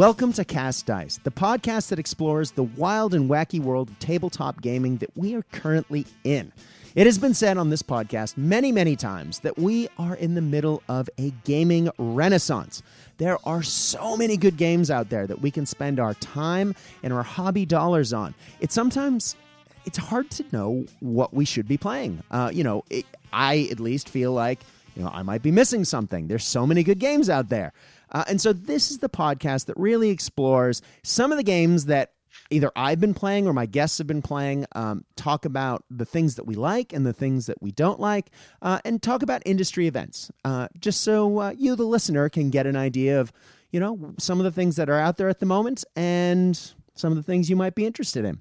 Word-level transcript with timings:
Welcome 0.00 0.32
to 0.32 0.46
Cast 0.46 0.86
Dice, 0.86 1.20
the 1.24 1.30
podcast 1.30 1.90
that 1.90 1.98
explores 1.98 2.52
the 2.52 2.62
wild 2.62 3.12
and 3.12 3.28
wacky 3.28 3.60
world 3.60 3.90
of 3.90 3.98
tabletop 3.98 4.62
gaming 4.62 4.96
that 4.96 5.14
we 5.14 5.34
are 5.34 5.42
currently 5.52 6.06
in. 6.24 6.50
It 6.94 7.04
has 7.04 7.18
been 7.18 7.34
said 7.34 7.58
on 7.58 7.68
this 7.68 7.82
podcast 7.82 8.38
many, 8.38 8.72
many 8.72 8.96
times 8.96 9.40
that 9.40 9.58
we 9.58 9.90
are 9.98 10.14
in 10.14 10.34
the 10.34 10.40
middle 10.40 10.82
of 10.88 11.10
a 11.18 11.34
gaming 11.44 11.90
renaissance. 11.98 12.82
There 13.18 13.36
are 13.46 13.62
so 13.62 14.16
many 14.16 14.38
good 14.38 14.56
games 14.56 14.90
out 14.90 15.10
there 15.10 15.26
that 15.26 15.42
we 15.42 15.50
can 15.50 15.66
spend 15.66 16.00
our 16.00 16.14
time 16.14 16.74
and 17.02 17.12
our 17.12 17.22
hobby 17.22 17.66
dollars 17.66 18.14
on. 18.14 18.34
It's 18.60 18.74
sometimes 18.74 19.36
it's 19.84 19.98
hard 19.98 20.30
to 20.30 20.46
know 20.50 20.86
what 21.00 21.34
we 21.34 21.44
should 21.44 21.68
be 21.68 21.76
playing. 21.76 22.22
Uh, 22.30 22.50
you 22.50 22.64
know, 22.64 22.84
it, 22.88 23.04
I 23.34 23.68
at 23.70 23.80
least 23.80 24.08
feel 24.08 24.32
like 24.32 24.60
you 24.96 25.02
know 25.02 25.10
I 25.10 25.22
might 25.22 25.42
be 25.42 25.50
missing 25.50 25.84
something. 25.84 26.26
There's 26.26 26.44
so 26.44 26.66
many 26.66 26.82
good 26.84 27.00
games 27.00 27.28
out 27.28 27.50
there. 27.50 27.74
Uh, 28.12 28.24
and 28.28 28.40
so 28.40 28.52
this 28.52 28.90
is 28.90 28.98
the 28.98 29.08
podcast 29.08 29.66
that 29.66 29.76
really 29.76 30.10
explores 30.10 30.82
some 31.02 31.32
of 31.32 31.38
the 31.38 31.44
games 31.44 31.86
that 31.86 32.12
either 32.50 32.70
I've 32.76 33.00
been 33.00 33.14
playing 33.14 33.46
or 33.46 33.52
my 33.52 33.66
guests 33.66 33.98
have 33.98 34.06
been 34.06 34.22
playing, 34.22 34.66
um, 34.72 35.04
talk 35.16 35.44
about 35.44 35.84
the 35.90 36.04
things 36.04 36.36
that 36.36 36.46
we 36.46 36.54
like 36.54 36.92
and 36.92 37.06
the 37.06 37.12
things 37.12 37.46
that 37.46 37.62
we 37.62 37.70
don't 37.72 38.00
like, 38.00 38.30
uh, 38.62 38.80
and 38.84 39.02
talk 39.02 39.22
about 39.22 39.42
industry 39.46 39.86
events, 39.86 40.30
uh, 40.44 40.68
just 40.78 41.02
so 41.02 41.38
uh, 41.38 41.54
you, 41.56 41.76
the 41.76 41.84
listener, 41.84 42.28
can 42.28 42.50
get 42.50 42.66
an 42.66 42.76
idea 42.76 43.20
of, 43.20 43.32
you 43.70 43.80
know, 43.80 44.14
some 44.18 44.38
of 44.38 44.44
the 44.44 44.50
things 44.50 44.76
that 44.76 44.88
are 44.88 44.98
out 44.98 45.16
there 45.16 45.28
at 45.28 45.38
the 45.38 45.46
moment 45.46 45.84
and 45.96 46.72
some 46.94 47.12
of 47.12 47.16
the 47.16 47.22
things 47.22 47.48
you 47.48 47.56
might 47.56 47.74
be 47.74 47.86
interested 47.86 48.24
in. 48.24 48.40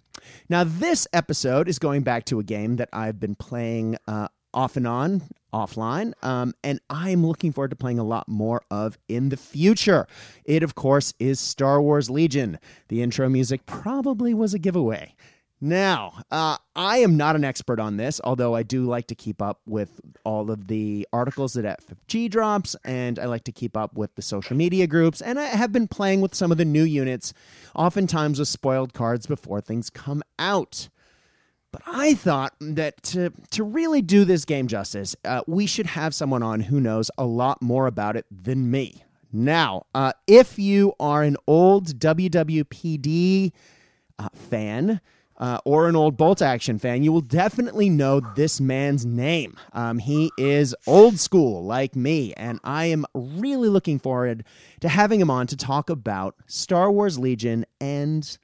Now, 0.49 0.63
this 0.63 1.07
episode 1.13 1.69
is 1.69 1.79
going 1.79 2.01
back 2.01 2.25
to 2.25 2.39
a 2.39 2.43
game 2.43 2.77
that 2.77 2.89
I've 2.91 3.19
been 3.19 3.35
playing 3.35 3.97
uh, 4.07 4.27
off 4.53 4.75
and 4.77 4.87
on 4.87 5.21
offline 5.53 6.13
um, 6.23 6.53
and 6.63 6.79
i'm 6.89 7.25
looking 7.25 7.51
forward 7.51 7.69
to 7.71 7.75
playing 7.75 7.97
a 7.99 8.03
lot 8.03 8.27
more 8.27 8.61
of 8.69 8.97
in 9.07 9.29
the 9.29 9.37
future. 9.37 10.07
It 10.45 10.63
of 10.63 10.75
course 10.75 11.13
is 11.19 11.39
star 11.39 11.81
wars 11.81 12.09
legion. 12.09 12.59
The 12.87 13.01
intro 13.01 13.29
music 13.29 13.65
probably 13.65 14.33
was 14.33 14.53
a 14.53 14.59
giveaway. 14.59 15.15
Now 15.61 16.13
uh, 16.31 16.57
i 16.75 16.99
am 16.99 17.17
not 17.17 17.35
an 17.35 17.43
expert 17.43 17.79
on 17.81 17.97
this 17.97 18.21
although 18.23 18.55
i 18.55 18.63
do 18.63 18.85
like 18.85 19.07
to 19.07 19.15
keep 19.15 19.41
up 19.41 19.59
with 19.65 19.99
all 20.23 20.51
of 20.51 20.67
the 20.67 21.05
articles 21.11 21.53
that 21.53 21.81
ffg 21.81 22.29
drops 22.29 22.77
and 22.85 23.19
i 23.19 23.25
like 23.25 23.43
to 23.43 23.51
keep 23.51 23.75
up 23.75 23.93
with 23.95 24.15
the 24.15 24.21
social 24.21 24.55
media 24.55 24.87
groups 24.87 25.21
and 25.21 25.37
i 25.37 25.43
have 25.43 25.73
been 25.73 25.87
playing 25.87 26.21
with 26.21 26.33
some 26.33 26.49
of 26.49 26.57
the 26.57 26.63
new 26.63 26.83
units 26.83 27.33
oftentimes 27.75 28.39
with 28.39 28.47
spoiled 28.47 28.93
cards 28.93 29.27
before 29.27 29.59
things 29.59 29.89
come 29.89 30.23
out 30.37 30.87
but 31.71 31.81
I 31.85 32.13
thought 32.13 32.53
that 32.59 33.01
to, 33.03 33.31
to 33.51 33.63
really 33.63 34.01
do 34.01 34.25
this 34.25 34.45
game 34.45 34.67
justice, 34.67 35.15
uh, 35.25 35.41
we 35.47 35.65
should 35.65 35.85
have 35.87 36.15
someone 36.15 36.43
on 36.43 36.61
who 36.61 36.79
knows 36.79 37.11
a 37.17 37.25
lot 37.25 37.61
more 37.61 37.87
about 37.87 38.15
it 38.15 38.25
than 38.31 38.71
me. 38.71 39.03
Now, 39.31 39.85
uh, 39.93 40.13
if 40.25 40.57
you 40.57 40.93
are 40.99 41.23
an 41.23 41.37
old 41.47 41.99
WWPD 41.99 43.51
uh, 44.17 44.29
fan, 44.33 45.01
uh, 45.39 45.59
or 45.63 45.87
an 45.87 45.95
old 45.95 46.17
bolt 46.17 46.41
action 46.41 46.77
fan, 46.77 47.01
you 47.01 47.13
will 47.13 47.21
definitely 47.21 47.89
know 47.89 48.19
this 48.35 48.59
man's 48.59 49.05
name. 49.05 49.55
Um, 49.71 49.99
he 49.99 50.31
is 50.37 50.75
old 50.85 51.17
school 51.17 51.63
like 51.63 51.95
me, 51.95 52.33
and 52.33 52.59
I 52.63 52.85
am 52.87 53.05
really 53.13 53.69
looking 53.69 53.99
forward 53.99 54.43
to 54.81 54.89
having 54.89 55.21
him 55.21 55.31
on 55.31 55.47
to 55.47 55.55
talk 55.55 55.89
about 55.89 56.35
Star 56.47 56.91
Wars 56.91 57.17
Legion 57.17 57.65
and 57.79 58.37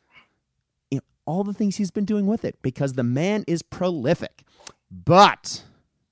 all 1.25 1.43
the 1.43 1.53
things 1.53 1.77
he's 1.77 1.91
been 1.91 2.05
doing 2.05 2.25
with 2.25 2.45
it 2.45 2.57
because 2.61 2.93
the 2.93 3.03
man 3.03 3.43
is 3.47 3.61
prolific. 3.61 4.43
But 4.91 5.63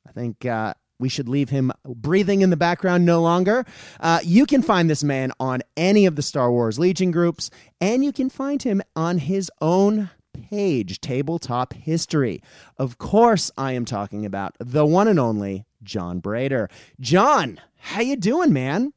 I 0.07 0.11
think 0.11 0.45
uh, 0.45 0.73
we 0.99 1.09
should 1.09 1.29
leave 1.29 1.49
him 1.49 1.71
breathing 1.85 2.41
in 2.41 2.49
the 2.49 2.57
background 2.57 3.05
no 3.05 3.21
longer. 3.21 3.65
Uh, 3.99 4.19
you 4.23 4.45
can 4.45 4.61
find 4.61 4.89
this 4.89 5.03
man 5.03 5.31
on 5.39 5.61
any 5.75 6.05
of 6.05 6.15
the 6.15 6.21
Star 6.21 6.51
Wars 6.51 6.79
Legion 6.79 7.11
groups, 7.11 7.49
and 7.81 8.03
you 8.03 8.11
can 8.11 8.29
find 8.29 8.63
him 8.63 8.81
on 8.95 9.17
his 9.17 9.51
own 9.61 10.09
page, 10.33 10.99
Tabletop 11.01 11.73
History. 11.73 12.41
Of 12.77 12.97
course, 12.97 13.51
I 13.57 13.73
am 13.73 13.85
talking 13.85 14.25
about 14.25 14.55
the 14.59 14.85
one 14.85 15.07
and 15.07 15.19
only 15.19 15.65
John 15.83 16.21
Brader. 16.21 16.69
John, 16.99 17.59
how 17.77 18.01
you 18.01 18.15
doing, 18.15 18.53
man? 18.53 18.93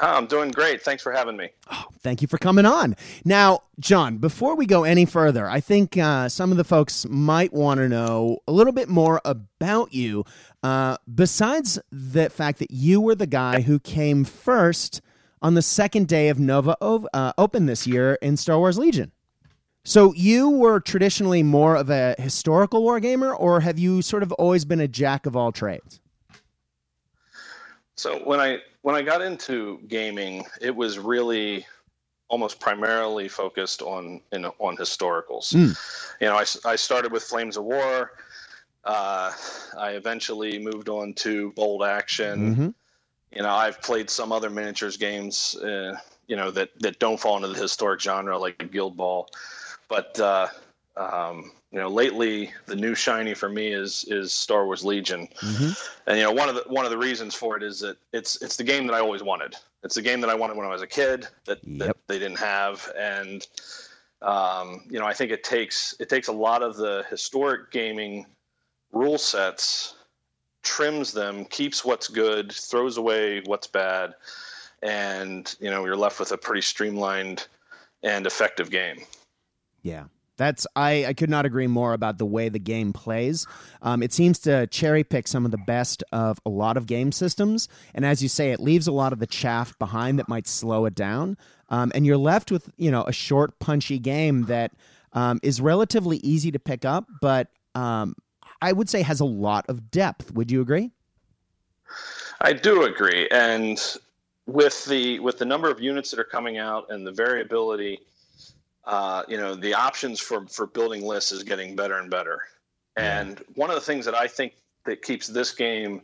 Oh, 0.00 0.16
I'm 0.16 0.26
doing 0.26 0.50
great. 0.50 0.82
Thanks 0.82 1.04
for 1.04 1.12
having 1.12 1.36
me. 1.36 1.50
Oh, 1.70 1.84
thank 2.00 2.20
you 2.20 2.26
for 2.26 2.36
coming 2.38 2.66
on. 2.66 2.96
Now, 3.24 3.60
John, 3.78 4.18
before 4.18 4.56
we 4.56 4.66
go 4.66 4.82
any 4.82 5.04
further, 5.04 5.48
I 5.48 5.60
think 5.60 5.96
uh, 5.96 6.28
some 6.28 6.50
of 6.50 6.56
the 6.56 6.64
folks 6.64 7.06
might 7.08 7.52
want 7.52 7.78
to 7.78 7.88
know 7.88 8.40
a 8.48 8.52
little 8.52 8.72
bit 8.72 8.88
more 8.88 9.20
about 9.24 9.94
you. 9.94 10.24
Uh, 10.64 10.96
besides 11.14 11.78
the 11.92 12.28
fact 12.28 12.58
that 12.58 12.72
you 12.72 13.00
were 13.00 13.14
the 13.14 13.26
guy 13.26 13.60
who 13.60 13.78
came 13.78 14.24
first 14.24 15.00
on 15.40 15.54
the 15.54 15.62
second 15.62 16.08
day 16.08 16.28
of 16.28 16.40
Nova 16.40 16.76
uh, 16.80 17.32
Open 17.38 17.66
this 17.66 17.86
year 17.86 18.14
in 18.20 18.36
Star 18.36 18.58
Wars 18.58 18.78
Legion. 18.78 19.12
So 19.84 20.14
you 20.14 20.48
were 20.48 20.80
traditionally 20.80 21.42
more 21.42 21.76
of 21.76 21.90
a 21.90 22.16
historical 22.18 22.82
wargamer, 22.82 23.38
or 23.38 23.60
have 23.60 23.78
you 23.78 24.00
sort 24.00 24.22
of 24.22 24.32
always 24.32 24.64
been 24.64 24.80
a 24.80 24.88
jack 24.88 25.26
of 25.26 25.36
all 25.36 25.52
trades? 25.52 26.00
So 27.96 28.18
when 28.18 28.40
I 28.40 28.58
when 28.82 28.94
I 28.94 29.02
got 29.02 29.22
into 29.22 29.80
gaming, 29.88 30.44
it 30.60 30.74
was 30.74 30.98
really 30.98 31.66
almost 32.28 32.58
primarily 32.58 33.28
focused 33.28 33.82
on 33.82 34.20
in, 34.32 34.44
on 34.44 34.76
historicals. 34.76 35.54
Mm. 35.54 35.78
You 36.20 36.26
know, 36.28 36.36
I, 36.36 36.44
I 36.64 36.76
started 36.76 37.12
with 37.12 37.22
Flames 37.22 37.56
of 37.56 37.64
War. 37.64 38.12
Uh, 38.84 39.32
I 39.78 39.90
eventually 39.92 40.58
moved 40.58 40.88
on 40.88 41.14
to 41.14 41.52
Bolt 41.52 41.86
Action. 41.86 42.52
Mm-hmm. 42.52 42.68
You 43.36 43.42
know, 43.42 43.50
I've 43.50 43.80
played 43.82 44.10
some 44.10 44.32
other 44.32 44.50
miniatures 44.50 44.96
games. 44.96 45.54
Uh, 45.56 45.96
you 46.26 46.36
know 46.36 46.50
that 46.50 46.70
that 46.80 46.98
don't 46.98 47.20
fall 47.20 47.36
into 47.36 47.48
the 47.48 47.60
historic 47.60 48.00
genre 48.00 48.38
like 48.38 48.70
Guild 48.70 48.96
Ball, 48.96 49.28
but 49.88 50.18
uh, 50.18 50.48
um, 50.96 51.52
you 51.74 51.80
know, 51.80 51.88
lately 51.88 52.52
the 52.66 52.76
new 52.76 52.94
shiny 52.94 53.34
for 53.34 53.48
me 53.48 53.72
is 53.72 54.04
is 54.04 54.32
Star 54.32 54.64
Wars 54.64 54.84
Legion, 54.84 55.26
mm-hmm. 55.40 55.72
and 56.06 56.16
you 56.16 56.22
know 56.22 56.30
one 56.30 56.48
of 56.48 56.54
the 56.54 56.62
one 56.68 56.84
of 56.84 56.92
the 56.92 56.96
reasons 56.96 57.34
for 57.34 57.56
it 57.56 57.64
is 57.64 57.80
that 57.80 57.96
it's 58.12 58.40
it's 58.40 58.56
the 58.56 58.62
game 58.62 58.86
that 58.86 58.94
I 58.94 59.00
always 59.00 59.24
wanted. 59.24 59.56
It's 59.82 59.96
the 59.96 60.02
game 60.02 60.20
that 60.20 60.30
I 60.30 60.36
wanted 60.36 60.56
when 60.56 60.66
I 60.66 60.70
was 60.70 60.82
a 60.82 60.86
kid 60.86 61.26
that, 61.46 61.58
yep. 61.64 61.88
that 61.88 61.96
they 62.06 62.20
didn't 62.20 62.38
have, 62.38 62.88
and 62.96 63.44
um, 64.22 64.82
you 64.88 65.00
know 65.00 65.04
I 65.04 65.14
think 65.14 65.32
it 65.32 65.42
takes 65.42 65.96
it 65.98 66.08
takes 66.08 66.28
a 66.28 66.32
lot 66.32 66.62
of 66.62 66.76
the 66.76 67.04
historic 67.10 67.72
gaming 67.72 68.24
rule 68.92 69.18
sets, 69.18 69.96
trims 70.62 71.10
them, 71.10 71.44
keeps 71.44 71.84
what's 71.84 72.06
good, 72.06 72.52
throws 72.52 72.98
away 72.98 73.42
what's 73.46 73.66
bad, 73.66 74.14
and 74.80 75.52
you 75.58 75.72
know 75.72 75.84
you're 75.84 75.96
left 75.96 76.20
with 76.20 76.30
a 76.30 76.38
pretty 76.38 76.62
streamlined 76.62 77.48
and 78.04 78.28
effective 78.28 78.70
game. 78.70 78.98
Yeah. 79.82 80.04
That's 80.36 80.66
I, 80.74 81.06
I 81.06 81.12
could 81.14 81.30
not 81.30 81.46
agree 81.46 81.66
more 81.66 81.92
about 81.92 82.18
the 82.18 82.26
way 82.26 82.48
the 82.48 82.58
game 82.58 82.92
plays. 82.92 83.46
Um, 83.82 84.02
it 84.02 84.12
seems 84.12 84.38
to 84.40 84.66
cherry 84.66 85.04
pick 85.04 85.28
some 85.28 85.44
of 85.44 85.50
the 85.50 85.58
best 85.58 86.02
of 86.12 86.40
a 86.44 86.50
lot 86.50 86.76
of 86.76 86.86
game 86.86 87.12
systems, 87.12 87.68
and 87.94 88.04
as 88.04 88.22
you 88.22 88.28
say, 88.28 88.50
it 88.50 88.60
leaves 88.60 88.86
a 88.86 88.92
lot 88.92 89.12
of 89.12 89.20
the 89.20 89.26
chaff 89.26 89.78
behind 89.78 90.18
that 90.18 90.28
might 90.28 90.46
slow 90.46 90.86
it 90.86 90.94
down. 90.94 91.36
Um, 91.68 91.92
and 91.94 92.04
you're 92.04 92.16
left 92.16 92.50
with 92.50 92.70
you 92.76 92.90
know 92.90 93.04
a 93.04 93.12
short, 93.12 93.58
punchy 93.58 93.98
game 93.98 94.42
that 94.46 94.72
um, 95.12 95.38
is 95.42 95.60
relatively 95.60 96.18
easy 96.18 96.50
to 96.50 96.58
pick 96.58 96.84
up, 96.84 97.06
but 97.20 97.48
um, 97.74 98.16
I 98.60 98.72
would 98.72 98.88
say 98.88 99.02
has 99.02 99.20
a 99.20 99.24
lot 99.24 99.66
of 99.68 99.90
depth. 99.90 100.32
Would 100.32 100.50
you 100.50 100.60
agree? 100.60 100.90
I 102.40 102.52
do 102.52 102.82
agree, 102.82 103.28
and 103.30 103.80
with 104.46 104.84
the 104.86 105.20
with 105.20 105.38
the 105.38 105.44
number 105.44 105.70
of 105.70 105.80
units 105.80 106.10
that 106.10 106.18
are 106.18 106.24
coming 106.24 106.58
out 106.58 106.90
and 106.90 107.06
the 107.06 107.12
variability 107.12 108.00
uh, 108.86 109.22
you 109.28 109.36
know, 109.36 109.54
the 109.54 109.74
options 109.74 110.20
for 110.20 110.46
for 110.46 110.66
building 110.66 111.02
lists 111.02 111.32
is 111.32 111.42
getting 111.42 111.76
better 111.76 111.98
and 111.98 112.10
better. 112.10 112.40
And 112.96 113.42
one 113.54 113.70
of 113.70 113.76
the 113.76 113.82
things 113.82 114.04
that 114.04 114.14
I 114.14 114.28
think 114.28 114.54
that 114.84 115.02
keeps 115.02 115.26
this 115.26 115.52
game 115.52 116.02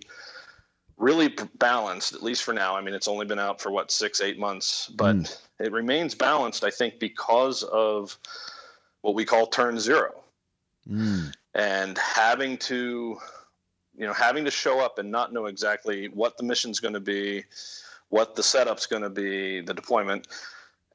really 0.96 1.34
balanced, 1.58 2.14
at 2.14 2.22
least 2.22 2.42
for 2.42 2.52
now. 2.52 2.76
I 2.76 2.80
mean, 2.82 2.94
it's 2.94 3.08
only 3.08 3.26
been 3.26 3.38
out 3.38 3.60
for 3.60 3.70
what 3.70 3.90
six, 3.90 4.20
eight 4.20 4.38
months, 4.38 4.88
but 4.88 5.16
mm. 5.16 5.38
it 5.58 5.72
remains 5.72 6.14
balanced. 6.14 6.62
I 6.62 6.70
think 6.70 6.98
because 6.98 7.62
of 7.62 8.16
what 9.00 9.14
we 9.14 9.24
call 9.24 9.46
turn 9.46 9.78
zero, 9.78 10.12
mm. 10.88 11.32
and 11.54 11.96
having 11.96 12.58
to, 12.58 13.18
you 13.96 14.06
know, 14.06 14.12
having 14.12 14.44
to 14.44 14.50
show 14.50 14.80
up 14.80 14.98
and 14.98 15.10
not 15.10 15.32
know 15.32 15.46
exactly 15.46 16.08
what 16.08 16.36
the 16.36 16.44
mission's 16.44 16.80
going 16.80 16.94
to 16.94 17.00
be, 17.00 17.44
what 18.10 18.36
the 18.36 18.42
setup's 18.42 18.86
going 18.86 19.02
to 19.02 19.10
be, 19.10 19.62
the 19.62 19.74
deployment 19.74 20.28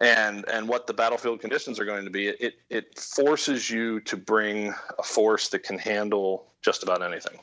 and 0.01 0.45
and 0.49 0.67
what 0.67 0.87
the 0.87 0.93
battlefield 0.93 1.39
conditions 1.39 1.79
are 1.79 1.85
going 1.85 2.05
to 2.05 2.11
be, 2.11 2.27
it 2.27 2.55
it 2.69 2.99
forces 2.99 3.69
you 3.69 3.99
to 4.01 4.17
bring 4.17 4.73
a 4.97 5.03
force 5.03 5.49
that 5.49 5.59
can 5.59 5.77
handle 5.77 6.47
just 6.61 6.83
about 6.83 7.01
anything. 7.01 7.39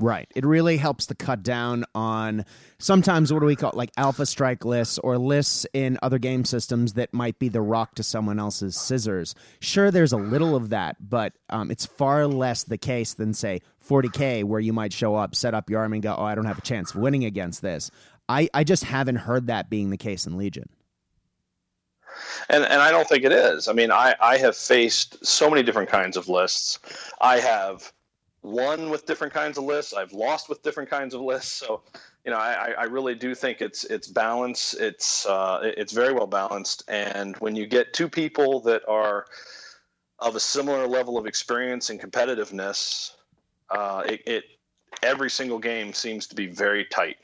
Right. 0.00 0.28
It 0.36 0.46
really 0.46 0.76
helps 0.76 1.06
to 1.06 1.16
cut 1.16 1.42
down 1.42 1.84
on 1.92 2.44
sometimes 2.78 3.32
what 3.32 3.40
do 3.40 3.46
we 3.46 3.56
call 3.56 3.70
it, 3.70 3.76
like 3.76 3.90
alpha 3.96 4.26
strike 4.26 4.64
lists 4.64 4.98
or 4.98 5.18
lists 5.18 5.66
in 5.72 5.98
other 6.02 6.20
game 6.20 6.44
systems 6.44 6.92
that 6.92 7.12
might 7.12 7.40
be 7.40 7.48
the 7.48 7.60
rock 7.60 7.96
to 7.96 8.04
someone 8.04 8.38
else's 8.38 8.76
scissors. 8.76 9.34
Sure, 9.58 9.90
there's 9.90 10.12
a 10.12 10.16
little 10.16 10.54
of 10.54 10.68
that, 10.68 10.96
but 11.00 11.32
um, 11.50 11.72
it's 11.72 11.84
far 11.84 12.28
less 12.28 12.62
the 12.62 12.78
case 12.78 13.14
than 13.14 13.34
say 13.34 13.60
40k, 13.88 14.44
where 14.44 14.60
you 14.60 14.72
might 14.72 14.92
show 14.92 15.16
up, 15.16 15.34
set 15.34 15.52
up 15.52 15.68
your 15.68 15.80
army, 15.80 15.96
and 15.96 16.02
go, 16.04 16.14
"Oh, 16.16 16.24
I 16.24 16.36
don't 16.36 16.44
have 16.44 16.58
a 16.58 16.62
chance 16.62 16.94
of 16.94 17.00
winning 17.00 17.24
against 17.24 17.60
this." 17.62 17.90
I 18.28 18.48
I 18.54 18.62
just 18.62 18.84
haven't 18.84 19.16
heard 19.16 19.48
that 19.48 19.68
being 19.68 19.90
the 19.90 19.96
case 19.96 20.26
in 20.26 20.36
Legion. 20.36 20.68
And 22.48 22.64
and 22.64 22.80
I 22.80 22.90
don't 22.90 23.08
think 23.08 23.24
it 23.24 23.32
is. 23.32 23.68
I 23.68 23.72
mean, 23.72 23.90
I 23.90 24.14
I 24.20 24.38
have 24.38 24.56
faced 24.56 25.24
so 25.26 25.48
many 25.48 25.62
different 25.62 25.88
kinds 25.88 26.16
of 26.16 26.28
lists. 26.28 26.78
I 27.20 27.38
have 27.40 27.92
won 28.42 28.90
with 28.90 29.06
different 29.06 29.32
kinds 29.32 29.58
of 29.58 29.64
lists. 29.64 29.92
I've 29.92 30.12
lost 30.12 30.48
with 30.48 30.62
different 30.62 30.88
kinds 30.88 31.14
of 31.14 31.20
lists. 31.20 31.52
So, 31.52 31.82
you 32.24 32.30
know, 32.30 32.38
I, 32.38 32.74
I 32.78 32.84
really 32.84 33.14
do 33.14 33.34
think 33.34 33.60
it's 33.60 33.84
it's 33.84 34.06
balance. 34.06 34.74
It's 34.74 35.26
uh, 35.26 35.60
it's 35.62 35.92
very 35.92 36.12
well 36.12 36.26
balanced. 36.26 36.84
And 36.88 37.36
when 37.38 37.56
you 37.56 37.66
get 37.66 37.92
two 37.92 38.08
people 38.08 38.60
that 38.60 38.82
are 38.88 39.26
of 40.18 40.34
a 40.34 40.40
similar 40.40 40.86
level 40.86 41.16
of 41.16 41.26
experience 41.26 41.90
and 41.90 42.00
competitiveness, 42.00 43.12
uh, 43.70 44.02
it, 44.06 44.22
it 44.26 44.44
every 45.02 45.30
single 45.30 45.58
game 45.58 45.92
seems 45.92 46.26
to 46.28 46.34
be 46.34 46.46
very 46.46 46.84
tight. 46.86 47.16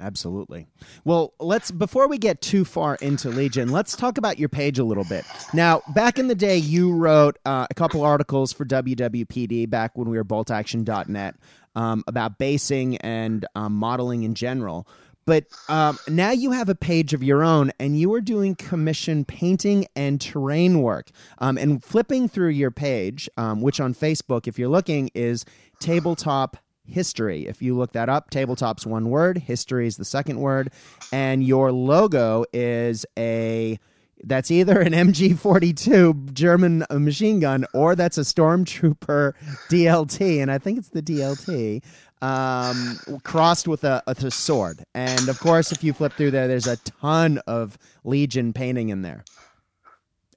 Absolutely. 0.00 0.66
Well, 1.04 1.34
let's 1.38 1.70
before 1.70 2.08
we 2.08 2.16
get 2.16 2.40
too 2.40 2.64
far 2.64 2.96
into 2.96 3.28
Legion, 3.28 3.70
let's 3.70 3.94
talk 3.94 4.16
about 4.16 4.38
your 4.38 4.48
page 4.48 4.78
a 4.78 4.84
little 4.84 5.04
bit. 5.04 5.24
Now, 5.52 5.82
back 5.94 6.18
in 6.18 6.28
the 6.28 6.34
day, 6.34 6.56
you 6.56 6.92
wrote 6.92 7.38
uh, 7.44 7.66
a 7.70 7.74
couple 7.74 8.02
articles 8.02 8.52
for 8.52 8.64
WWPD 8.64 9.68
back 9.68 9.96
when 9.98 10.08
we 10.08 10.16
were 10.16 10.24
boltaction.net 10.24 11.34
um, 11.74 12.02
about 12.06 12.38
basing 12.38 12.96
and 12.98 13.46
um, 13.54 13.74
modeling 13.74 14.22
in 14.22 14.34
general. 14.34 14.88
But 15.26 15.44
um, 15.68 15.98
now 16.08 16.30
you 16.30 16.50
have 16.50 16.68
a 16.68 16.74
page 16.74 17.12
of 17.14 17.22
your 17.22 17.44
own, 17.44 17.72
and 17.78 17.98
you 17.98 18.12
are 18.14 18.20
doing 18.20 18.56
commission 18.56 19.24
painting 19.24 19.86
and 19.94 20.20
terrain 20.20 20.80
work. 20.80 21.10
Um, 21.38 21.58
and 21.58 21.84
flipping 21.84 22.28
through 22.28 22.48
your 22.48 22.70
page, 22.70 23.28
um, 23.36 23.60
which 23.60 23.80
on 23.80 23.94
Facebook, 23.94 24.48
if 24.48 24.58
you're 24.58 24.70
looking, 24.70 25.10
is 25.14 25.44
tabletop 25.78 26.56
history. 26.90 27.46
If 27.46 27.62
you 27.62 27.76
look 27.76 27.92
that 27.92 28.08
up, 28.08 28.30
tabletop's 28.30 28.86
one 28.86 29.10
word, 29.10 29.38
history 29.38 29.86
is 29.86 29.96
the 29.96 30.04
second 30.04 30.40
word, 30.40 30.72
and 31.12 31.42
your 31.44 31.72
logo 31.72 32.44
is 32.52 33.06
a 33.18 33.78
that's 34.24 34.50
either 34.50 34.80
an 34.80 34.92
MG42 34.92 36.32
German 36.32 36.84
machine 36.90 37.40
gun 37.40 37.64
or 37.72 37.94
that's 37.94 38.18
a 38.18 38.22
Stormtrooper 38.22 39.32
DLT, 39.70 40.42
and 40.42 40.50
I 40.50 40.58
think 40.58 40.78
it's 40.78 40.90
the 40.90 41.02
DLT 41.02 41.82
um, 42.22 42.98
crossed 43.24 43.66
with 43.66 43.84
a, 43.84 44.02
a 44.06 44.30
sword. 44.30 44.84
And 44.94 45.28
of 45.28 45.40
course, 45.40 45.72
if 45.72 45.82
you 45.82 45.92
flip 45.92 46.12
through 46.12 46.32
there, 46.32 46.48
there's 46.48 46.66
a 46.66 46.76
ton 46.76 47.38
of 47.46 47.78
Legion 48.04 48.52
painting 48.52 48.90
in 48.90 49.02
there 49.02 49.24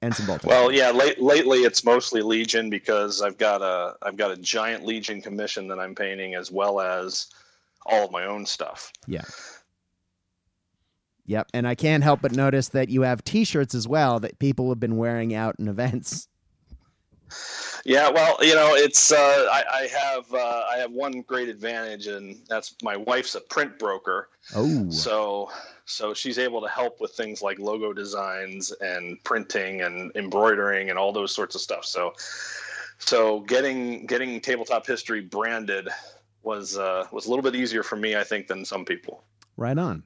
and 0.04 0.14
some 0.14 0.26
bolt. 0.26 0.44
Well, 0.44 0.70
yeah. 0.70 0.90
Late, 0.90 1.20
lately, 1.20 1.60
it's 1.60 1.82
mostly 1.82 2.20
Legion 2.20 2.68
because 2.68 3.22
I've 3.22 3.38
got 3.38 3.62
a 3.62 3.94
I've 4.02 4.16
got 4.16 4.30
a 4.30 4.36
giant 4.36 4.84
Legion 4.84 5.22
commission 5.22 5.66
that 5.68 5.78
I'm 5.78 5.94
painting 5.94 6.34
as 6.34 6.50
well 6.50 6.80
as 6.80 7.28
all 7.86 8.04
of 8.04 8.12
my 8.12 8.26
own 8.26 8.44
stuff. 8.44 8.92
Yeah. 9.06 9.22
Yep, 11.26 11.48
and 11.54 11.66
I 11.66 11.74
can't 11.74 12.04
help 12.04 12.20
but 12.20 12.32
notice 12.32 12.68
that 12.68 12.90
you 12.90 13.00
have 13.00 13.24
T-shirts 13.24 13.74
as 13.74 13.88
well 13.88 14.20
that 14.20 14.38
people 14.38 14.68
have 14.68 14.78
been 14.78 14.98
wearing 14.98 15.34
out 15.34 15.56
in 15.58 15.68
events. 15.68 16.28
Yeah, 17.86 18.10
well, 18.10 18.36
you 18.42 18.54
know, 18.54 18.74
it's 18.74 19.10
uh, 19.10 19.16
I, 19.50 19.64
I, 19.72 19.86
have 19.86 20.34
uh, 20.34 20.62
I 20.70 20.76
have 20.76 20.92
one 20.92 21.22
great 21.22 21.48
advantage, 21.48 22.06
and 22.08 22.36
that's 22.46 22.76
my 22.82 22.96
wife's 22.96 23.34
a 23.34 23.40
print 23.40 23.78
broker. 23.78 24.28
Oh, 24.54 24.90
so 24.90 25.50
so 25.84 26.14
she's 26.14 26.38
able 26.38 26.60
to 26.62 26.68
help 26.68 27.00
with 27.00 27.12
things 27.12 27.42
like 27.42 27.58
logo 27.58 27.92
designs 27.92 28.72
and 28.80 29.22
printing 29.24 29.82
and 29.82 30.12
embroidering 30.14 30.90
and 30.90 30.98
all 30.98 31.12
those 31.12 31.34
sorts 31.34 31.54
of 31.54 31.60
stuff. 31.60 31.84
So 31.84 32.14
so 32.98 33.40
getting 33.40 34.06
getting 34.06 34.40
tabletop 34.40 34.86
history 34.86 35.20
branded 35.20 35.88
was 36.42 36.78
uh, 36.78 37.06
was 37.10 37.26
a 37.26 37.30
little 37.30 37.42
bit 37.42 37.54
easier 37.54 37.82
for 37.82 37.96
me, 37.96 38.16
I 38.16 38.24
think, 38.24 38.46
than 38.46 38.64
some 38.64 38.84
people. 38.84 39.24
Right 39.56 39.78
on. 39.78 40.02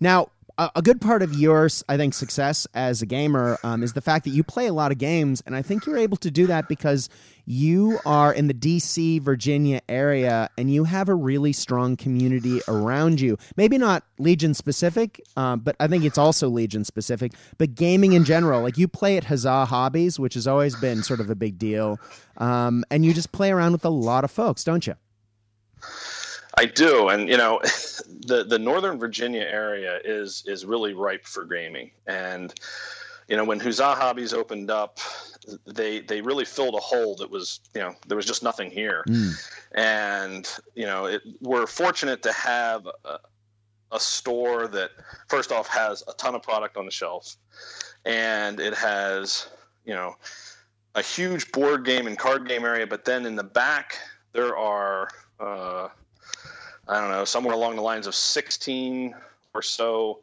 Now, 0.00 0.28
a 0.58 0.82
good 0.82 1.00
part 1.00 1.22
of 1.22 1.34
your, 1.34 1.68
I 1.88 1.96
think, 1.96 2.14
success 2.14 2.66
as 2.74 3.00
a 3.00 3.06
gamer 3.06 3.58
um, 3.62 3.84
is 3.84 3.92
the 3.92 4.00
fact 4.00 4.24
that 4.24 4.30
you 4.30 4.42
play 4.42 4.66
a 4.66 4.72
lot 4.72 4.90
of 4.90 4.98
games, 4.98 5.40
and 5.46 5.54
I 5.54 5.62
think 5.62 5.86
you're 5.86 5.96
able 5.96 6.16
to 6.18 6.30
do 6.30 6.48
that 6.48 6.68
because 6.68 7.08
you 7.46 7.98
are 8.04 8.32
in 8.32 8.48
the 8.48 8.54
DC, 8.54 9.22
Virginia 9.22 9.80
area, 9.88 10.50
and 10.58 10.72
you 10.72 10.82
have 10.82 11.08
a 11.08 11.14
really 11.14 11.52
strong 11.52 11.96
community 11.96 12.60
around 12.66 13.20
you. 13.20 13.38
Maybe 13.56 13.78
not 13.78 14.02
Legion 14.18 14.52
specific, 14.52 15.20
um, 15.36 15.60
but 15.60 15.76
I 15.78 15.86
think 15.86 16.04
it's 16.04 16.18
also 16.18 16.48
Legion 16.48 16.84
specific. 16.84 17.32
But 17.56 17.76
gaming 17.76 18.14
in 18.14 18.24
general, 18.24 18.60
like 18.60 18.76
you 18.76 18.88
play 18.88 19.16
at 19.16 19.24
Huzzah 19.24 19.66
Hobbies, 19.66 20.18
which 20.18 20.34
has 20.34 20.48
always 20.48 20.74
been 20.76 21.04
sort 21.04 21.20
of 21.20 21.30
a 21.30 21.36
big 21.36 21.56
deal, 21.56 22.00
um, 22.38 22.84
and 22.90 23.04
you 23.04 23.14
just 23.14 23.30
play 23.30 23.52
around 23.52 23.72
with 23.72 23.84
a 23.84 23.90
lot 23.90 24.24
of 24.24 24.30
folks, 24.32 24.64
don't 24.64 24.86
you? 24.86 24.94
I 26.58 26.66
do, 26.66 27.08
and 27.08 27.28
you 27.28 27.36
know, 27.36 27.60
the 28.26 28.44
the 28.44 28.58
Northern 28.58 28.98
Virginia 28.98 29.42
area 29.42 30.00
is 30.04 30.42
is 30.46 30.64
really 30.64 30.92
ripe 30.92 31.24
for 31.24 31.44
gaming, 31.44 31.92
and 32.06 32.52
you 33.28 33.36
know, 33.36 33.44
when 33.44 33.60
Huzzah 33.60 33.94
Hobbies 33.94 34.32
opened 34.32 34.70
up, 34.70 34.98
they 35.66 36.00
they 36.00 36.20
really 36.20 36.44
filled 36.44 36.74
a 36.74 36.80
hole 36.80 37.14
that 37.16 37.30
was 37.30 37.60
you 37.74 37.80
know 37.80 37.94
there 38.08 38.16
was 38.16 38.26
just 38.26 38.42
nothing 38.42 38.70
here, 38.70 39.04
mm. 39.08 39.34
and 39.72 40.50
you 40.74 40.86
know, 40.86 41.06
it, 41.06 41.22
we're 41.40 41.66
fortunate 41.68 42.22
to 42.22 42.32
have 42.32 42.88
a, 43.04 43.18
a 43.92 44.00
store 44.00 44.66
that 44.66 44.90
first 45.28 45.52
off 45.52 45.68
has 45.68 46.02
a 46.08 46.12
ton 46.14 46.34
of 46.34 46.42
product 46.42 46.76
on 46.76 46.86
the 46.86 46.90
shelf, 46.90 47.36
and 48.04 48.58
it 48.58 48.74
has 48.74 49.46
you 49.84 49.94
know 49.94 50.16
a 50.96 51.02
huge 51.02 51.52
board 51.52 51.84
game 51.84 52.08
and 52.08 52.18
card 52.18 52.48
game 52.48 52.64
area, 52.64 52.86
but 52.86 53.04
then 53.04 53.26
in 53.26 53.36
the 53.36 53.44
back 53.44 53.96
there 54.32 54.56
are 54.56 55.08
uh, 55.38 55.88
I 56.88 57.00
don't 57.00 57.10
know, 57.10 57.24
somewhere 57.24 57.54
along 57.54 57.76
the 57.76 57.82
lines 57.82 58.06
of 58.06 58.14
16 58.14 59.14
or 59.54 59.62
so 59.62 60.20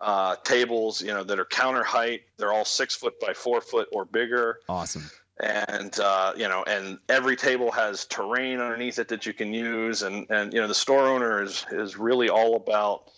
uh, 0.00 0.36
tables, 0.44 1.02
you 1.02 1.08
know, 1.08 1.22
that 1.22 1.38
are 1.38 1.44
counter 1.44 1.84
height. 1.84 2.22
They're 2.38 2.52
all 2.52 2.64
six 2.64 2.96
foot 2.96 3.20
by 3.20 3.34
four 3.34 3.60
foot 3.60 3.88
or 3.92 4.04
bigger. 4.04 4.60
Awesome. 4.68 5.10
And 5.42 5.98
uh, 6.00 6.32
you 6.36 6.48
know, 6.48 6.62
and 6.64 6.98
every 7.08 7.34
table 7.34 7.70
has 7.70 8.04
terrain 8.06 8.60
underneath 8.60 8.98
it 8.98 9.08
that 9.08 9.24
you 9.24 9.32
can 9.32 9.54
use, 9.54 10.02
and 10.02 10.26
and 10.28 10.52
you 10.52 10.60
know, 10.60 10.68
the 10.68 10.74
store 10.74 11.06
owner 11.06 11.42
is 11.42 11.64
is 11.72 11.96
really 11.96 12.28
all 12.28 12.56
about 12.56 13.10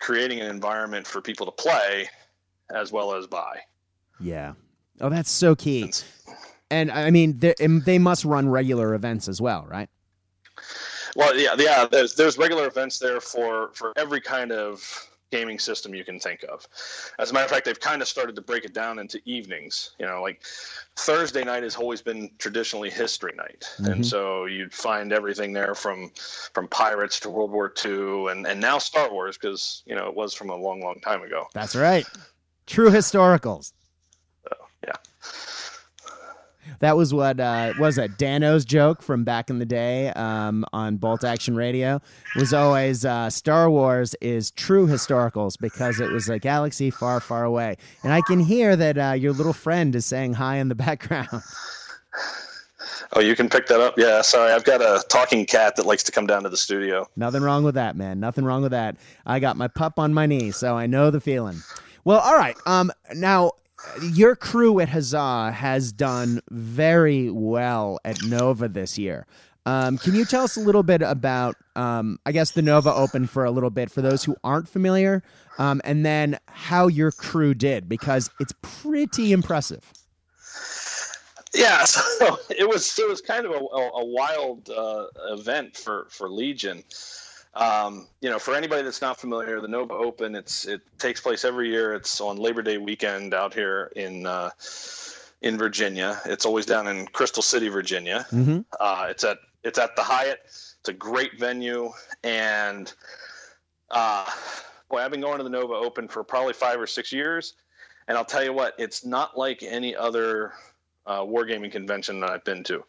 creating 0.00 0.40
an 0.40 0.48
environment 0.48 1.06
for 1.06 1.20
people 1.20 1.46
to 1.46 1.52
play 1.52 2.08
as 2.74 2.90
well 2.90 3.14
as 3.14 3.28
buy. 3.28 3.60
Yeah. 4.18 4.54
Oh, 5.00 5.08
that's 5.08 5.30
so 5.30 5.54
key. 5.54 5.92
And 6.70 6.90
I 6.90 7.10
mean, 7.10 7.38
they, 7.38 7.54
they 7.58 7.98
must 7.98 8.24
run 8.24 8.48
regular 8.48 8.94
events 8.94 9.28
as 9.28 9.40
well, 9.40 9.64
right? 9.68 9.88
Well, 11.16 11.36
yeah, 11.36 11.54
yeah. 11.58 11.86
There's 11.90 12.14
there's 12.14 12.38
regular 12.38 12.66
events 12.66 12.98
there 12.98 13.20
for 13.20 13.70
for 13.74 13.92
every 13.96 14.20
kind 14.20 14.52
of 14.52 15.08
gaming 15.32 15.58
system 15.58 15.94
you 15.94 16.04
can 16.04 16.20
think 16.20 16.44
of. 16.44 16.68
As 17.18 17.30
a 17.30 17.34
matter 17.34 17.46
of 17.46 17.50
fact, 17.50 17.64
they've 17.64 17.80
kind 17.80 18.02
of 18.02 18.06
started 18.06 18.36
to 18.36 18.42
break 18.42 18.64
it 18.64 18.74
down 18.74 18.98
into 18.98 19.20
evenings. 19.24 19.92
You 19.98 20.06
know, 20.06 20.22
like 20.22 20.42
Thursday 20.94 21.42
night 21.42 21.64
has 21.64 21.74
always 21.74 22.02
been 22.02 22.30
traditionally 22.38 22.90
history 22.90 23.32
night, 23.36 23.66
mm-hmm. 23.74 23.92
and 23.92 24.06
so 24.06 24.44
you'd 24.44 24.72
find 24.72 25.12
everything 25.12 25.52
there 25.52 25.74
from 25.74 26.12
from 26.52 26.68
pirates 26.68 27.18
to 27.20 27.30
World 27.30 27.50
War 27.50 27.72
II, 27.84 28.28
and 28.28 28.46
and 28.46 28.60
now 28.60 28.78
Star 28.78 29.10
Wars 29.10 29.36
because 29.36 29.82
you 29.86 29.96
know 29.96 30.06
it 30.06 30.14
was 30.14 30.34
from 30.34 30.50
a 30.50 30.56
long, 30.56 30.80
long 30.80 31.00
time 31.00 31.22
ago. 31.22 31.48
That's 31.54 31.74
right. 31.74 32.06
True 32.66 32.90
historicals. 32.90 33.72
So, 34.44 34.56
yeah. 34.86 34.92
That 36.80 36.96
was 36.96 37.12
what 37.14 37.40
uh, 37.40 37.72
was 37.78 37.98
a 37.98 38.08
Dano's 38.08 38.64
joke 38.64 39.02
from 39.02 39.24
back 39.24 39.50
in 39.50 39.58
the 39.58 39.66
day 39.66 40.08
um, 40.10 40.64
on 40.72 40.96
Bolt 40.96 41.24
Action 41.24 41.56
Radio. 41.56 42.00
Was 42.36 42.52
always 42.52 43.04
uh, 43.04 43.30
Star 43.30 43.70
Wars 43.70 44.14
is 44.20 44.50
true 44.50 44.86
historicals 44.86 45.58
because 45.58 46.00
it 46.00 46.10
was 46.10 46.28
a 46.28 46.38
galaxy 46.38 46.90
far, 46.90 47.20
far 47.20 47.44
away. 47.44 47.76
And 48.02 48.12
I 48.12 48.20
can 48.22 48.40
hear 48.40 48.76
that 48.76 48.98
uh, 48.98 49.12
your 49.12 49.32
little 49.32 49.52
friend 49.52 49.94
is 49.94 50.06
saying 50.06 50.34
hi 50.34 50.56
in 50.56 50.68
the 50.68 50.74
background. 50.82 51.42
Oh, 53.14 53.20
you 53.20 53.36
can 53.36 53.48
pick 53.48 53.66
that 53.66 53.80
up. 53.80 53.98
Yeah, 53.98 54.22
sorry, 54.22 54.52
I've 54.52 54.64
got 54.64 54.80
a 54.80 55.04
talking 55.08 55.44
cat 55.44 55.76
that 55.76 55.84
likes 55.84 56.02
to 56.04 56.12
come 56.12 56.26
down 56.26 56.44
to 56.44 56.48
the 56.48 56.56
studio. 56.56 57.08
Nothing 57.16 57.42
wrong 57.42 57.62
with 57.62 57.74
that, 57.74 57.94
man. 57.94 58.20
Nothing 58.20 58.44
wrong 58.44 58.62
with 58.62 58.72
that. 58.72 58.96
I 59.26 59.38
got 59.38 59.56
my 59.56 59.68
pup 59.68 59.98
on 59.98 60.14
my 60.14 60.24
knee, 60.26 60.50
so 60.50 60.76
I 60.76 60.86
know 60.86 61.10
the 61.10 61.20
feeling. 61.20 61.58
Well, 62.04 62.20
all 62.20 62.36
right. 62.36 62.56
Um, 62.66 62.90
now 63.14 63.52
your 64.02 64.36
crew 64.36 64.80
at 64.80 64.88
Huzzah 64.88 65.52
has 65.52 65.92
done 65.92 66.40
very 66.50 67.30
well 67.30 67.98
at 68.04 68.22
Nova 68.24 68.68
this 68.68 68.98
year. 68.98 69.26
Um, 69.64 69.98
can 69.98 70.14
you 70.14 70.24
tell 70.24 70.42
us 70.42 70.56
a 70.56 70.60
little 70.60 70.82
bit 70.82 71.02
about, 71.02 71.54
um, 71.76 72.18
I 72.26 72.32
guess, 72.32 72.50
the 72.50 72.62
Nova 72.62 72.92
Open 72.92 73.26
for 73.26 73.44
a 73.44 73.50
little 73.50 73.70
bit 73.70 73.90
for 73.90 74.02
those 74.02 74.24
who 74.24 74.34
aren't 74.42 74.68
familiar, 74.68 75.22
um, 75.58 75.80
and 75.84 76.04
then 76.04 76.38
how 76.46 76.88
your 76.88 77.12
crew 77.12 77.54
did 77.54 77.88
because 77.88 78.28
it's 78.40 78.52
pretty 78.62 79.30
impressive. 79.32 79.92
Yeah, 81.54 81.84
so 81.84 82.38
it 82.50 82.68
was 82.68 82.98
it 82.98 83.08
was 83.08 83.20
kind 83.20 83.46
of 83.46 83.52
a, 83.52 83.56
a 83.56 84.04
wild 84.04 84.68
uh, 84.68 85.06
event 85.30 85.76
for 85.76 86.06
for 86.10 86.28
Legion. 86.28 86.82
Um, 87.54 88.06
you 88.20 88.30
know, 88.30 88.38
for 88.38 88.54
anybody 88.54 88.82
that's 88.82 89.02
not 89.02 89.20
familiar, 89.20 89.60
the 89.60 89.68
Nova 89.68 89.94
Open 89.94 90.34
it's 90.34 90.66
it 90.66 90.80
takes 90.98 91.20
place 91.20 91.44
every 91.44 91.68
year. 91.68 91.94
It's 91.94 92.20
on 92.20 92.36
Labor 92.38 92.62
Day 92.62 92.78
weekend 92.78 93.34
out 93.34 93.52
here 93.52 93.92
in 93.94 94.26
uh, 94.26 94.50
in 95.42 95.58
Virginia. 95.58 96.20
It's 96.24 96.46
always 96.46 96.64
down 96.64 96.86
in 96.86 97.06
Crystal 97.06 97.42
City, 97.42 97.68
Virginia. 97.68 98.26
Mm-hmm. 98.32 98.60
Uh, 98.80 99.06
it's 99.10 99.24
at 99.24 99.38
it's 99.64 99.78
at 99.78 99.96
the 99.96 100.02
Hyatt. 100.02 100.40
It's 100.44 100.88
a 100.88 100.92
great 100.94 101.38
venue, 101.38 101.90
and 102.24 102.92
uh, 103.90 104.26
boy, 104.88 104.98
I've 104.98 105.10
been 105.10 105.20
going 105.20 105.38
to 105.38 105.44
the 105.44 105.50
Nova 105.50 105.74
Open 105.74 106.08
for 106.08 106.24
probably 106.24 106.54
five 106.54 106.80
or 106.80 106.86
six 106.86 107.12
years, 107.12 107.54
And 108.08 108.18
I'll 108.18 108.24
tell 108.24 108.42
you 108.42 108.52
what, 108.52 108.74
it's 108.78 109.04
not 109.04 109.38
like 109.38 109.62
any 109.62 109.94
other 109.94 110.52
uh, 111.06 111.20
wargaming 111.20 111.72
convention 111.72 112.20
that 112.20 112.30
I've 112.30 112.44
been 112.44 112.64
to. 112.64 112.84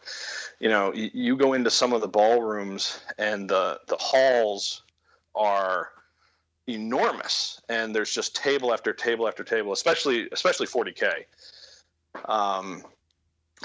You 0.60 0.70
know, 0.70 0.94
you, 0.94 1.10
you 1.14 1.38
go 1.38 1.54
into 1.54 1.70
some 1.70 1.94
of 1.94 2.02
the 2.02 2.08
ballrooms 2.08 3.00
and 3.18 3.50
the 3.50 3.80
the 3.88 3.98
halls 3.98 4.84
are 5.36 5.90
enormous, 6.68 7.62
and 7.70 7.96
there's 7.96 8.14
just 8.14 8.36
table 8.36 8.74
after 8.74 8.94
table 8.94 9.28
after 9.28 9.44
table, 9.44 9.74
especially 9.74 10.30
especially 10.32 10.68
40k. 10.68 11.26
Um, 12.26 12.84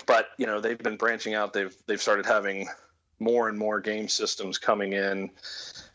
but 0.07 0.29
you 0.39 0.47
know 0.47 0.61
they've 0.61 0.79
been 0.79 0.97
branching 0.97 1.35
out. 1.35 1.53
They've 1.53 1.75
they've 1.87 2.01
started 2.01 2.27
having 2.27 2.69
more 3.21 3.49
and 3.49 3.59
more 3.59 3.81
game 3.81 4.09
systems 4.09 4.59
coming 4.59 4.93
in, 4.93 5.31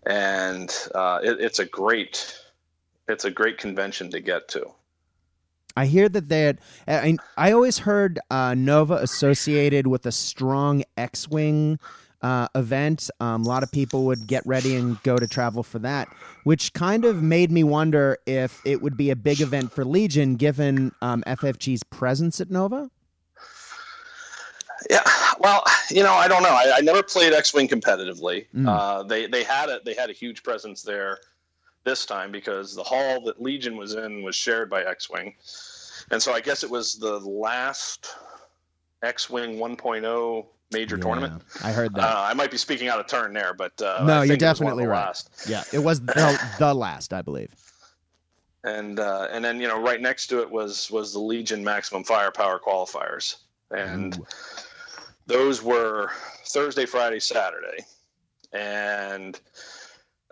and 0.06 0.74
uh, 0.94 1.20
it, 1.24 1.40
it's 1.40 1.60
a 1.60 1.66
great 1.66 2.38
it's 3.08 3.26
a 3.26 3.32
great 3.32 3.58
convention 3.58 4.12
to 4.12 4.20
get 4.20 4.48
to. 4.50 4.72
I 5.76 5.86
hear 5.86 6.10
that 6.10 6.30
they 6.30 6.44
had. 6.44 6.60
I, 6.88 7.18
I 7.38 7.52
always 7.52 7.80
heard 7.80 8.20
uh, 8.30 8.54
Nova 8.54 8.96
associated 8.96 9.88
with 9.88 10.06
a 10.06 10.12
strong 10.12 10.84
X-wing 10.98 11.80
uh, 12.22 12.48
event. 12.56 13.10
Um, 13.20 13.44
a 13.44 13.48
lot 13.48 13.64
of 13.64 13.72
people 13.72 14.06
would 14.06 14.28
get 14.28 14.46
ready 14.46 14.76
and 14.76 15.02
go 15.04 15.18
to 15.18 15.28
travel 15.28 15.64
for 15.64 15.80
that, 15.80 16.08
which 16.44 16.74
kind 16.74 17.06
of 17.06 17.22
made 17.22 17.52
me 17.52 17.64
wonder 17.64 18.18
if 18.26 18.62
it 18.66 18.82
would 18.82 18.96
be 18.96 19.10
a 19.10 19.16
big 19.16 19.42
event 19.42 19.72
for 19.72 19.84
Legion, 19.84 20.36
given 20.36 20.92
um, 21.02 21.24
FFG's 21.28 21.84
presence 21.84 22.40
at 22.40 22.50
Nova. 22.50 22.90
Yeah, 24.90 25.02
well, 25.40 25.64
you 25.90 26.04
know, 26.04 26.14
I 26.14 26.28
don't 26.28 26.44
know. 26.44 26.50
I, 26.50 26.74
I 26.78 26.82
never 26.82 27.04
played 27.04 27.34
X-wing 27.34 27.68
competitively. 27.68 28.48
Mm. 28.54 28.68
Uh, 28.68 29.04
they 29.04 29.28
they 29.28 29.44
had 29.44 29.70
a 29.70 29.80
they 29.86 29.94
had 29.94 30.10
a 30.10 30.14
huge 30.14 30.44
presence 30.44 30.82
there 30.82 31.20
this 31.84 32.06
time 32.06 32.32
because 32.32 32.76
the 32.76 32.84
hall 32.84 33.22
that 33.22 33.42
Legion 33.42 33.78
was 33.78 33.94
in 33.96 34.24
was 34.24 34.36
shared 34.36 34.70
by 34.70 34.84
X-wing, 34.84 35.34
and 36.12 36.22
so 36.22 36.34
I 36.34 36.42
guess 36.42 36.64
it 36.64 36.70
was 36.70 36.96
the 36.96 37.20
last 37.20 38.16
X-wing 39.02 39.58
1.0 39.58 40.46
major 40.74 40.98
yeah, 40.98 41.02
tournament. 41.02 41.44
I 41.64 41.72
heard 41.72 41.94
that. 41.96 42.04
Uh, 42.04 42.22
I 42.22 42.34
might 42.34 42.52
be 42.52 42.58
speaking 42.58 42.88
out 42.88 43.00
of 43.00 43.08
turn 43.08 43.34
there, 43.34 43.54
but 43.54 43.80
uh, 43.82 44.04
no, 44.06 44.22
you're 44.24 44.36
definitely 44.36 44.86
right. 44.86 45.06
Last. 45.06 45.46
Yeah, 45.48 45.64
it 45.72 45.80
was 45.80 46.02
the, 46.02 46.56
the 46.60 46.74
last, 46.74 47.14
I 47.14 47.22
believe. 47.22 47.54
And 48.64 49.00
uh, 49.00 49.28
and 49.32 49.44
then 49.44 49.60
you 49.60 49.68
know 49.68 49.82
right 49.82 50.02
next 50.02 50.28
to 50.28 50.42
it 50.42 50.50
was 50.50 50.90
was 50.90 51.14
the 51.14 51.20
Legion 51.20 51.64
Maximum 51.64 52.04
Firepower 52.04 52.60
qualifiers, 52.60 53.38
and 53.72 54.18
Ooh. 54.18 54.26
those 55.28 55.62
were 55.62 56.12
Thursday, 56.46 56.86
Friday, 56.86 57.20
Saturday, 57.20 57.86
and 58.54 59.40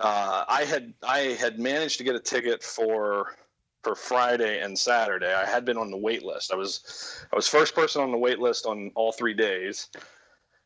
uh, 0.02 0.46
I 0.48 0.64
had 0.64 0.94
I 1.04 1.20
had 1.40 1.60
managed 1.60 2.00
to 2.00 2.04
get 2.04 2.16
a 2.16 2.20
ticket 2.20 2.64
for 2.64 3.36
for 3.84 3.96
Friday 3.96 4.62
and 4.62 4.78
Saturday. 4.78 5.34
I 5.34 5.46
had 5.46 5.64
been 5.64 5.78
on 5.78 5.92
the 5.92 5.98
wait 5.98 6.24
list. 6.24 6.52
I 6.52 6.56
was 6.56 7.24
I 7.32 7.36
was 7.36 7.48
first 7.48 7.76
person 7.76 8.02
on 8.02 8.12
the 8.12 8.18
wait 8.18 8.40
list 8.40 8.66
on 8.66 8.92
all 8.96 9.12
three 9.12 9.36
days, 9.36 9.90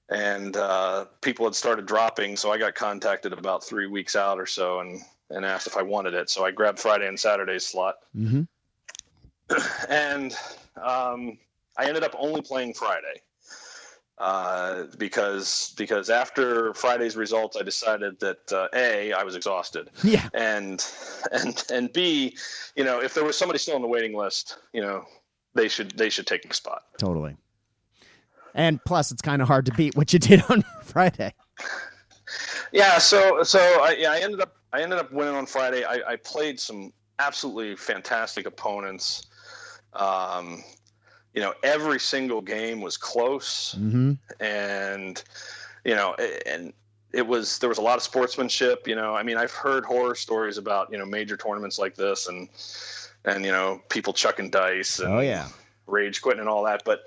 and 0.09 0.55
uh, 0.55 1.05
people 1.21 1.45
had 1.45 1.55
started 1.55 1.85
dropping. 1.85 2.37
So 2.37 2.51
I 2.51 2.57
got 2.57 2.75
contacted 2.75 3.33
about 3.33 3.63
three 3.63 3.87
weeks 3.87 4.15
out 4.15 4.39
or 4.39 4.45
so, 4.45 4.79
and 4.79 5.01
and 5.29 5.45
asked 5.45 5.67
if 5.67 5.75
I 5.75 5.81
wanted 5.81 6.13
it. 6.13 6.29
So 6.29 6.45
I 6.45 6.51
grabbed 6.51 6.79
Friday 6.79 7.07
and 7.07 7.19
Saturday's 7.19 7.65
slot, 7.65 7.95
mm-hmm. 8.15 8.43
and 9.89 10.33
um, 10.81 11.37
I 11.77 11.87
ended 11.87 12.03
up 12.03 12.15
only 12.17 12.41
playing 12.41 12.73
Friday 12.73 13.21
uh, 14.17 14.83
because 14.97 15.73
because 15.77 16.09
after 16.09 16.73
Friday's 16.73 17.17
results, 17.17 17.57
I 17.57 17.63
decided 17.63 18.19
that 18.21 18.51
uh, 18.51 18.67
a 18.73 19.11
I 19.11 19.23
was 19.23 19.35
exhausted. 19.35 19.89
Yeah. 20.03 20.29
And 20.33 20.85
and 21.31 21.63
and 21.71 21.91
b, 21.91 22.37
you 22.75 22.83
know, 22.83 23.01
if 23.01 23.13
there 23.13 23.23
was 23.23 23.37
somebody 23.37 23.59
still 23.59 23.75
on 23.75 23.81
the 23.81 23.87
waiting 23.87 24.15
list, 24.15 24.57
you 24.71 24.81
know, 24.81 25.05
they 25.53 25.67
should 25.67 25.91
they 25.97 26.09
should 26.09 26.27
take 26.27 26.45
my 26.45 26.51
spot. 26.51 26.83
Totally. 26.97 27.35
And 28.53 28.83
plus, 28.85 29.11
it's 29.11 29.21
kind 29.21 29.41
of 29.41 29.47
hard 29.47 29.65
to 29.65 29.73
beat 29.73 29.95
what 29.95 30.13
you 30.13 30.19
did 30.19 30.43
on 30.49 30.63
Friday. 30.83 31.33
Yeah. 32.71 32.99
So 32.99 33.43
so 33.43 33.59
I, 33.59 33.95
yeah, 33.99 34.11
I 34.11 34.19
ended 34.19 34.39
up 34.39 34.55
I 34.71 34.81
ended 34.81 34.99
up 34.99 35.11
winning 35.11 35.35
on 35.35 35.45
Friday. 35.45 35.83
I, 35.83 36.01
I 36.07 36.15
played 36.17 36.59
some 36.59 36.93
absolutely 37.19 37.75
fantastic 37.75 38.45
opponents. 38.45 39.27
Um, 39.93 40.63
you 41.35 41.41
know, 41.41 41.53
every 41.63 41.99
single 41.99 42.41
game 42.41 42.79
was 42.79 42.95
close, 42.95 43.75
mm-hmm. 43.77 44.13
and 44.39 45.21
you 45.83 45.93
know, 45.93 46.15
and 46.45 46.71
it 47.11 47.27
was 47.27 47.59
there 47.59 47.67
was 47.67 47.77
a 47.77 47.81
lot 47.81 47.97
of 47.97 48.03
sportsmanship. 48.03 48.87
You 48.87 48.95
know, 48.95 49.13
I 49.13 49.21
mean, 49.21 49.35
I've 49.35 49.51
heard 49.51 49.83
horror 49.83 50.15
stories 50.15 50.57
about 50.57 50.91
you 50.91 50.97
know 50.97 51.05
major 51.05 51.35
tournaments 51.35 51.77
like 51.77 51.95
this, 51.95 52.27
and 52.27 52.47
and 53.25 53.43
you 53.43 53.51
know 53.51 53.81
people 53.89 54.13
chucking 54.13 54.49
dice. 54.49 54.99
And, 54.99 55.13
oh 55.13 55.19
yeah. 55.19 55.49
Rage 55.87 56.23
quitting 56.23 56.39
and 56.39 56.49
all 56.49 56.63
that, 56.63 56.81
but 56.83 57.03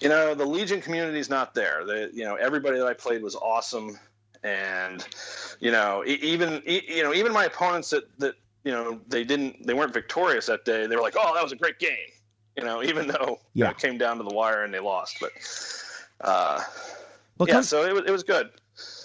you 0.00 0.08
know 0.08 0.34
the 0.34 0.46
Legion 0.46 0.80
community 0.80 1.18
is 1.18 1.28
not 1.28 1.54
there. 1.54 1.84
The 1.84 2.08
you 2.14 2.24
know 2.24 2.36
everybody 2.36 2.78
that 2.78 2.86
I 2.86 2.94
played 2.94 3.22
was 3.22 3.34
awesome, 3.34 3.98
and 4.42 5.06
you 5.60 5.70
know 5.70 6.02
even 6.06 6.62
you 6.64 7.02
know 7.02 7.12
even 7.12 7.30
my 7.30 7.44
opponents 7.44 7.90
that 7.90 8.04
that 8.20 8.36
you 8.64 8.72
know 8.72 8.98
they 9.06 9.22
didn't 9.22 9.66
they 9.66 9.74
weren't 9.74 9.92
victorious 9.92 10.46
that 10.46 10.64
day. 10.64 10.86
They 10.86 10.96
were 10.96 11.02
like, 11.02 11.16
oh, 11.18 11.34
that 11.34 11.42
was 11.42 11.52
a 11.52 11.56
great 11.56 11.78
game 11.78 12.08
you 12.56 12.64
know, 12.64 12.82
even 12.82 13.08
though 13.08 13.40
yeah. 13.54 13.70
it 13.70 13.78
came 13.78 13.98
down 13.98 14.18
to 14.18 14.24
the 14.24 14.34
wire 14.34 14.64
and 14.64 14.72
they 14.72 14.80
lost. 14.80 15.18
But 15.20 15.32
uh, 16.20 16.62
well, 17.38 17.48
yeah, 17.48 17.60
so 17.62 17.84
it 17.84 17.92
was, 17.94 18.04
it 18.06 18.10
was 18.10 18.22
good. 18.22 18.50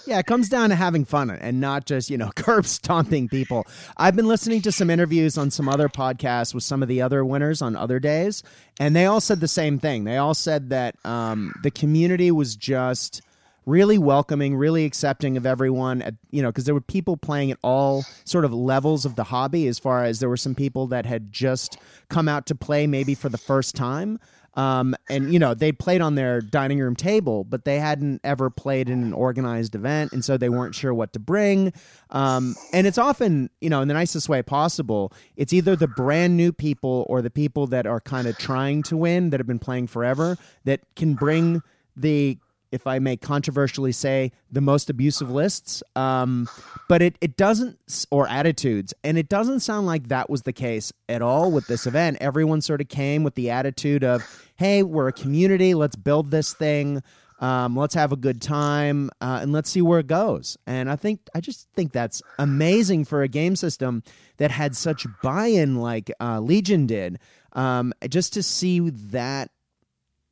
Yeah, 0.06 0.20
it 0.20 0.26
comes 0.26 0.48
down 0.48 0.70
to 0.70 0.76
having 0.76 1.04
fun 1.04 1.30
and 1.30 1.60
not 1.60 1.86
just, 1.86 2.10
you 2.10 2.18
know, 2.18 2.30
curb 2.36 2.66
stomping 2.66 3.28
people. 3.28 3.66
I've 3.98 4.16
been 4.16 4.28
listening 4.28 4.62
to 4.62 4.72
some 4.72 4.90
interviews 4.90 5.38
on 5.38 5.52
some 5.52 5.68
other 5.68 5.90
podcasts 5.90 6.54
with 6.54 6.64
some 6.64 6.82
of 6.82 6.88
the 6.88 7.02
other 7.02 7.26
winners 7.26 7.62
on 7.62 7.76
other 7.76 8.00
days, 8.00 8.42
and 8.80 8.96
they 8.96 9.06
all 9.06 9.20
said 9.20 9.42
the 9.42 9.48
same 9.48 9.80
thing. 9.80 10.06
They 10.06 10.18
all 10.18 10.34
said 10.34 10.70
that 10.70 10.96
um, 11.04 11.54
the 11.62 11.72
community 11.72 12.32
was 12.32 12.56
just 12.56 13.22
really 13.68 13.98
welcoming, 13.98 14.56
really 14.56 14.86
accepting 14.86 15.38
of 15.38 15.46
everyone. 15.46 16.02
At, 16.02 16.16
you 16.32 16.42
know, 16.42 16.50
because 16.50 16.66
there 16.66 16.74
were 16.74 16.82
people 16.82 17.18
playing 17.18 17.52
at 17.52 17.60
all 17.62 18.04
sort 18.24 18.46
of 18.46 18.54
levels 18.54 19.06
of 19.06 19.16
the 19.16 19.26
hobby. 19.26 19.68
As 19.68 19.78
far 19.78 20.04
as 20.06 20.20
there 20.20 20.30
were 20.30 20.38
some 20.38 20.56
people 20.56 20.88
that 20.88 21.06
had 21.06 21.32
just 21.32 21.78
come 22.10 22.28
out 22.28 22.48
to 22.48 22.56
play 22.56 22.88
maybe 22.88 23.14
for 23.14 23.30
the 23.30 23.38
first 23.38 23.76
time. 23.76 24.20
Um, 24.54 24.96
and 25.08 25.32
you 25.32 25.38
know 25.38 25.54
they 25.54 25.72
played 25.72 26.02
on 26.02 26.16
their 26.16 26.42
dining 26.42 26.80
room 26.80 26.96
table, 26.96 27.44
but 27.44 27.64
they 27.64 27.78
hadn't 27.78 28.22
ever 28.24 28.50
played 28.50 28.90
in 28.90 29.04
an 29.04 29.14
organized 29.14 29.76
event, 29.76 30.14
and 30.14 30.26
so 30.26 30.36
they 30.36 30.50
weren't 30.50 30.74
sure 30.74 30.96
what 30.96 31.14
to 31.14 31.20
bring. 31.20 31.74
Um, 32.10 32.56
and 32.74 32.88
it's 32.88 32.98
often, 32.98 33.52
you 33.62 33.70
know, 33.70 33.82
in 33.84 33.88
the 33.88 33.94
nicest 33.94 34.30
way 34.30 34.42
possible, 34.42 35.14
it's 35.36 35.54
either 35.54 35.76
the 35.76 35.88
brand 35.88 36.38
new 36.38 36.52
people 36.52 37.06
or 37.08 37.22
the 37.22 37.30
people 37.30 37.68
that 37.68 37.86
are 37.86 38.00
kind 38.00 38.28
of 38.28 38.36
trying 38.40 38.82
to 38.84 38.98
win 38.98 39.30
that 39.30 39.40
have 39.40 39.46
been 39.46 39.60
playing 39.60 39.88
forever 39.88 40.40
that 40.64 40.80
can 40.96 41.14
bring 41.14 41.62
the 41.96 42.40
if 42.72 42.88
I 42.88 43.00
may 43.00 43.18
controversially 43.18 43.92
say, 43.92 44.32
the 44.52 44.62
most 44.62 44.90
abusive 44.90 45.30
lists. 45.30 45.84
Um, 45.96 46.48
but 46.90 47.02
it, 47.02 47.18
it 47.22 47.38
doesn't, 47.38 48.06
or 48.12 48.28
attitudes. 48.28 48.94
And 49.04 49.18
it 49.18 49.30
doesn't 49.30 49.62
sound 49.62 49.88
like 49.88 50.08
that 50.10 50.30
was 50.30 50.44
the 50.44 50.54
case 50.54 50.92
at 51.10 51.22
all 51.22 51.52
with 51.52 51.68
this 51.68 51.88
event. 51.88 52.18
Everyone 52.22 52.62
sort 52.62 52.82
of 52.82 52.90
came 52.90 53.24
with 53.24 53.36
the 53.36 53.50
attitude 53.50 54.04
of, 54.04 54.24
hey, 54.56 54.84
we're 54.84 55.08
a 55.08 55.14
community. 55.14 55.74
Let's 55.74 55.96
build 55.96 56.32
this 56.32 56.54
thing. 56.54 57.02
Um, 57.40 57.76
let's 57.76 57.94
have 57.94 58.12
a 58.12 58.16
good 58.16 58.42
time 58.42 59.12
uh, 59.22 59.40
and 59.44 59.52
let's 59.52 59.70
see 59.70 59.82
where 59.82 60.00
it 60.00 60.08
goes. 60.08 60.58
And 60.66 60.90
I 60.90 60.96
think, 60.96 61.20
I 61.36 61.40
just 61.40 61.68
think 61.76 61.92
that's 61.92 62.22
amazing 62.40 63.06
for 63.06 63.22
a 63.22 63.28
game 63.28 63.56
system 63.56 64.02
that 64.38 64.50
had 64.50 64.76
such 64.76 65.06
buy 65.22 65.46
in 65.48 65.76
like 65.76 66.12
uh, 66.20 66.40
Legion 66.40 66.88
did. 66.88 67.20
Um, 67.54 67.94
just 68.10 68.34
to 68.34 68.44
see 68.44 68.90
that 68.90 69.52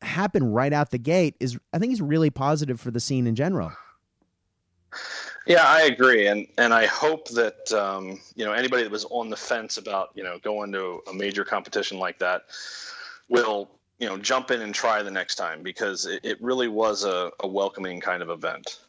happen 0.05 0.51
right 0.51 0.73
out 0.73 0.91
the 0.91 0.97
gate 0.97 1.35
is 1.39 1.57
I 1.73 1.79
think 1.79 1.93
is 1.93 2.01
really 2.01 2.29
positive 2.29 2.79
for 2.79 2.91
the 2.91 2.99
scene 2.99 3.27
in 3.27 3.35
general. 3.35 3.71
Yeah, 5.45 5.63
I 5.63 5.83
agree, 5.83 6.27
and 6.27 6.47
and 6.57 6.73
I 6.73 6.87
hope 6.87 7.29
that 7.29 7.71
um, 7.71 8.19
you 8.35 8.45
know 8.45 8.53
anybody 8.53 8.83
that 8.83 8.91
was 8.91 9.05
on 9.05 9.29
the 9.29 9.37
fence 9.37 9.77
about 9.77 10.09
you 10.15 10.23
know 10.23 10.39
going 10.39 10.71
to 10.71 11.01
a 11.09 11.13
major 11.13 11.43
competition 11.43 11.99
like 11.99 12.17
that 12.19 12.43
will 13.29 13.69
you 13.99 14.07
know 14.07 14.17
jump 14.17 14.51
in 14.51 14.61
and 14.61 14.73
try 14.73 15.03
the 15.03 15.11
next 15.11 15.35
time 15.35 15.61
because 15.61 16.05
it, 16.05 16.21
it 16.23 16.41
really 16.41 16.67
was 16.67 17.03
a, 17.03 17.31
a 17.41 17.47
welcoming 17.47 17.99
kind 17.99 18.23
of 18.23 18.29
event. 18.29 18.79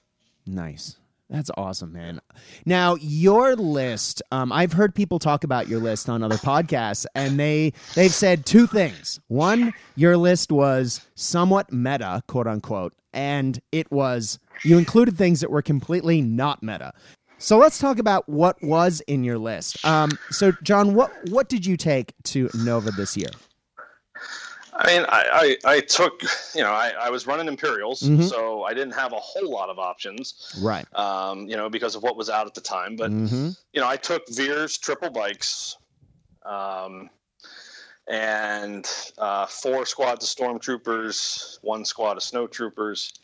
Nice. 0.47 0.97
That's 1.29 1.51
awesome, 1.57 1.93
man. 1.93 2.21
Now, 2.67 2.97
your 3.01 3.57
list, 3.57 4.23
um, 4.31 4.53
I've 4.53 4.73
heard 4.73 4.95
people 4.95 5.19
talk 5.19 5.43
about 5.43 5.67
your 5.69 5.81
list 5.81 6.09
on 6.09 6.23
other 6.23 6.37
podcasts, 6.37 7.05
and 7.17 7.39
they 7.39 7.73
they've 7.95 8.15
said 8.15 8.47
two 8.47 8.67
things. 8.69 9.19
One, 9.27 9.75
your 9.97 10.17
list 10.17 10.53
was 10.53 11.05
somewhat 11.17 11.73
meta, 11.73 12.23
quote 12.29 12.47
unquote, 12.47 12.95
and 13.13 13.61
it 13.73 13.91
was 13.91 14.39
you 14.63 14.79
included 14.79 15.19
things 15.19 15.41
that 15.41 15.51
were 15.51 15.63
completely 15.63 16.21
not 16.21 16.63
meta. 16.63 16.93
So 17.39 17.59
let's 17.59 17.79
talk 17.79 17.99
about 17.99 18.29
what 18.29 18.57
was 18.63 19.01
in 19.03 19.25
your 19.25 19.39
list. 19.39 19.85
Um, 19.85 20.11
so, 20.31 20.53
John, 20.63 20.95
what 20.95 21.11
what 21.31 21.49
did 21.49 21.67
you 21.67 21.77
take 21.77 22.15
to 22.25 22.49
Nova 22.55 22.93
this 22.93 23.17
year? 23.17 23.31
I 24.79 24.87
mean, 24.87 25.07
I, 25.09 25.57
I, 25.65 25.73
I, 25.77 25.81
took, 25.81 26.23
you 26.55 26.63
know, 26.63 26.71
I, 26.71 26.93
I 27.01 27.11
was 27.11 27.27
running 27.27 27.49
Imperials, 27.49 28.03
mm-hmm. 28.03 28.23
so 28.23 28.65
I 28.65 28.75
didn't 28.75 28.93
have 28.93 29.13
a 29.13 29.19
whole 29.19 29.51
lot 29.51 29.71
of 29.71 29.79
options. 29.79 30.55
Right. 30.61 30.87
Um, 30.95 31.47
you 31.49 31.57
know, 31.57 31.71
because 31.71 31.95
of 31.95 32.03
what 32.03 32.17
was 32.17 32.29
out 32.29 32.47
at 32.47 32.55
the 32.55 32.61
time. 32.61 32.97
But, 32.97 33.11
mm-hmm. 33.11 33.51
you 33.73 33.81
know, 33.81 33.89
I 33.89 33.97
took 33.97 34.29
Veers 34.29 34.77
triple 34.77 35.11
bikes. 35.11 35.77
Um, 36.45 37.11
and 38.09 38.89
uh, 39.19 39.47
four 39.47 39.85
squads 39.85 40.25
of 40.25 40.31
stormtroopers, 40.31 41.59
one 41.63 41.85
squad 41.85 42.17
of 42.17 42.23
snowtroopers. 42.23 43.19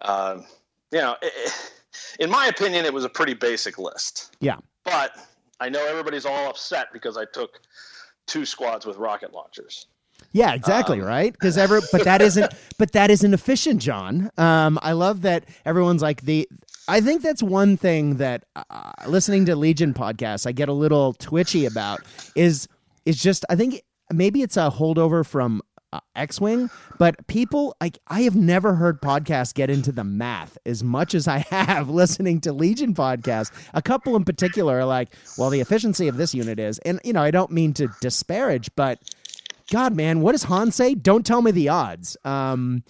Uh, 0.00 0.42
you 0.92 0.98
know, 0.98 1.16
it, 1.20 1.72
in 2.20 2.30
my 2.30 2.46
opinion, 2.46 2.84
it 2.84 2.94
was 2.94 3.04
a 3.04 3.08
pretty 3.08 3.34
basic 3.34 3.78
list. 3.78 4.36
Yeah. 4.40 4.56
But 4.84 5.16
I 5.60 5.68
know 5.68 5.84
everybody's 5.86 6.26
all 6.26 6.48
upset 6.48 6.92
because 6.92 7.16
I 7.16 7.24
took 7.24 7.60
two 8.26 8.44
squads 8.44 8.86
with 8.86 8.96
rocket 8.96 9.32
launchers. 9.32 9.86
Yeah, 10.32 10.54
exactly, 10.54 11.00
um, 11.00 11.06
right? 11.06 11.32
Because 11.32 11.56
ever, 11.56 11.80
but 11.90 12.04
that 12.04 12.20
isn't, 12.20 12.52
but 12.78 12.92
that 12.92 13.10
isn't 13.10 13.32
efficient, 13.32 13.80
John. 13.80 14.30
Um, 14.36 14.78
I 14.82 14.92
love 14.92 15.22
that 15.22 15.44
everyone's 15.64 16.02
like 16.02 16.22
the. 16.22 16.48
I 16.86 17.00
think 17.00 17.22
that's 17.22 17.42
one 17.42 17.76
thing 17.76 18.16
that 18.16 18.44
uh, 18.56 18.92
listening 19.06 19.44
to 19.46 19.56
Legion 19.56 19.92
podcasts, 19.92 20.46
I 20.46 20.52
get 20.52 20.68
a 20.68 20.72
little 20.72 21.12
twitchy 21.14 21.66
about 21.66 22.00
is 22.34 22.68
is 23.04 23.22
just 23.22 23.44
I 23.50 23.56
think 23.56 23.82
maybe 24.12 24.42
it's 24.42 24.56
a 24.56 24.70
holdover 24.70 25.24
from 25.26 25.62
uh, 25.92 26.00
X-wing, 26.14 26.68
but 26.98 27.26
people 27.26 27.74
like 27.80 27.98
I 28.08 28.22
have 28.22 28.36
never 28.36 28.74
heard 28.74 29.00
podcasts 29.00 29.54
get 29.54 29.70
into 29.70 29.92
the 29.92 30.04
math 30.04 30.58
as 30.66 30.84
much 30.84 31.14
as 31.14 31.26
I 31.26 31.38
have 31.50 31.88
listening 32.02 32.40
to 32.42 32.52
Legion 32.52 32.94
podcasts. 32.94 33.50
A 33.72 33.80
couple 33.80 34.14
in 34.16 34.24
particular 34.24 34.78
are 34.78 34.84
like, 34.84 35.14
well, 35.38 35.50
the 35.50 35.60
efficiency 35.60 36.08
of 36.08 36.16
this 36.16 36.34
unit 36.34 36.58
is, 36.58 36.78
and 36.80 37.00
you 37.04 37.12
know, 37.12 37.22
I 37.22 37.30
don't 37.30 37.50
mean 37.50 37.72
to 37.74 37.88
disparage, 38.00 38.70
but 38.76 38.98
God, 39.70 39.94
man, 39.94 40.20
what 40.20 40.32
does 40.32 40.44
Han 40.44 40.70
say? 40.70 40.94
Don't 40.94 41.26
tell 41.26 41.42
me 41.42 41.50
the 41.50 41.68
odds. 41.68 42.16
Um, 42.24 42.82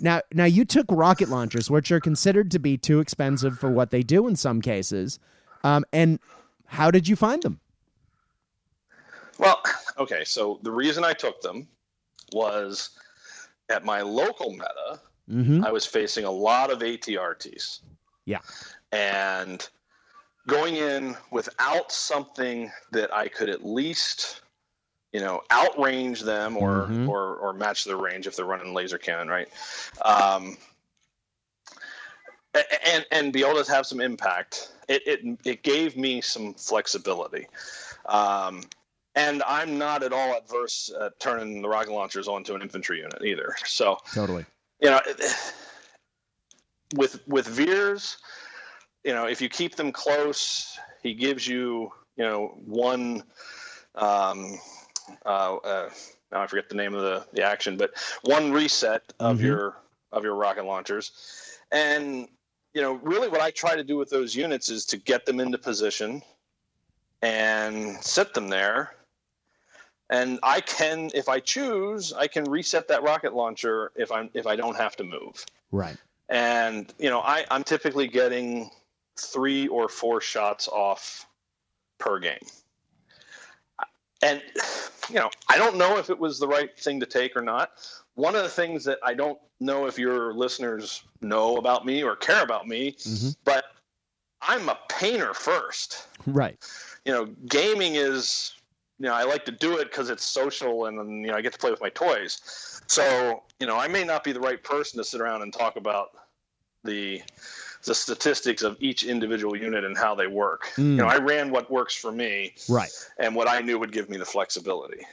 now, 0.00 0.20
now 0.34 0.44
you 0.44 0.64
took 0.64 0.86
rocket 0.90 1.28
launchers, 1.28 1.70
which 1.70 1.90
are 1.90 2.00
considered 2.00 2.50
to 2.50 2.58
be 2.58 2.76
too 2.76 3.00
expensive 3.00 3.58
for 3.58 3.70
what 3.70 3.90
they 3.90 4.02
do 4.02 4.28
in 4.28 4.36
some 4.36 4.60
cases. 4.60 5.18
Um, 5.64 5.84
and 5.92 6.18
how 6.66 6.90
did 6.90 7.08
you 7.08 7.16
find 7.16 7.42
them? 7.42 7.60
Well, 9.38 9.62
okay, 9.98 10.24
so 10.24 10.60
the 10.62 10.70
reason 10.70 11.04
I 11.04 11.12
took 11.12 11.40
them 11.40 11.68
was 12.32 12.90
at 13.68 13.84
my 13.84 14.02
local 14.02 14.52
meta, 14.52 15.00
mm-hmm. 15.30 15.64
I 15.64 15.72
was 15.72 15.86
facing 15.86 16.24
a 16.24 16.30
lot 16.30 16.70
of 16.70 16.80
ATRTs. 16.80 17.80
Yeah. 18.26 18.40
And 18.92 19.66
going 20.46 20.76
in 20.76 21.16
without 21.32 21.90
something 21.90 22.70
that 22.92 23.12
I 23.14 23.28
could 23.28 23.48
at 23.48 23.64
least, 23.64 24.42
you 25.16 25.22
know, 25.22 25.42
outrange 25.50 26.20
them 26.20 26.58
or 26.58 26.82
mm-hmm. 26.82 27.08
or 27.08 27.36
or 27.36 27.54
match 27.54 27.84
their 27.84 27.96
range 27.96 28.26
if 28.26 28.36
they're 28.36 28.44
running 28.44 28.74
laser 28.74 28.98
cannon, 28.98 29.28
right? 29.28 29.48
Um, 30.04 30.58
and 32.86 33.06
and 33.10 33.32
be 33.32 33.42
able 33.42 33.64
to 33.64 33.72
have 33.72 33.86
some 33.86 34.02
impact. 34.02 34.72
It 34.88 35.06
it 35.06 35.38
it 35.46 35.62
gave 35.62 35.96
me 35.96 36.20
some 36.20 36.52
flexibility. 36.52 37.46
Um, 38.04 38.64
and 39.14 39.42
I'm 39.48 39.78
not 39.78 40.02
at 40.02 40.12
all 40.12 40.36
adverse 40.36 40.92
turning 41.18 41.62
the 41.62 41.68
rocket 41.70 41.92
launchers 41.92 42.28
onto 42.28 42.54
an 42.54 42.60
infantry 42.60 42.98
unit 42.98 43.24
either. 43.24 43.56
So 43.64 43.96
totally, 44.12 44.44
you 44.82 44.90
know, 44.90 45.00
with 46.94 47.26
with 47.26 47.46
Veers, 47.46 48.18
you 49.02 49.14
know, 49.14 49.24
if 49.24 49.40
you 49.40 49.48
keep 49.48 49.76
them 49.76 49.92
close, 49.92 50.78
he 51.02 51.14
gives 51.14 51.48
you, 51.48 51.90
you 52.18 52.24
know, 52.24 52.48
one. 52.66 53.22
Um, 53.94 54.58
uh, 55.24 55.56
uh, 55.56 55.90
now 56.32 56.42
I 56.42 56.46
forget 56.46 56.68
the 56.68 56.74
name 56.74 56.94
of 56.94 57.02
the, 57.02 57.26
the 57.32 57.42
action, 57.42 57.76
but 57.76 57.92
one 58.22 58.52
reset 58.52 59.12
of 59.20 59.36
mm-hmm. 59.36 59.46
your 59.46 59.76
of 60.12 60.24
your 60.24 60.34
rocket 60.34 60.64
launchers, 60.64 61.58
and 61.72 62.28
you 62.74 62.82
know, 62.82 62.94
really 62.94 63.28
what 63.28 63.40
I 63.40 63.50
try 63.50 63.76
to 63.76 63.84
do 63.84 63.96
with 63.96 64.10
those 64.10 64.34
units 64.34 64.68
is 64.68 64.84
to 64.86 64.96
get 64.96 65.26
them 65.26 65.40
into 65.40 65.58
position 65.58 66.22
and 67.22 67.96
set 68.02 68.34
them 68.34 68.48
there 68.48 68.96
and 70.08 70.38
I 70.42 70.60
can, 70.60 71.10
if 71.14 71.28
I 71.28 71.40
choose, 71.40 72.12
I 72.12 72.28
can 72.28 72.44
reset 72.44 72.88
that 72.88 73.02
rocket 73.02 73.34
launcher 73.34 73.90
if 73.96 74.12
I'm 74.12 74.30
if 74.34 74.46
I 74.46 74.54
don't 74.56 74.76
have 74.76 74.96
to 74.96 75.04
move. 75.04 75.44
Right. 75.72 75.96
And 76.28 76.92
you 76.98 77.10
know, 77.10 77.20
I, 77.20 77.44
I'm 77.50 77.64
typically 77.64 78.06
getting 78.06 78.70
three 79.18 79.66
or 79.68 79.88
four 79.88 80.20
shots 80.20 80.68
off 80.68 81.26
per 81.98 82.18
game. 82.18 82.38
And 84.22 84.42
you 85.08 85.16
know, 85.16 85.30
I 85.48 85.58
don't 85.58 85.76
know 85.76 85.98
if 85.98 86.10
it 86.10 86.18
was 86.18 86.38
the 86.38 86.48
right 86.48 86.76
thing 86.78 87.00
to 87.00 87.06
take 87.06 87.36
or 87.36 87.42
not. 87.42 87.70
One 88.14 88.34
of 88.34 88.42
the 88.42 88.48
things 88.48 88.84
that 88.84 88.98
I 89.04 89.14
don't 89.14 89.38
know 89.60 89.86
if 89.86 89.98
your 89.98 90.32
listeners 90.32 91.02
know 91.20 91.56
about 91.56 91.84
me 91.84 92.02
or 92.02 92.16
care 92.16 92.42
about 92.42 92.66
me, 92.66 92.92
mm-hmm. 92.92 93.30
but 93.44 93.64
I'm 94.42 94.68
a 94.68 94.78
painter 94.88 95.34
first. 95.34 96.06
Right. 96.26 96.58
You 97.04 97.12
know, 97.12 97.26
gaming 97.46 97.94
is 97.94 98.52
you 98.98 99.06
know, 99.06 99.12
I 99.12 99.24
like 99.24 99.44
to 99.44 99.52
do 99.52 99.76
it 99.76 99.90
because 99.90 100.08
it's 100.08 100.24
social 100.24 100.86
and 100.86 101.22
you 101.22 101.28
know 101.28 101.34
I 101.34 101.42
get 101.42 101.52
to 101.52 101.58
play 101.58 101.70
with 101.70 101.80
my 101.80 101.90
toys. 101.90 102.40
So 102.86 103.42
you 103.60 103.66
know, 103.66 103.76
I 103.76 103.88
may 103.88 104.04
not 104.04 104.24
be 104.24 104.32
the 104.32 104.40
right 104.40 104.62
person 104.62 104.98
to 104.98 105.04
sit 105.04 105.20
around 105.20 105.42
and 105.42 105.52
talk 105.52 105.76
about 105.76 106.10
the 106.84 107.22
the 107.86 107.94
statistics 107.94 108.62
of 108.62 108.76
each 108.80 109.04
individual 109.04 109.56
unit 109.56 109.84
and 109.84 109.96
how 109.96 110.14
they 110.14 110.26
work. 110.26 110.66
Mm. 110.76 110.90
You 110.90 110.96
know, 110.96 111.06
I 111.06 111.16
ran 111.16 111.50
what 111.50 111.70
works 111.70 111.94
for 111.96 112.12
me, 112.12 112.54
right, 112.68 112.90
and 113.18 113.34
what 113.34 113.48
I 113.48 113.60
knew 113.60 113.78
would 113.78 113.92
give 113.92 114.10
me 114.10 114.18
the 114.18 114.26
flexibility. 114.26 115.06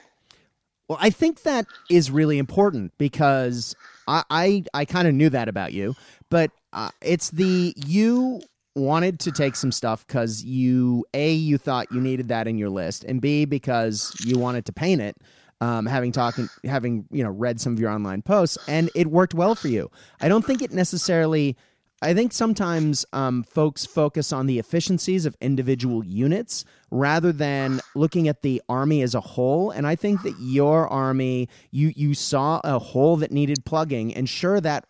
Well, 0.89 0.97
I 1.01 1.09
think 1.09 1.43
that 1.43 1.65
is 1.89 2.12
really 2.12 2.38
important 2.38 2.91
because 2.97 3.75
I 4.07 4.23
I, 4.29 4.63
I 4.73 4.86
kind 4.86 5.07
of 5.07 5.13
knew 5.13 5.29
that 5.29 5.47
about 5.47 5.73
you, 5.73 5.95
but 6.29 6.51
uh, 6.73 6.89
it's 7.01 7.29
the 7.31 7.73
you 7.77 8.41
wanted 8.75 9.19
to 9.19 9.31
take 9.31 9.55
some 9.55 9.71
stuff 9.71 10.05
because 10.05 10.43
you 10.43 11.05
a 11.13 11.31
you 11.31 11.57
thought 11.57 11.91
you 11.91 12.01
needed 12.01 12.27
that 12.29 12.47
in 12.47 12.57
your 12.57 12.69
list, 12.69 13.03
and 13.03 13.21
b 13.21 13.45
because 13.45 14.13
you 14.25 14.38
wanted 14.38 14.65
to 14.65 14.73
paint 14.73 15.01
it. 15.01 15.15
Um, 15.62 15.86
having 15.86 16.12
talking, 16.12 16.49
having 16.65 17.05
you 17.09 17.23
know 17.23 17.29
read 17.29 17.62
some 17.62 17.71
of 17.71 17.79
your 17.79 17.89
online 17.89 18.21
posts, 18.21 18.57
and 18.67 18.89
it 18.95 19.07
worked 19.07 19.33
well 19.33 19.55
for 19.55 19.69
you. 19.69 19.89
I 20.19 20.27
don't 20.27 20.45
think 20.45 20.62
it 20.62 20.71
necessarily. 20.71 21.55
I 22.04 22.13
think 22.13 22.34
sometimes 22.34 23.06
um, 23.13 23.44
folks 23.44 23.86
focus 23.86 24.34
on 24.34 24.46
the 24.46 24.60
efficiencies 24.60 25.26
of 25.26 25.38
individual 25.39 26.04
units 26.04 26.66
rather 26.92 27.32
than 27.32 27.80
looking 27.96 28.28
at 28.28 28.42
the 28.42 28.62
army 28.68 29.02
as 29.02 29.16
a 29.16 29.22
whole. 29.22 29.72
And 29.72 29.88
I 29.88 29.96
think 29.96 30.22
that 30.24 30.36
your 30.39 30.88
army, 30.89 31.48
you 31.72 31.94
you 31.96 32.13
saw 32.13 32.60
a 32.63 32.78
hole 32.78 33.16
that 33.18 33.32
needed 33.32 33.63
plugging, 33.66 34.13
and 34.13 34.28
sure 34.28 34.60
that 34.60 34.86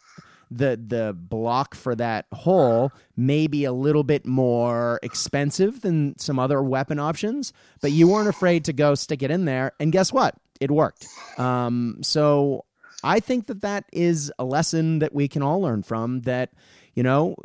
the 0.49 0.79
the 0.87 1.15
block 1.15 1.75
for 1.75 1.95
that 1.95 2.25
hole 2.33 2.91
may 3.15 3.45
be 3.45 3.63
a 3.63 3.71
little 3.71 4.03
bit 4.03 4.25
more 4.25 4.99
expensive 5.03 5.81
than 5.81 6.17
some 6.17 6.39
other 6.39 6.63
weapon 6.63 6.97
options, 6.97 7.53
but 7.79 7.91
you 7.91 8.07
weren't 8.07 8.27
afraid 8.27 8.65
to 8.65 8.73
go 8.73 8.95
stick 8.95 9.21
it 9.21 9.29
in 9.29 9.45
there, 9.45 9.71
and 9.79 9.91
guess 9.91 10.11
what? 10.11 10.35
It 10.59 10.71
worked. 10.71 11.05
Um, 11.37 11.97
so 12.01 12.65
I 13.03 13.19
think 13.19 13.47
that 13.47 13.61
that 13.61 13.85
is 13.91 14.31
a 14.39 14.45
lesson 14.45 14.99
that 14.99 15.13
we 15.13 15.27
can 15.27 15.43
all 15.43 15.61
learn 15.61 15.83
from. 15.83 16.21
That 16.21 16.51
you 16.93 17.03
know, 17.03 17.35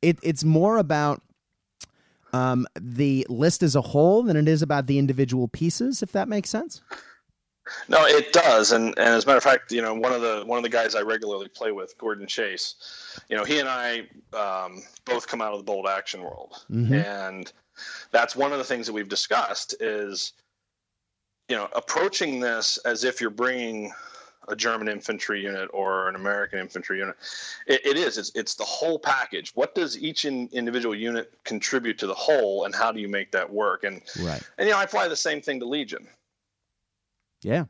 it, 0.00 0.18
it's 0.22 0.44
more 0.44 0.78
about 0.78 1.22
um, 2.32 2.66
the 2.80 3.26
list 3.28 3.62
as 3.62 3.76
a 3.76 3.80
whole 3.80 4.22
than 4.22 4.36
it 4.36 4.48
is 4.48 4.62
about 4.62 4.86
the 4.86 4.98
individual 4.98 5.48
pieces. 5.48 6.02
If 6.02 6.12
that 6.12 6.28
makes 6.28 6.50
sense. 6.50 6.80
No, 7.88 8.04
it 8.04 8.32
does, 8.32 8.72
and, 8.72 8.88
and 8.98 9.08
as 9.08 9.22
a 9.22 9.26
matter 9.26 9.36
of 9.36 9.44
fact, 9.44 9.70
you 9.70 9.80
know, 9.80 9.94
one 9.94 10.12
of 10.12 10.20
the 10.20 10.42
one 10.46 10.58
of 10.58 10.64
the 10.64 10.68
guys 10.68 10.96
I 10.96 11.02
regularly 11.02 11.48
play 11.48 11.70
with, 11.70 11.96
Gordon 11.96 12.26
Chase, 12.26 12.74
you 13.28 13.36
know, 13.36 13.44
he 13.44 13.60
and 13.60 13.68
I 13.68 14.00
um, 14.32 14.82
both 15.04 15.28
come 15.28 15.40
out 15.40 15.52
of 15.52 15.58
the 15.58 15.64
bolt 15.64 15.88
action 15.88 16.22
world, 16.22 16.54
mm-hmm. 16.70 16.92
and 16.92 17.52
that's 18.10 18.34
one 18.34 18.52
of 18.52 18.58
the 18.58 18.64
things 18.64 18.86
that 18.86 18.92
we've 18.92 19.08
discussed 19.08 19.76
is, 19.80 20.32
you 21.48 21.54
know, 21.54 21.68
approaching 21.74 22.40
this 22.40 22.78
as 22.78 23.04
if 23.04 23.20
you're 23.20 23.30
bringing 23.30 23.92
a 24.48 24.56
German 24.56 24.88
infantry 24.88 25.42
unit 25.42 25.68
or 25.72 26.08
an 26.08 26.16
American 26.16 26.58
infantry 26.58 26.98
unit. 26.98 27.16
it, 27.66 27.84
it 27.86 27.96
is. 27.96 28.18
It's 28.18 28.32
it's 28.34 28.54
the 28.54 28.64
whole 28.64 28.98
package. 28.98 29.52
What 29.54 29.74
does 29.74 29.98
each 29.98 30.24
in, 30.24 30.48
individual 30.52 30.94
unit 30.94 31.32
contribute 31.44 31.98
to 31.98 32.06
the 32.06 32.14
whole, 32.14 32.64
and 32.64 32.74
how 32.74 32.92
do 32.92 33.00
you 33.00 33.08
make 33.08 33.32
that 33.32 33.50
work? 33.50 33.84
And 33.84 34.02
right. 34.22 34.42
And 34.58 34.66
you 34.66 34.74
know, 34.74 34.80
I 34.80 34.84
apply 34.84 35.08
the 35.08 35.16
same 35.16 35.40
thing 35.40 35.60
to 35.60 35.66
Legion. 35.66 36.06
Yeah. 37.42 37.64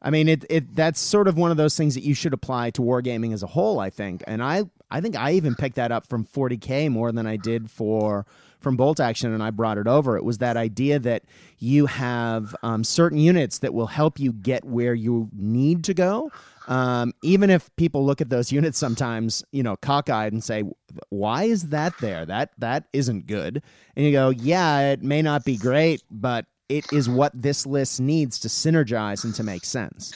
I 0.00 0.10
mean, 0.10 0.28
it 0.28 0.44
it 0.50 0.74
that's 0.74 1.00
sort 1.00 1.28
of 1.28 1.36
one 1.36 1.50
of 1.50 1.56
those 1.56 1.76
things 1.76 1.94
that 1.94 2.02
you 2.02 2.14
should 2.14 2.32
apply 2.32 2.70
to 2.70 2.82
wargaming 2.82 3.32
as 3.32 3.42
a 3.42 3.46
whole. 3.46 3.78
I 3.78 3.90
think, 3.90 4.24
and 4.26 4.42
I 4.42 4.64
I 4.90 5.00
think 5.00 5.16
I 5.16 5.32
even 5.32 5.54
picked 5.54 5.76
that 5.76 5.92
up 5.92 6.06
from 6.08 6.24
40k 6.24 6.90
more 6.90 7.12
than 7.12 7.26
I 7.26 7.36
did 7.36 7.70
for 7.70 8.26
from 8.62 8.76
bolt 8.76 9.00
action, 9.00 9.32
and 9.32 9.42
I 9.42 9.50
brought 9.50 9.78
it 9.78 9.86
over. 9.86 10.16
It 10.16 10.24
was 10.24 10.38
that 10.38 10.56
idea 10.56 10.98
that 11.00 11.24
you 11.58 11.86
have 11.86 12.54
um, 12.62 12.84
certain 12.84 13.18
units 13.18 13.58
that 13.58 13.74
will 13.74 13.86
help 13.86 14.18
you 14.18 14.32
get 14.32 14.64
where 14.64 14.94
you 14.94 15.28
need 15.32 15.84
to 15.84 15.94
go. 15.94 16.30
Um, 16.68 17.12
even 17.22 17.50
if 17.50 17.74
people 17.76 18.06
look 18.06 18.20
at 18.20 18.30
those 18.30 18.52
units 18.52 18.78
sometimes, 18.78 19.42
you 19.50 19.62
know, 19.62 19.76
cockeyed 19.76 20.32
and 20.32 20.42
say, 20.42 20.62
"Why 21.08 21.44
is 21.44 21.68
that 21.70 21.92
there? 22.00 22.24
That 22.24 22.50
that 22.58 22.84
isn't 22.92 23.26
good." 23.26 23.62
And 23.96 24.06
you 24.06 24.12
go, 24.12 24.30
"Yeah, 24.30 24.92
it 24.92 25.02
may 25.02 25.22
not 25.22 25.44
be 25.44 25.56
great, 25.56 26.02
but 26.10 26.46
it 26.72 26.90
is 26.90 27.06
what 27.08 27.32
this 27.34 27.66
list 27.66 28.00
needs 28.00 28.38
to 28.40 28.48
synergize 28.48 29.24
and 29.24 29.34
to 29.34 29.42
make 29.42 29.64
sense. 29.64 30.14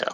Yeah. 0.00 0.08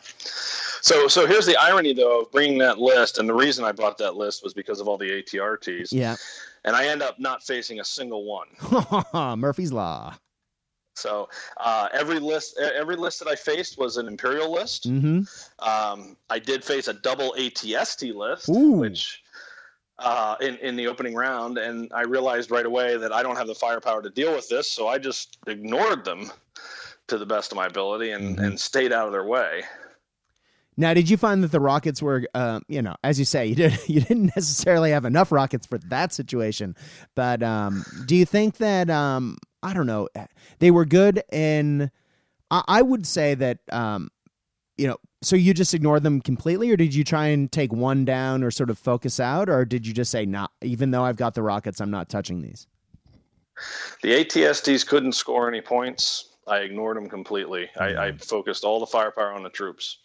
So, 0.82 1.08
so 1.08 1.26
here's 1.26 1.46
the 1.46 1.56
irony, 1.56 1.92
though, 1.92 2.20
of 2.22 2.30
bringing 2.32 2.58
that 2.58 2.78
list, 2.78 3.18
and 3.18 3.28
the 3.28 3.34
reason 3.34 3.64
I 3.64 3.72
brought 3.72 3.98
that 3.98 4.16
list 4.16 4.42
was 4.44 4.54
because 4.54 4.80
of 4.80 4.88
all 4.88 4.96
the 4.98 5.10
ATRTs. 5.10 5.88
Yeah. 5.92 6.16
And 6.64 6.74
I 6.76 6.86
end 6.86 7.02
up 7.02 7.18
not 7.18 7.42
facing 7.42 7.80
a 7.80 7.84
single 7.84 8.24
one. 8.24 8.48
Murphy's 9.38 9.72
Law. 9.72 10.14
So 10.94 11.28
uh, 11.58 11.88
every 11.92 12.18
list, 12.18 12.58
every 12.58 12.96
list 12.96 13.20
that 13.20 13.28
I 13.28 13.36
faced 13.36 13.78
was 13.78 13.96
an 13.98 14.08
Imperial 14.08 14.50
list. 14.52 14.88
Mm-hmm. 14.90 15.20
Um, 15.64 16.16
I 16.28 16.40
did 16.40 16.64
face 16.64 16.88
a 16.88 16.92
double 16.94 17.34
ATST 17.38 18.12
list, 18.14 18.48
Ooh. 18.48 18.72
which 18.72 19.22
uh, 20.00 20.34
in 20.40 20.56
in 20.56 20.74
the 20.74 20.88
opening 20.88 21.14
round, 21.14 21.56
and 21.58 21.90
I 21.94 22.02
realized 22.02 22.50
right 22.50 22.66
away 22.66 22.96
that 22.96 23.12
I 23.12 23.22
don't 23.22 23.36
have 23.36 23.46
the 23.46 23.54
firepower 23.54 24.02
to 24.02 24.10
deal 24.10 24.34
with 24.34 24.48
this, 24.48 24.70
so 24.72 24.88
I 24.88 24.98
just 24.98 25.38
ignored 25.46 26.04
them 26.04 26.32
to 27.06 27.16
the 27.16 27.26
best 27.26 27.52
of 27.52 27.56
my 27.56 27.66
ability 27.66 28.10
and 28.10 28.36
Mhm. 28.36 28.44
and 28.46 28.60
stayed 28.60 28.92
out 28.92 29.06
of 29.06 29.12
their 29.12 29.24
way. 29.24 29.62
Now, 30.80 30.94
did 30.94 31.10
you 31.10 31.16
find 31.16 31.42
that 31.42 31.50
the 31.50 31.58
rockets 31.58 32.00
were, 32.00 32.24
uh, 32.34 32.60
you 32.68 32.80
know, 32.80 32.94
as 33.02 33.18
you 33.18 33.24
say, 33.24 33.46
you 33.46 33.56
did 33.56 33.76
you 33.88 34.00
didn't 34.00 34.34
necessarily 34.36 34.92
have 34.92 35.04
enough 35.04 35.32
rockets 35.32 35.66
for 35.66 35.76
that 35.78 36.12
situation, 36.12 36.76
but 37.16 37.42
um, 37.42 37.84
do 38.06 38.14
you 38.14 38.24
think 38.24 38.58
that 38.58 38.88
um, 38.88 39.36
I 39.62 39.74
don't 39.74 39.86
know, 39.86 40.08
they 40.60 40.70
were 40.70 40.84
good 40.84 41.22
in? 41.32 41.90
I, 42.52 42.62
I 42.68 42.82
would 42.82 43.06
say 43.06 43.34
that 43.34 43.58
um, 43.72 44.08
you 44.76 44.86
know, 44.86 44.98
so 45.20 45.34
you 45.34 45.52
just 45.52 45.74
ignored 45.74 46.04
them 46.04 46.20
completely, 46.20 46.70
or 46.70 46.76
did 46.76 46.94
you 46.94 47.02
try 47.02 47.26
and 47.26 47.50
take 47.50 47.72
one 47.72 48.04
down 48.04 48.44
or 48.44 48.52
sort 48.52 48.70
of 48.70 48.78
focus 48.78 49.18
out, 49.18 49.48
or 49.48 49.64
did 49.64 49.84
you 49.84 49.92
just 49.92 50.12
say, 50.12 50.24
"Nah, 50.24 50.46
even 50.62 50.92
though 50.92 51.02
I've 51.02 51.16
got 51.16 51.34
the 51.34 51.42
rockets, 51.42 51.80
I'm 51.80 51.90
not 51.90 52.08
touching 52.08 52.40
these"? 52.40 52.68
The 54.02 54.24
ATSTs 54.24 54.86
couldn't 54.86 55.12
score 55.12 55.48
any 55.48 55.60
points. 55.60 56.36
I 56.46 56.58
ignored 56.58 56.96
them 56.96 57.08
completely. 57.08 57.68
I, 57.76 58.06
I 58.06 58.12
focused 58.12 58.62
all 58.62 58.78
the 58.78 58.86
firepower 58.86 59.32
on 59.32 59.42
the 59.42 59.50
troops. 59.50 59.98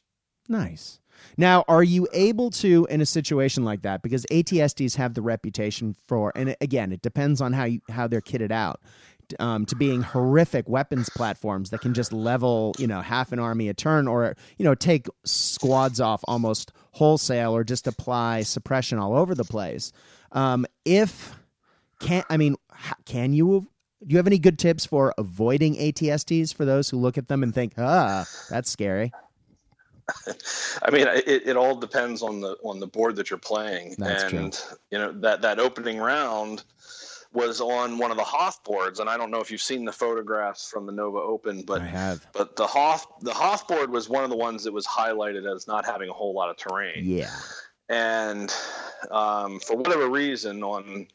Nice. 0.47 0.99
Now, 1.37 1.63
are 1.67 1.83
you 1.83 2.07
able 2.13 2.49
to, 2.51 2.85
in 2.89 3.01
a 3.01 3.05
situation 3.05 3.63
like 3.63 3.83
that, 3.83 4.01
because 4.01 4.25
ATSTs 4.31 4.95
have 4.95 5.13
the 5.13 5.21
reputation 5.21 5.95
for, 6.07 6.31
and 6.35 6.55
again, 6.59 6.91
it 6.91 7.01
depends 7.01 7.41
on 7.41 7.53
how 7.53 7.63
you, 7.65 7.81
how 7.89 8.07
they're 8.07 8.21
kitted 8.21 8.51
out, 8.51 8.81
um, 9.39 9.65
to 9.65 9.75
being 9.75 10.01
horrific 10.01 10.67
weapons 10.67 11.09
platforms 11.09 11.69
that 11.69 11.81
can 11.81 11.93
just 11.93 12.11
level, 12.11 12.75
you 12.77 12.87
know, 12.87 13.01
half 13.01 13.31
an 13.31 13.39
army 13.39 13.69
a 13.69 13.73
turn, 13.73 14.07
or 14.07 14.35
you 14.57 14.65
know, 14.65 14.75
take 14.75 15.07
squads 15.23 15.99
off 15.99 16.23
almost 16.27 16.71
wholesale, 16.91 17.55
or 17.55 17.63
just 17.63 17.87
apply 17.87 18.41
suppression 18.43 18.99
all 18.99 19.15
over 19.15 19.33
the 19.33 19.45
place. 19.45 19.91
Um, 20.33 20.65
if 20.85 21.33
can, 21.99 22.23
I 22.29 22.37
mean, 22.37 22.55
can 23.05 23.33
you? 23.33 23.67
Do 24.05 24.11
you 24.11 24.17
have 24.17 24.27
any 24.27 24.39
good 24.39 24.59
tips 24.59 24.85
for 24.85 25.13
avoiding 25.17 25.75
ATSTs 25.75 26.53
for 26.53 26.65
those 26.65 26.89
who 26.89 26.97
look 26.97 27.17
at 27.17 27.29
them 27.29 27.41
and 27.41 27.55
think, 27.55 27.73
ah, 27.77 28.25
that's 28.49 28.69
scary? 28.69 29.13
I 30.83 30.91
mean, 30.91 31.07
it, 31.07 31.47
it 31.47 31.57
all 31.57 31.75
depends 31.75 32.21
on 32.21 32.41
the 32.41 32.57
on 32.63 32.79
the 32.79 32.87
board 32.87 33.15
that 33.15 33.29
you're 33.29 33.39
playing, 33.39 33.95
That's 33.97 34.23
and 34.33 34.59
you 34.91 34.97
know 34.97 35.11
that 35.21 35.41
that 35.41 35.59
opening 35.59 35.97
round 35.97 36.63
was 37.31 37.59
on 37.61 37.97
one 37.97 38.11
of 38.11 38.17
the 38.17 38.23
Hoth 38.23 38.63
boards, 38.63 38.99
and 38.99 39.09
I 39.09 39.17
don't 39.17 39.31
know 39.31 39.39
if 39.39 39.49
you've 39.49 39.61
seen 39.61 39.85
the 39.85 39.91
photographs 39.91 40.69
from 40.69 40.85
the 40.85 40.91
Nova 40.91 41.17
Open, 41.17 41.63
but 41.63 41.81
I 41.81 41.85
have. 41.87 42.25
but 42.31 42.55
the 42.55 42.67
Hoth 42.67 43.07
the 43.21 43.33
Hoth 43.33 43.67
board 43.67 43.89
was 43.89 44.07
one 44.09 44.23
of 44.23 44.29
the 44.29 44.37
ones 44.37 44.63
that 44.63 44.71
was 44.71 44.85
highlighted 44.85 45.51
as 45.51 45.67
not 45.67 45.85
having 45.85 46.09
a 46.09 46.13
whole 46.13 46.33
lot 46.33 46.49
of 46.49 46.57
terrain, 46.57 47.03
Yeah. 47.05 47.35
and 47.89 48.53
um, 49.09 49.59
for 49.59 49.75
whatever 49.77 50.09
reason 50.09 50.63
on 50.63 51.07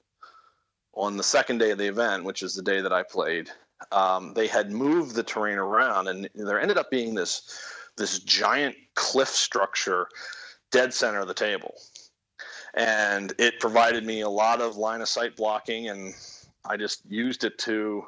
on 0.94 1.16
the 1.16 1.22
second 1.22 1.58
day 1.58 1.70
of 1.70 1.78
the 1.78 1.86
event, 1.86 2.24
which 2.24 2.42
is 2.42 2.54
the 2.54 2.62
day 2.62 2.80
that 2.80 2.92
I 2.92 3.04
played, 3.04 3.50
um, 3.92 4.34
they 4.34 4.48
had 4.48 4.72
moved 4.72 5.14
the 5.14 5.22
terrain 5.22 5.58
around, 5.58 6.08
and 6.08 6.28
there 6.34 6.60
ended 6.60 6.76
up 6.78 6.90
being 6.90 7.14
this 7.14 7.62
this 7.98 8.20
giant 8.20 8.76
cliff 8.94 9.28
structure 9.28 10.08
dead 10.70 10.92
center 10.92 11.20
of 11.20 11.28
the 11.28 11.34
table, 11.34 11.74
and 12.74 13.32
it 13.38 13.60
provided 13.60 14.04
me 14.04 14.20
a 14.20 14.28
lot 14.28 14.60
of 14.60 14.76
line 14.76 15.00
of 15.00 15.08
sight 15.08 15.36
blocking, 15.36 15.88
and 15.88 16.14
I 16.64 16.76
just 16.76 17.02
used 17.08 17.44
it 17.44 17.58
to 17.58 18.06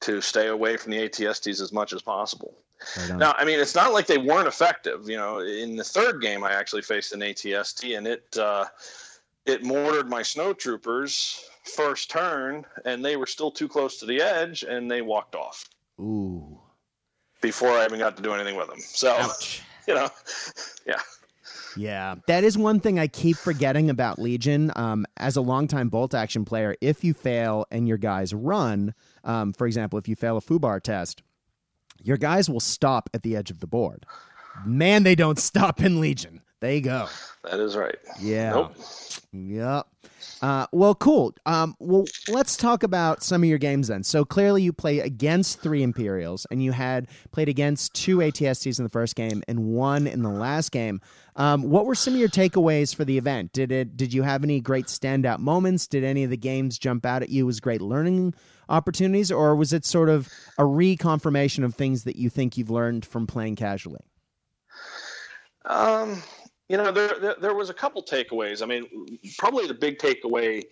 to 0.00 0.20
stay 0.20 0.46
away 0.46 0.76
from 0.76 0.92
the 0.92 1.08
ATSTs 1.08 1.60
as 1.60 1.72
much 1.72 1.92
as 1.92 2.00
possible. 2.00 2.54
Right. 2.98 3.18
Now, 3.18 3.34
I 3.36 3.44
mean, 3.44 3.60
it's 3.60 3.74
not 3.74 3.92
like 3.92 4.06
they 4.06 4.16
weren't 4.16 4.48
effective. 4.48 5.08
You 5.08 5.18
know, 5.18 5.40
in 5.40 5.76
the 5.76 5.84
third 5.84 6.22
game, 6.22 6.42
I 6.42 6.52
actually 6.52 6.82
faced 6.82 7.12
an 7.12 7.20
ATST, 7.20 7.96
and 7.96 8.06
it 8.06 8.36
uh, 8.38 8.64
it 9.44 9.64
mortared 9.64 10.08
my 10.08 10.22
snow 10.22 10.52
troopers 10.52 11.44
first 11.64 12.10
turn, 12.10 12.64
and 12.84 13.04
they 13.04 13.16
were 13.16 13.26
still 13.26 13.50
too 13.50 13.68
close 13.68 13.98
to 13.98 14.06
the 14.06 14.20
edge, 14.20 14.62
and 14.62 14.90
they 14.90 15.02
walked 15.02 15.34
off 15.34 15.68
Ooh. 16.00 16.59
Before 17.40 17.70
I 17.70 17.84
even 17.84 17.98
got 17.98 18.16
to 18.16 18.22
do 18.22 18.32
anything 18.32 18.56
with 18.56 18.68
them. 18.68 18.80
So, 18.80 19.16
Ouch. 19.18 19.62
you 19.88 19.94
know, 19.94 20.08
yeah. 20.86 21.00
Yeah, 21.76 22.16
that 22.26 22.42
is 22.42 22.58
one 22.58 22.80
thing 22.80 22.98
I 22.98 23.06
keep 23.06 23.36
forgetting 23.36 23.90
about 23.90 24.18
Legion. 24.18 24.72
Um, 24.74 25.06
as 25.16 25.36
a 25.36 25.40
longtime 25.40 25.88
bolt 25.88 26.14
action 26.14 26.44
player, 26.44 26.76
if 26.80 27.04
you 27.04 27.14
fail 27.14 27.64
and 27.70 27.86
your 27.86 27.96
guys 27.96 28.34
run, 28.34 28.92
um, 29.22 29.52
for 29.52 29.66
example, 29.66 29.98
if 29.98 30.08
you 30.08 30.16
fail 30.16 30.36
a 30.36 30.40
FUBAR 30.40 30.82
test, 30.82 31.22
your 32.02 32.16
guys 32.16 32.50
will 32.50 32.60
stop 32.60 33.08
at 33.14 33.22
the 33.22 33.36
edge 33.36 33.50
of 33.50 33.60
the 33.60 33.66
board. 33.66 34.04
Man, 34.64 35.04
they 35.04 35.14
don't 35.14 35.38
stop 35.50 35.80
in 35.80 36.00
Legion. 36.00 36.40
They 36.60 36.80
go. 36.80 37.08
That 37.44 37.58
is 37.58 37.76
right. 37.76 37.96
Yeah. 38.20 38.50
Nope. 38.50 38.76
Yep. 39.32 39.86
Uh, 40.42 40.66
well, 40.72 40.94
cool. 40.94 41.34
Um, 41.46 41.74
well, 41.78 42.04
let's 42.28 42.56
talk 42.56 42.82
about 42.82 43.22
some 43.22 43.42
of 43.42 43.48
your 43.48 43.58
games 43.58 43.88
then. 43.88 44.02
So 44.02 44.24
clearly, 44.24 44.62
you 44.62 44.72
play 44.72 45.00
against 45.00 45.60
three 45.60 45.82
Imperials, 45.82 46.46
and 46.50 46.62
you 46.62 46.72
had 46.72 47.08
played 47.30 47.48
against 47.48 47.94
two 47.94 48.18
ATSTs 48.18 48.78
in 48.78 48.84
the 48.84 48.90
first 48.90 49.16
game 49.16 49.42
and 49.48 49.66
one 49.66 50.06
in 50.06 50.22
the 50.22 50.30
last 50.30 50.72
game. 50.72 51.00
Um, 51.36 51.62
what 51.62 51.86
were 51.86 51.94
some 51.94 52.14
of 52.14 52.20
your 52.20 52.28
takeaways 52.28 52.94
for 52.94 53.04
the 53.04 53.16
event? 53.16 53.52
Did 53.52 53.72
it? 53.72 53.96
Did 53.96 54.12
you 54.12 54.22
have 54.22 54.44
any 54.44 54.60
great 54.60 54.86
standout 54.86 55.38
moments? 55.38 55.86
Did 55.86 56.04
any 56.04 56.24
of 56.24 56.30
the 56.30 56.36
games 56.36 56.78
jump 56.78 57.06
out 57.06 57.22
at 57.22 57.30
you 57.30 57.48
as 57.48 57.60
great 57.60 57.80
learning 57.80 58.34
opportunities, 58.68 59.30
or 59.32 59.56
was 59.56 59.72
it 59.72 59.84
sort 59.84 60.08
of 60.08 60.28
a 60.58 60.62
reconfirmation 60.62 61.64
of 61.64 61.74
things 61.74 62.04
that 62.04 62.16
you 62.16 62.28
think 62.30 62.56
you've 62.56 62.70
learned 62.70 63.04
from 63.04 63.26
playing 63.26 63.56
casually? 63.56 64.00
Um, 65.64 66.22
you 66.70 66.76
know, 66.76 66.92
there, 66.92 67.18
there 67.20 67.34
there 67.40 67.54
was 67.54 67.68
a 67.68 67.74
couple 67.74 68.00
takeaways. 68.00 68.62
I 68.62 68.66
mean, 68.66 69.18
probably 69.38 69.66
the 69.66 69.74
big 69.74 69.98
takeaway 69.98 70.62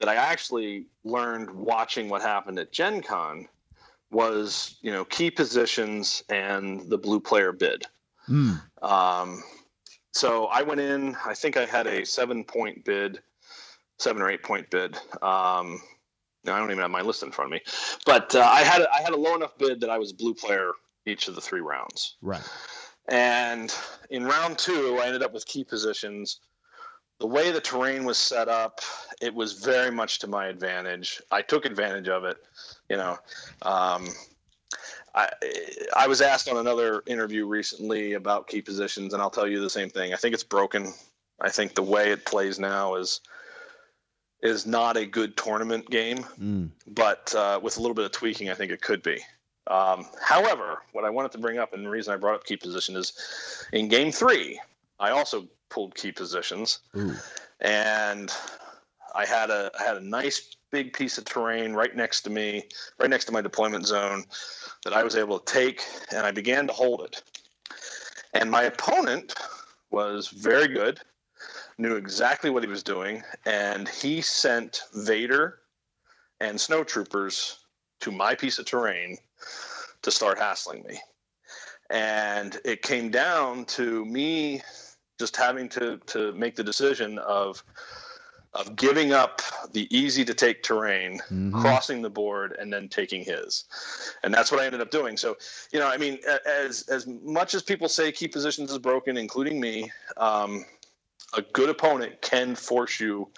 that 0.00 0.08
I 0.08 0.16
actually 0.16 0.86
learned 1.04 1.48
watching 1.48 2.08
what 2.08 2.22
happened 2.22 2.58
at 2.58 2.72
Gen 2.72 3.02
Con 3.02 3.46
was, 4.10 4.76
you 4.82 4.90
know, 4.90 5.04
key 5.04 5.30
positions 5.30 6.24
and 6.28 6.90
the 6.90 6.98
blue 6.98 7.20
player 7.20 7.52
bid. 7.52 7.84
Hmm. 8.26 8.54
Um, 8.82 9.44
so 10.12 10.46
I 10.46 10.62
went 10.62 10.80
in. 10.80 11.16
I 11.24 11.34
think 11.34 11.56
I 11.56 11.66
had 11.66 11.86
a 11.86 12.04
seven 12.04 12.42
point 12.42 12.84
bid, 12.84 13.20
seven 14.00 14.22
or 14.22 14.30
eight 14.30 14.42
point 14.42 14.70
bid. 14.70 14.96
Um, 15.22 15.80
no, 16.42 16.52
I 16.52 16.58
don't 16.58 16.72
even 16.72 16.82
have 16.82 16.90
my 16.90 17.02
list 17.02 17.22
in 17.22 17.30
front 17.30 17.52
of 17.52 17.52
me, 17.52 17.60
but 18.04 18.34
uh, 18.34 18.40
I 18.40 18.62
had 18.62 18.82
I 18.82 19.02
had 19.02 19.12
a 19.12 19.16
low 19.16 19.36
enough 19.36 19.56
bid 19.56 19.82
that 19.82 19.90
I 19.90 19.98
was 19.98 20.12
blue 20.12 20.34
player 20.34 20.72
each 21.06 21.28
of 21.28 21.36
the 21.36 21.40
three 21.40 21.60
rounds. 21.60 22.16
Right. 22.22 22.42
And 23.08 23.74
in 24.10 24.24
round 24.24 24.58
two, 24.58 24.98
I 25.02 25.06
ended 25.06 25.22
up 25.22 25.32
with 25.32 25.46
key 25.46 25.64
positions. 25.64 26.40
The 27.20 27.26
way 27.26 27.52
the 27.52 27.60
terrain 27.60 28.04
was 28.04 28.18
set 28.18 28.48
up, 28.48 28.80
it 29.20 29.34
was 29.34 29.52
very 29.52 29.90
much 29.90 30.18
to 30.20 30.26
my 30.26 30.46
advantage. 30.48 31.22
I 31.30 31.42
took 31.42 31.64
advantage 31.64 32.08
of 32.08 32.24
it. 32.24 32.38
You 32.88 32.96
know, 32.96 33.18
um, 33.62 34.08
I 35.14 35.28
I 35.96 36.08
was 36.08 36.20
asked 36.20 36.48
on 36.48 36.56
another 36.56 37.02
interview 37.06 37.46
recently 37.46 38.14
about 38.14 38.48
key 38.48 38.62
positions, 38.62 39.12
and 39.12 39.22
I'll 39.22 39.30
tell 39.30 39.46
you 39.46 39.60
the 39.60 39.70
same 39.70 39.90
thing. 39.90 40.12
I 40.12 40.16
think 40.16 40.34
it's 40.34 40.44
broken. 40.44 40.92
I 41.40 41.50
think 41.50 41.74
the 41.74 41.82
way 41.82 42.10
it 42.10 42.24
plays 42.24 42.58
now 42.58 42.96
is 42.96 43.20
is 44.42 44.66
not 44.66 44.96
a 44.96 45.06
good 45.06 45.36
tournament 45.36 45.88
game 45.88 46.18
Mm. 46.40 46.70
but 46.86 47.34
uh, 47.34 47.60
with 47.62 47.78
a 47.78 47.80
little 47.80 47.94
bit 47.94 48.04
of 48.04 48.12
tweaking, 48.12 48.50
I 48.50 48.54
think 48.54 48.72
it 48.72 48.82
could 48.82 49.02
be. 49.02 49.20
Um, 49.66 50.06
however, 50.20 50.82
what 50.92 51.04
I 51.04 51.10
wanted 51.10 51.32
to 51.32 51.38
bring 51.38 51.58
up, 51.58 51.72
and 51.72 51.84
the 51.84 51.90
reason 51.90 52.12
I 52.12 52.16
brought 52.16 52.34
up 52.34 52.44
key 52.44 52.56
position 52.56 52.96
is 52.96 53.66
in 53.72 53.88
game 53.88 54.12
three, 54.12 54.60
I 55.00 55.10
also 55.10 55.48
pulled 55.70 55.94
key 55.94 56.12
positions, 56.12 56.80
Ooh. 56.96 57.14
and 57.60 58.30
I 59.14 59.24
had 59.24 59.50
a 59.50 59.70
I 59.78 59.82
had 59.82 59.96
a 59.96 60.04
nice 60.04 60.56
big 60.70 60.92
piece 60.92 61.18
of 61.18 61.24
terrain 61.24 61.72
right 61.72 61.94
next 61.96 62.22
to 62.22 62.30
me, 62.30 62.64
right 62.98 63.08
next 63.08 63.24
to 63.26 63.32
my 63.32 63.40
deployment 63.40 63.86
zone, 63.86 64.24
that 64.84 64.92
I 64.92 65.02
was 65.02 65.16
able 65.16 65.38
to 65.38 65.52
take, 65.52 65.82
and 66.10 66.26
I 66.26 66.30
began 66.30 66.66
to 66.66 66.72
hold 66.72 67.02
it. 67.02 67.22
And 68.34 68.50
my 68.50 68.64
opponent 68.64 69.34
was 69.90 70.28
very 70.28 70.68
good, 70.68 71.00
knew 71.78 71.94
exactly 71.94 72.50
what 72.50 72.64
he 72.64 72.68
was 72.68 72.82
doing, 72.82 73.22
and 73.46 73.88
he 73.88 74.20
sent 74.20 74.82
Vader 74.92 75.60
and 76.40 76.60
snow 76.60 76.84
troopers 76.84 77.64
to 78.00 78.10
my 78.10 78.34
piece 78.34 78.58
of 78.58 78.66
terrain 78.66 79.16
to 80.04 80.10
start 80.10 80.38
hassling 80.38 80.84
me. 80.86 81.00
And 81.90 82.58
it 82.64 82.82
came 82.82 83.10
down 83.10 83.64
to 83.66 84.04
me 84.04 84.62
just 85.18 85.36
having 85.36 85.68
to, 85.70 85.98
to 86.06 86.32
make 86.32 86.56
the 86.56 86.64
decision 86.64 87.18
of 87.18 87.62
of 88.54 88.76
giving 88.76 89.12
up 89.12 89.42
the 89.72 89.88
easy 89.90 90.24
to 90.24 90.32
take 90.32 90.62
terrain, 90.62 91.20
Mhm. 91.28 91.60
crossing 91.60 92.02
the 92.02 92.08
board, 92.10 92.56
and 92.56 92.72
then 92.72 92.88
taking 92.88 93.24
his. 93.24 93.64
And 94.22 94.32
that's 94.32 94.52
what 94.52 94.60
I 94.60 94.66
ended 94.66 94.80
up 94.80 94.92
doing. 94.92 95.16
So, 95.16 95.36
you 95.72 95.80
know, 95.80 95.88
I 95.88 95.96
mean, 95.96 96.20
as 96.46 96.82
as 96.88 97.04
much 97.06 97.54
as 97.54 97.64
people 97.64 97.88
say 97.88 98.12
key 98.12 98.28
positions 98.28 98.70
is 98.70 98.78
broken, 98.78 99.16
including 99.16 99.60
me, 99.60 99.90
um, 100.16 100.64
a 101.36 101.42
good 101.42 101.68
opponent 101.68 102.22
can 102.22 102.54
force 102.54 103.00
you 103.00 103.28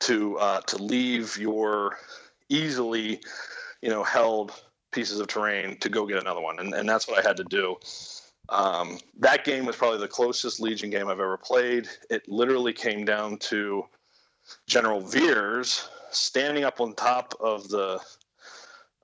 to 0.00 0.36
uh, 0.38 0.60
to 0.62 0.76
leave 0.76 1.36
your 1.38 2.00
easily, 2.48 3.20
you 3.80 3.90
know, 3.90 4.02
held 4.02 4.60
pieces 4.92 5.20
of 5.20 5.26
terrain 5.26 5.76
to 5.78 5.88
go 5.88 6.06
get 6.06 6.18
another 6.18 6.40
one, 6.40 6.58
and, 6.58 6.74
and 6.74 6.88
that's 6.88 7.08
what 7.08 7.18
I 7.18 7.26
had 7.26 7.36
to 7.38 7.44
do. 7.44 7.76
Um, 8.48 8.98
that 9.18 9.44
game 9.44 9.64
was 9.64 9.76
probably 9.76 9.98
the 9.98 10.08
closest 10.08 10.60
Legion 10.60 10.90
game 10.90 11.08
I've 11.08 11.20
ever 11.20 11.38
played. 11.38 11.88
It 12.10 12.28
literally 12.28 12.72
came 12.72 13.04
down 13.04 13.38
to 13.38 13.86
General 14.66 15.00
Veers 15.00 15.88
standing 16.10 16.64
up 16.64 16.80
on 16.80 16.94
top 16.94 17.34
of 17.40 17.68
the 17.68 18.00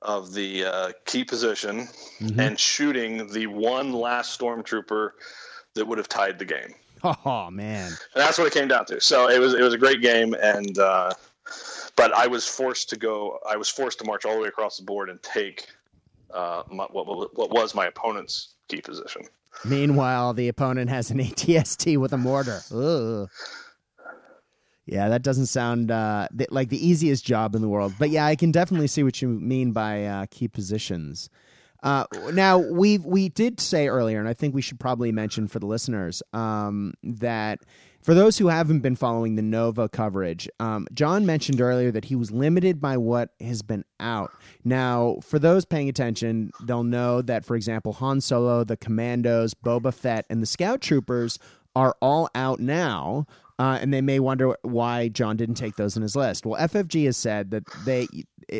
of 0.02 0.32
the 0.32 0.64
uh, 0.64 0.92
key 1.06 1.24
position 1.24 1.88
mm-hmm. 2.20 2.38
and 2.38 2.58
shooting 2.58 3.26
the 3.32 3.46
one 3.46 3.92
last 3.92 4.38
stormtrooper 4.38 5.10
that 5.74 5.86
would 5.86 5.98
have 5.98 6.08
tied 6.08 6.38
the 6.38 6.44
game. 6.44 6.74
Oh 7.04 7.48
man, 7.50 7.86
and 7.86 7.96
that's 8.14 8.38
what 8.38 8.48
it 8.48 8.52
came 8.52 8.66
down 8.66 8.84
to. 8.86 9.00
So 9.00 9.28
it 9.28 9.38
was 9.38 9.54
it 9.54 9.62
was 9.62 9.72
a 9.72 9.78
great 9.78 10.02
game, 10.02 10.34
and 10.34 10.76
uh, 10.78 11.14
but 11.98 12.14
I 12.14 12.28
was 12.28 12.46
forced 12.46 12.88
to 12.90 12.96
go. 12.96 13.40
I 13.46 13.56
was 13.56 13.68
forced 13.68 13.98
to 13.98 14.04
march 14.04 14.24
all 14.24 14.36
the 14.36 14.42
way 14.42 14.48
across 14.48 14.78
the 14.78 14.84
board 14.84 15.10
and 15.10 15.20
take 15.22 15.66
uh, 16.32 16.62
my, 16.70 16.84
what, 16.84 17.06
what 17.36 17.50
was 17.50 17.74
my 17.74 17.86
opponent's 17.86 18.54
key 18.68 18.80
position. 18.80 19.22
Meanwhile, 19.64 20.34
the 20.34 20.48
opponent 20.48 20.88
has 20.90 21.10
an 21.10 21.18
ATST 21.18 21.98
with 21.98 22.12
a 22.12 22.16
mortar. 22.16 22.60
Ugh. 22.72 23.28
Yeah, 24.86 25.08
that 25.10 25.22
doesn't 25.22 25.46
sound 25.46 25.90
uh, 25.90 26.28
like 26.48 26.70
the 26.70 26.86
easiest 26.86 27.26
job 27.26 27.54
in 27.54 27.60
the 27.60 27.68
world. 27.68 27.92
But 27.98 28.08
yeah, 28.08 28.24
I 28.24 28.36
can 28.36 28.52
definitely 28.52 28.86
see 28.86 29.02
what 29.02 29.20
you 29.20 29.28
mean 29.28 29.72
by 29.72 30.04
uh, 30.06 30.26
key 30.30 30.48
positions. 30.48 31.28
Uh, 31.82 32.04
now 32.32 32.58
we 32.58 32.98
we 32.98 33.28
did 33.28 33.60
say 33.60 33.88
earlier, 33.88 34.18
and 34.18 34.28
I 34.28 34.34
think 34.34 34.54
we 34.54 34.62
should 34.62 34.80
probably 34.80 35.12
mention 35.12 35.46
for 35.46 35.58
the 35.58 35.66
listeners 35.66 36.22
um, 36.32 36.94
that 37.02 37.60
for 38.02 38.14
those 38.14 38.38
who 38.38 38.48
haven't 38.48 38.80
been 38.80 38.96
following 38.96 39.36
the 39.36 39.42
Nova 39.42 39.88
coverage, 39.88 40.48
um, 40.60 40.86
John 40.94 41.26
mentioned 41.26 41.60
earlier 41.60 41.90
that 41.90 42.04
he 42.06 42.16
was 42.16 42.30
limited 42.30 42.80
by 42.80 42.96
what 42.96 43.30
has 43.40 43.62
been 43.62 43.84
out. 44.00 44.32
Now, 44.64 45.18
for 45.22 45.38
those 45.38 45.64
paying 45.64 45.88
attention, 45.88 46.50
they'll 46.64 46.84
know 46.84 47.22
that, 47.22 47.44
for 47.44 47.56
example, 47.56 47.92
Han 47.94 48.20
Solo, 48.20 48.64
the 48.64 48.76
Commandos, 48.76 49.52
Boba 49.52 49.92
Fett, 49.92 50.26
and 50.30 50.40
the 50.40 50.46
Scout 50.46 50.80
Troopers 50.80 51.38
are 51.76 51.96
all 52.00 52.28
out 52.34 52.60
now. 52.60 53.26
Uh, 53.60 53.76
and 53.80 53.92
they 53.92 54.00
may 54.00 54.20
wonder 54.20 54.56
why 54.62 55.08
John 55.08 55.36
didn't 55.36 55.56
take 55.56 55.74
those 55.74 55.96
in 55.96 56.02
his 56.02 56.14
list. 56.14 56.46
Well, 56.46 56.60
FFG 56.60 57.06
has 57.06 57.16
said 57.16 57.50
that 57.50 57.64
they, 57.84 58.06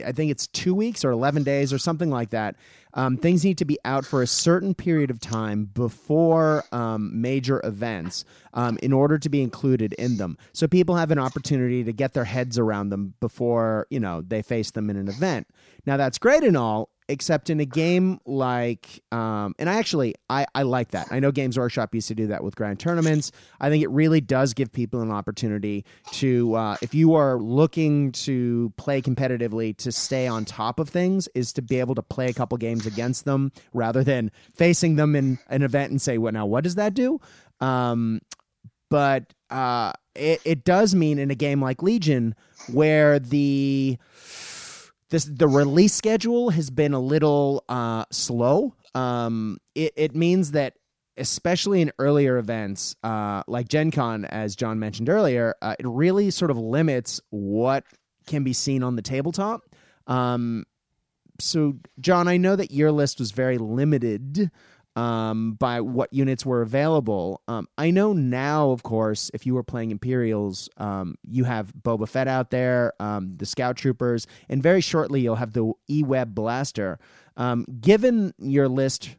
I 0.04 0.10
think 0.10 0.32
it's 0.32 0.48
two 0.48 0.74
weeks 0.74 1.04
or 1.04 1.12
11 1.12 1.44
days 1.44 1.72
or 1.72 1.78
something 1.78 2.10
like 2.10 2.30
that. 2.30 2.56
Um, 2.94 3.16
things 3.16 3.44
need 3.44 3.58
to 3.58 3.64
be 3.64 3.78
out 3.84 4.04
for 4.06 4.22
a 4.22 4.26
certain 4.26 4.74
period 4.74 5.10
of 5.10 5.20
time 5.20 5.66
before 5.66 6.64
um, 6.72 7.20
major 7.20 7.60
events 7.64 8.24
um, 8.54 8.78
in 8.82 8.92
order 8.92 9.18
to 9.18 9.28
be 9.28 9.42
included 9.42 9.92
in 9.94 10.16
them. 10.16 10.38
So 10.52 10.66
people 10.66 10.96
have 10.96 11.10
an 11.10 11.18
opportunity 11.18 11.84
to 11.84 11.92
get 11.92 12.14
their 12.14 12.24
heads 12.24 12.58
around 12.58 12.88
them 12.88 13.14
before, 13.20 13.86
you 13.90 14.00
know, 14.00 14.22
they 14.22 14.42
face 14.42 14.70
them 14.70 14.90
in 14.90 14.96
an 14.96 15.08
event. 15.08 15.46
Now, 15.86 15.96
that's 15.96 16.18
great 16.18 16.44
and 16.44 16.56
all, 16.56 16.90
except 17.08 17.50
in 17.50 17.60
a 17.60 17.64
game 17.64 18.20
like 18.26 19.02
um, 19.12 19.54
and 19.58 19.68
i 19.70 19.78
actually 19.78 20.14
I, 20.30 20.46
I 20.54 20.62
like 20.62 20.90
that. 20.90 21.08
I 21.10 21.20
know 21.20 21.32
games 21.32 21.58
workshop 21.58 21.94
used 21.94 22.08
to 22.08 22.14
do 22.14 22.26
that 22.26 22.44
with 22.44 22.54
grand 22.54 22.78
tournaments. 22.78 23.32
I 23.60 23.70
think 23.70 23.82
it 23.82 23.90
really 23.90 24.20
does 24.20 24.52
give 24.52 24.70
people 24.70 25.00
an 25.00 25.10
opportunity 25.10 25.84
to 26.12 26.54
uh, 26.54 26.76
if 26.82 26.94
you 26.94 27.14
are 27.14 27.38
looking 27.38 28.12
to 28.12 28.72
play 28.76 29.00
competitively 29.00 29.76
to 29.78 29.90
stay 29.90 30.26
on 30.26 30.44
top 30.44 30.78
of 30.78 30.88
things 30.88 31.28
is 31.34 31.52
to 31.54 31.62
be 31.62 31.80
able 31.80 31.94
to 31.94 32.02
play 32.02 32.26
a 32.26 32.34
couple 32.34 32.58
games 32.58 32.86
against 32.86 33.24
them 33.24 33.52
rather 33.72 34.04
than 34.04 34.30
facing 34.54 34.96
them 34.96 35.16
in 35.16 35.38
an 35.48 35.62
event 35.62 35.90
and 35.90 36.02
say 36.02 36.18
well 36.18 36.32
now 36.32 36.46
what 36.46 36.64
does 36.64 36.74
that 36.74 36.94
do? 36.94 37.20
Um, 37.60 38.20
but 38.90 39.32
uh, 39.50 39.92
it, 40.14 40.40
it 40.44 40.64
does 40.64 40.94
mean 40.94 41.18
in 41.18 41.30
a 41.30 41.34
game 41.34 41.62
like 41.62 41.82
legion 41.82 42.34
where 42.72 43.18
the 43.18 43.98
this 45.10 45.24
the 45.24 45.48
release 45.48 45.94
schedule 45.94 46.50
has 46.50 46.70
been 46.70 46.94
a 46.94 47.00
little 47.00 47.64
uh, 47.68 48.04
slow. 48.10 48.74
Um, 48.94 49.58
it, 49.74 49.92
it 49.96 50.14
means 50.14 50.52
that 50.52 50.74
especially 51.16 51.82
in 51.82 51.92
earlier 51.98 52.38
events 52.38 52.94
uh, 53.02 53.42
like 53.46 53.68
Gen 53.68 53.90
Con, 53.90 54.24
as 54.24 54.54
John 54.54 54.78
mentioned 54.78 55.08
earlier, 55.08 55.54
uh, 55.62 55.74
it 55.78 55.86
really 55.86 56.30
sort 56.30 56.50
of 56.50 56.56
limits 56.56 57.20
what 57.30 57.84
can 58.26 58.44
be 58.44 58.52
seen 58.52 58.82
on 58.82 58.96
the 58.96 59.02
tabletop. 59.02 59.62
Um, 60.06 60.64
so, 61.40 61.76
John, 62.00 62.28
I 62.28 62.36
know 62.36 62.56
that 62.56 62.70
your 62.70 62.90
list 62.90 63.18
was 63.18 63.30
very 63.30 63.58
limited 63.58 64.50
um, 64.98 65.52
by 65.52 65.80
what 65.80 66.12
units 66.12 66.44
were 66.44 66.60
available. 66.60 67.40
Um, 67.46 67.68
I 67.78 67.92
know 67.92 68.12
now, 68.12 68.70
of 68.70 68.82
course, 68.82 69.30
if 69.32 69.46
you 69.46 69.54
were 69.54 69.62
playing 69.62 69.92
Imperials, 69.92 70.68
um, 70.78 71.14
you 71.22 71.44
have 71.44 71.72
Boba 71.82 72.08
Fett 72.08 72.26
out 72.26 72.50
there, 72.50 72.92
um, 72.98 73.36
the 73.36 73.46
Scout 73.46 73.76
Troopers, 73.76 74.26
and 74.48 74.60
very 74.60 74.80
shortly 74.80 75.20
you'll 75.20 75.36
have 75.36 75.52
the 75.52 75.72
E 75.88 76.02
Web 76.02 76.34
Blaster. 76.34 76.98
Um, 77.36 77.64
given 77.80 78.34
your 78.38 78.66
list 78.66 79.14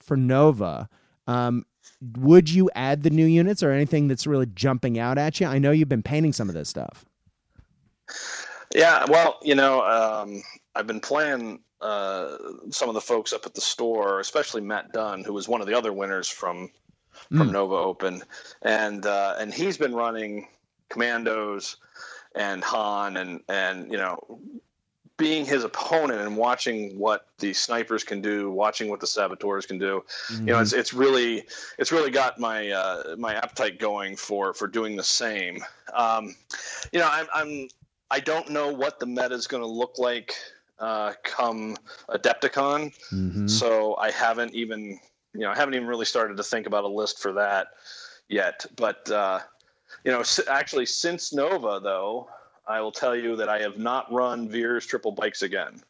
for 0.00 0.18
Nova, 0.18 0.90
um, 1.26 1.64
would 2.18 2.50
you 2.50 2.68
add 2.74 3.02
the 3.02 3.08
new 3.08 3.24
units 3.24 3.62
or 3.62 3.70
anything 3.70 4.08
that's 4.08 4.26
really 4.26 4.48
jumping 4.54 4.98
out 4.98 5.16
at 5.16 5.40
you? 5.40 5.46
I 5.46 5.58
know 5.58 5.70
you've 5.70 5.88
been 5.88 6.02
painting 6.02 6.34
some 6.34 6.50
of 6.50 6.54
this 6.54 6.68
stuff. 6.68 7.06
Yeah, 8.74 9.06
well, 9.08 9.38
you 9.42 9.54
know, 9.54 9.80
I've 10.74 10.86
been 10.86 11.00
playing 11.00 11.60
uh, 11.80 12.36
some 12.70 12.88
of 12.88 12.94
the 12.94 13.00
folks 13.00 13.32
up 13.32 13.44
at 13.46 13.54
the 13.54 13.60
store, 13.60 14.20
especially 14.20 14.60
Matt 14.60 14.92
Dunn, 14.92 15.24
who 15.24 15.32
was 15.32 15.48
one 15.48 15.60
of 15.60 15.66
the 15.66 15.74
other 15.74 15.92
winners 15.92 16.28
from 16.28 16.70
from 17.28 17.48
mm. 17.48 17.52
Nova 17.52 17.74
Open, 17.74 18.22
and 18.62 19.04
uh, 19.04 19.34
and 19.38 19.52
he's 19.52 19.76
been 19.76 19.94
running 19.94 20.48
Commandos 20.88 21.76
and 22.34 22.62
Han, 22.64 23.16
and 23.16 23.40
and 23.48 23.90
you 23.90 23.98
know, 23.98 24.40
being 25.16 25.44
his 25.44 25.64
opponent 25.64 26.20
and 26.20 26.36
watching 26.36 26.98
what 26.98 27.28
the 27.38 27.52
snipers 27.52 28.04
can 28.04 28.20
do, 28.20 28.50
watching 28.50 28.88
what 28.88 29.00
the 29.00 29.06
saboteurs 29.06 29.66
can 29.66 29.78
do, 29.78 30.04
mm-hmm. 30.30 30.48
you 30.48 30.54
know, 30.54 30.60
it's 30.60 30.72
it's 30.72 30.94
really 30.94 31.44
it's 31.78 31.92
really 31.92 32.10
got 32.10 32.38
my 32.38 32.70
uh, 32.70 33.16
my 33.18 33.34
appetite 33.34 33.78
going 33.78 34.16
for 34.16 34.54
for 34.54 34.66
doing 34.66 34.96
the 34.96 35.02
same. 35.02 35.62
Um, 35.92 36.34
you 36.92 37.00
know, 37.00 37.08
I'm, 37.10 37.26
I'm 37.34 37.68
I 38.10 38.20
don't 38.20 38.50
know 38.50 38.72
what 38.72 39.00
the 39.00 39.06
meta 39.06 39.34
is 39.34 39.46
going 39.46 39.62
to 39.62 39.68
look 39.68 39.98
like 39.98 40.34
uh, 40.82 41.12
come 41.22 41.76
Adepticon. 42.10 42.92
Mm-hmm. 43.12 43.46
So 43.46 43.96
I 43.96 44.10
haven't 44.10 44.52
even, 44.52 44.98
you 45.32 45.40
know, 45.40 45.50
I 45.50 45.56
haven't 45.56 45.74
even 45.74 45.86
really 45.86 46.04
started 46.04 46.36
to 46.36 46.42
think 46.42 46.66
about 46.66 46.84
a 46.84 46.88
list 46.88 47.20
for 47.20 47.32
that 47.34 47.68
yet. 48.28 48.66
But, 48.76 49.08
uh, 49.10 49.38
you 50.04 50.10
know, 50.10 50.24
actually, 50.50 50.86
since 50.86 51.32
Nova, 51.32 51.80
though, 51.82 52.28
I 52.66 52.80
will 52.80 52.92
tell 52.92 53.14
you 53.14 53.36
that 53.36 53.48
I 53.48 53.60
have 53.60 53.78
not 53.78 54.12
run 54.12 54.48
Veers 54.48 54.84
triple 54.84 55.12
bikes 55.12 55.42
again. 55.42 55.80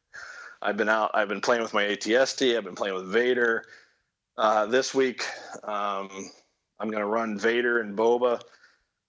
I've 0.61 0.77
been 0.77 0.91
out, 0.91 1.11
I've 1.15 1.29
been 1.29 1.41
playing 1.41 1.63
with 1.63 1.75
my 1.75 1.85
ATST, 1.85 2.57
I've 2.57 2.65
been 2.65 2.77
playing 2.77 2.95
with 2.95 3.07
Vader. 3.07 3.65
Uh, 4.37 4.67
this 4.67 4.95
week, 4.95 5.25
um, 5.65 6.31
I'm 6.79 6.91
going 6.91 7.03
to 7.03 7.07
run 7.07 7.39
Vader 7.39 7.81
and 7.81 7.97
Boba 7.97 8.41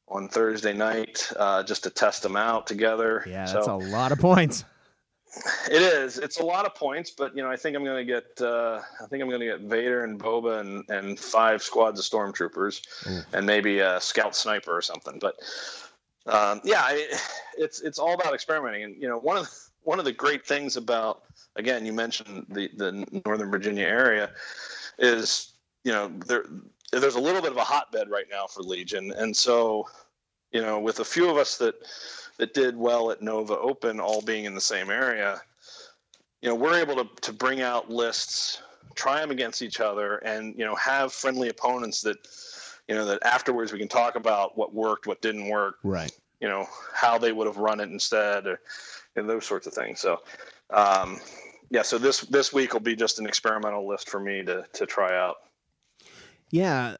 on 0.07 0.29
Thursday 0.29 0.73
night 0.73 1.29
uh, 1.37 1.63
just 1.63 1.83
to 1.83 1.89
test 1.89 2.23
them 2.23 2.35
out 2.35 2.67
together. 2.67 3.23
Yeah, 3.27 3.45
that's 3.45 3.65
so, 3.65 3.75
a 3.75 3.77
lot 3.77 4.11
of 4.11 4.19
points. 4.19 4.65
It 5.69 5.81
is. 5.81 6.19
It's 6.19 6.39
a 6.39 6.43
lot 6.43 6.65
of 6.65 6.75
points, 6.75 7.09
but 7.11 7.35
you 7.35 7.41
know, 7.41 7.49
I 7.49 7.55
think 7.55 7.75
I'm 7.75 7.83
going 7.83 8.05
to 8.05 8.11
get. 8.13 8.39
Uh, 8.39 8.81
I 9.01 9.07
think 9.07 9.21
I'm 9.23 9.29
going 9.29 9.41
to 9.41 9.45
get 9.45 9.61
Vader 9.61 10.03
and 10.03 10.19
Boba 10.19 10.59
and, 10.59 10.87
and 10.89 11.19
five 11.19 11.63
squads 11.63 11.99
of 11.99 12.05
stormtroopers, 12.05 12.81
and 13.33 13.45
maybe 13.45 13.79
a 13.79 13.99
scout 13.99 14.35
sniper 14.35 14.75
or 14.75 14.81
something. 14.81 15.17
But 15.19 15.35
um, 16.27 16.61
yeah, 16.63 16.81
I, 16.81 17.17
it's 17.57 17.81
it's 17.81 17.97
all 17.97 18.13
about 18.13 18.33
experimenting. 18.33 18.83
And 18.83 19.01
you 19.01 19.07
know, 19.07 19.17
one 19.17 19.37
of 19.37 19.45
the, 19.45 19.51
one 19.81 19.99
of 19.99 20.05
the 20.05 20.11
great 20.11 20.45
things 20.45 20.77
about 20.77 21.23
again, 21.55 21.85
you 21.85 21.93
mentioned 21.93 22.45
the 22.49 22.69
the 22.77 23.21
Northern 23.25 23.49
Virginia 23.49 23.85
area 23.85 24.29
is 24.99 25.53
you 25.83 25.91
know 25.91 26.09
there 26.27 26.45
there's 26.91 27.15
a 27.15 27.21
little 27.21 27.41
bit 27.41 27.51
of 27.51 27.57
a 27.57 27.63
hotbed 27.63 28.09
right 28.09 28.27
now 28.29 28.45
for 28.45 28.61
Legion, 28.61 29.11
and 29.17 29.35
so 29.35 29.87
you 30.53 30.61
know, 30.61 30.79
with 30.79 30.99
a 30.99 31.05
few 31.05 31.29
of 31.29 31.37
us 31.37 31.57
that 31.57 31.75
that 32.37 32.53
did 32.53 32.75
well 32.75 33.11
at 33.11 33.21
Nova 33.21 33.57
Open, 33.57 33.99
all 33.99 34.21
being 34.21 34.45
in 34.45 34.55
the 34.55 34.61
same 34.61 34.89
area, 34.89 35.41
you 36.41 36.49
know, 36.49 36.55
we're 36.55 36.79
able 36.79 36.95
to, 36.95 37.07
to 37.21 37.33
bring 37.33 37.61
out 37.61 37.89
lists, 37.89 38.61
try 38.95 39.19
them 39.21 39.31
against 39.31 39.61
each 39.61 39.79
other, 39.79 40.17
and 40.17 40.53
you 40.57 40.65
know, 40.65 40.75
have 40.75 41.13
friendly 41.13 41.49
opponents 41.49 42.01
that, 42.01 42.17
you 42.87 42.95
know, 42.95 43.05
that 43.05 43.23
afterwards 43.23 43.71
we 43.71 43.79
can 43.79 43.87
talk 43.87 44.15
about 44.15 44.57
what 44.57 44.73
worked, 44.73 45.07
what 45.07 45.21
didn't 45.21 45.47
work, 45.47 45.77
right? 45.83 46.11
You 46.41 46.49
know, 46.49 46.67
how 46.93 47.17
they 47.17 47.31
would 47.31 47.47
have 47.47 47.57
run 47.57 47.79
it 47.79 47.89
instead, 47.89 48.45
or 48.45 48.59
and 49.15 49.29
those 49.29 49.45
sorts 49.45 49.67
of 49.67 49.73
things. 49.73 50.01
So, 50.01 50.19
um, 50.69 51.21
yeah, 51.69 51.83
so 51.83 51.97
this 51.97 52.21
this 52.21 52.51
week 52.51 52.73
will 52.73 52.81
be 52.81 52.95
just 52.95 53.19
an 53.19 53.25
experimental 53.25 53.87
list 53.87 54.09
for 54.09 54.19
me 54.19 54.43
to 54.43 54.65
to 54.73 54.85
try 54.85 55.17
out. 55.17 55.37
Yeah, 56.53 56.97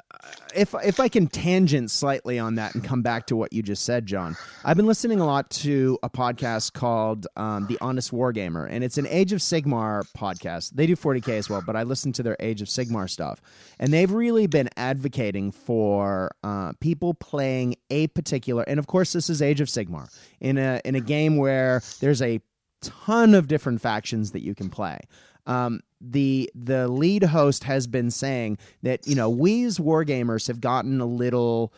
if 0.56 0.74
if 0.84 1.00
I 1.00 1.08
can 1.10 1.28
tangent 1.28 1.92
slightly 1.92 2.40
on 2.40 2.56
that 2.56 2.74
and 2.74 2.84
come 2.84 3.04
back 3.04 3.28
to 3.28 3.36
what 3.36 3.54
you 3.54 3.62
just 3.62 3.86
said, 3.86 4.08
John, 4.08 4.36
I've 4.66 4.78
been 4.78 4.88
listening 4.88 5.20
a 5.20 5.28
lot 5.28 5.48
to 5.52 6.00
a 6.02 6.10
podcast 6.10 6.74
called 6.74 7.28
um, 7.38 7.68
The 7.68 7.78
Honest 7.80 8.12
Wargamer, 8.12 8.68
and 8.68 8.84
it's 8.84 8.98
an 8.98 9.06
Age 9.06 9.32
of 9.32 9.42
Sigmar 9.42 10.12
podcast. 10.18 10.72
They 10.72 10.88
do 10.88 10.96
40k 10.96 11.38
as 11.38 11.52
well, 11.52 11.62
but 11.64 11.76
I 11.76 11.84
listen 11.84 12.12
to 12.14 12.24
their 12.24 12.36
Age 12.40 12.64
of 12.64 12.68
Sigmar 12.68 13.08
stuff, 13.08 13.44
and 13.78 13.94
they've 13.94 14.10
really 14.10 14.48
been 14.48 14.70
advocating 14.76 15.52
for 15.52 16.32
uh, 16.44 16.74
people 16.80 17.14
playing 17.14 17.76
a 17.92 18.08
particular, 18.08 18.64
and 18.64 18.80
of 18.80 18.88
course, 18.88 19.14
this 19.14 19.30
is 19.30 19.40
Age 19.40 19.62
of 19.62 19.68
Sigmar 19.68 20.12
in 20.42 20.58
a 20.58 20.82
in 20.84 20.96
a 20.96 21.00
game 21.00 21.38
where 21.38 21.84
there's 22.00 22.24
a 22.24 22.42
ton 22.82 23.36
of 23.36 23.48
different 23.48 23.82
factions 23.82 24.32
that 24.32 24.42
you 24.42 24.56
can 24.56 24.72
play. 24.72 25.00
Um, 25.46 25.82
the 26.00 26.52
the 26.54 26.88
lead 26.88 27.24
host 27.24 27.64
has 27.64 27.88
been 27.88 28.12
saying 28.12 28.58
that 28.82 29.08
you 29.08 29.16
know 29.16 29.30
we 29.30 29.64
as 29.64 29.78
wargamers 29.78 30.48
have 30.48 30.60
gotten 30.62 31.00
a 31.00 31.06
little 31.06 31.74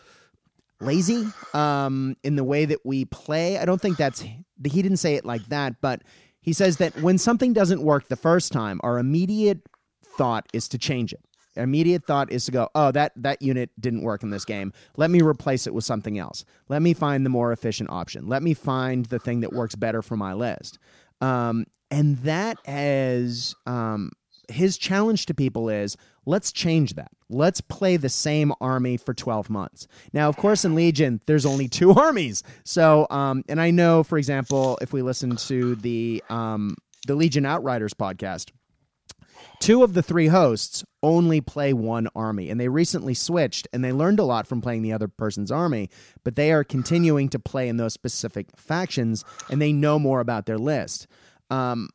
lazy 0.80 1.28
um, 1.54 2.16
in 2.24 2.36
the 2.36 2.44
way 2.44 2.66
that 2.66 2.86
we 2.86 3.06
play. 3.06 3.58
I 3.58 3.66
don't 3.66 3.82
think 3.82 3.98
that's 3.98 4.22
he 4.22 4.42
didn't 4.82 4.98
say 4.98 5.16
it 5.16 5.26
like 5.26 5.46
that, 5.48 5.76
but 5.82 6.02
he 6.42 6.54
says 6.54 6.78
that 6.78 6.96
when 7.02 7.18
something 7.18 7.54
doesn't 7.54 7.82
work 7.82 8.08
the 8.08 8.16
first 8.16 8.52
time, 8.52 8.80
our 8.84 9.00
immediate 9.00 9.60
thought 10.18 10.48
is 10.54 10.68
to 10.70 10.78
change 10.78 11.14
it. 11.14 11.22
Our 11.58 11.64
immediate 11.64 12.04
thought 12.04 12.32
is 12.32 12.46
to 12.46 12.52
go, 12.52 12.70
oh, 12.76 12.92
that 12.92 13.14
that 13.16 13.42
unit 13.42 13.70
didn't 13.80 14.02
work 14.02 14.24
in 14.24 14.30
this 14.30 14.46
game. 14.46 14.74
Let 14.98 15.10
me 15.10 15.22
replace 15.22 15.68
it 15.68 15.74
with 15.74 15.86
something 15.86 16.20
else. 16.20 16.44
Let 16.68 16.82
me 16.82 16.94
find 16.94 17.26
the 17.26 17.30
more 17.30 17.52
efficient 17.52 17.90
option. 17.90 18.28
Let 18.28 18.44
me 18.44 18.54
find 18.54 19.06
the 19.06 19.20
thing 19.20 19.40
that 19.42 19.54
works 19.54 19.76
better 19.76 20.02
for 20.02 20.18
my 20.18 20.34
list. 20.34 20.80
Um, 21.22 21.66
and 21.92 22.18
that 22.20 22.58
has 22.66 23.56
um, 23.66 24.12
his 24.50 24.78
challenge 24.78 25.26
to 25.28 25.34
people 25.34 25.70
is 25.70 25.98
let's 26.26 26.52
change 26.52 26.96
that. 26.96 27.12
Let's 27.30 27.62
play 27.62 27.98
the 27.98 28.10
same 28.10 28.54
army 28.62 28.98
for 28.98 29.14
12 29.14 29.50
months. 29.50 29.88
Now, 30.14 30.30
of 30.30 30.38
course, 30.38 30.66
in 30.66 30.76
Legion, 30.76 31.22
there's 31.26 31.46
only 31.46 31.68
two 31.68 31.92
armies. 32.00 32.44
So, 32.64 33.08
um, 33.10 33.44
and 33.50 33.60
I 33.62 33.72
know, 33.72 34.04
for 34.04 34.18
example, 34.18 34.78
if 34.82 34.94
we 34.94 35.02
listen 35.02 35.36
to 35.36 35.76
the 35.76 36.24
um, 36.30 36.76
the 37.08 37.16
Legion 37.16 37.46
Outriders 37.46 37.94
podcast, 37.94 38.52
Two 39.60 39.84
of 39.84 39.94
the 39.94 40.04
three 40.04 40.28
hosts 40.28 40.84
only 41.02 41.42
play 41.42 41.74
one 41.74 42.08
army, 42.16 42.50
and 42.50 42.60
they 42.60 42.68
recently 42.68 43.14
switched 43.14 43.68
and 43.74 43.84
they 43.84 43.92
learned 43.92 44.20
a 44.20 44.24
lot 44.24 44.48
from 44.48 44.62
playing 44.62 44.82
the 44.82 44.94
other 44.94 45.08
person's 45.08 45.52
army, 45.52 45.90
but 46.24 46.36
they 46.36 46.52
are 46.52 46.64
continuing 46.64 47.30
to 47.30 47.40
play 47.40 47.68
in 47.68 47.78
those 47.78 47.94
specific 47.94 48.48
factions 48.56 49.24
and 49.50 49.62
they 49.62 49.74
know 49.74 50.00
more 50.00 50.20
about 50.20 50.46
their 50.46 50.58
list. 50.58 51.08
Um, 51.50 51.90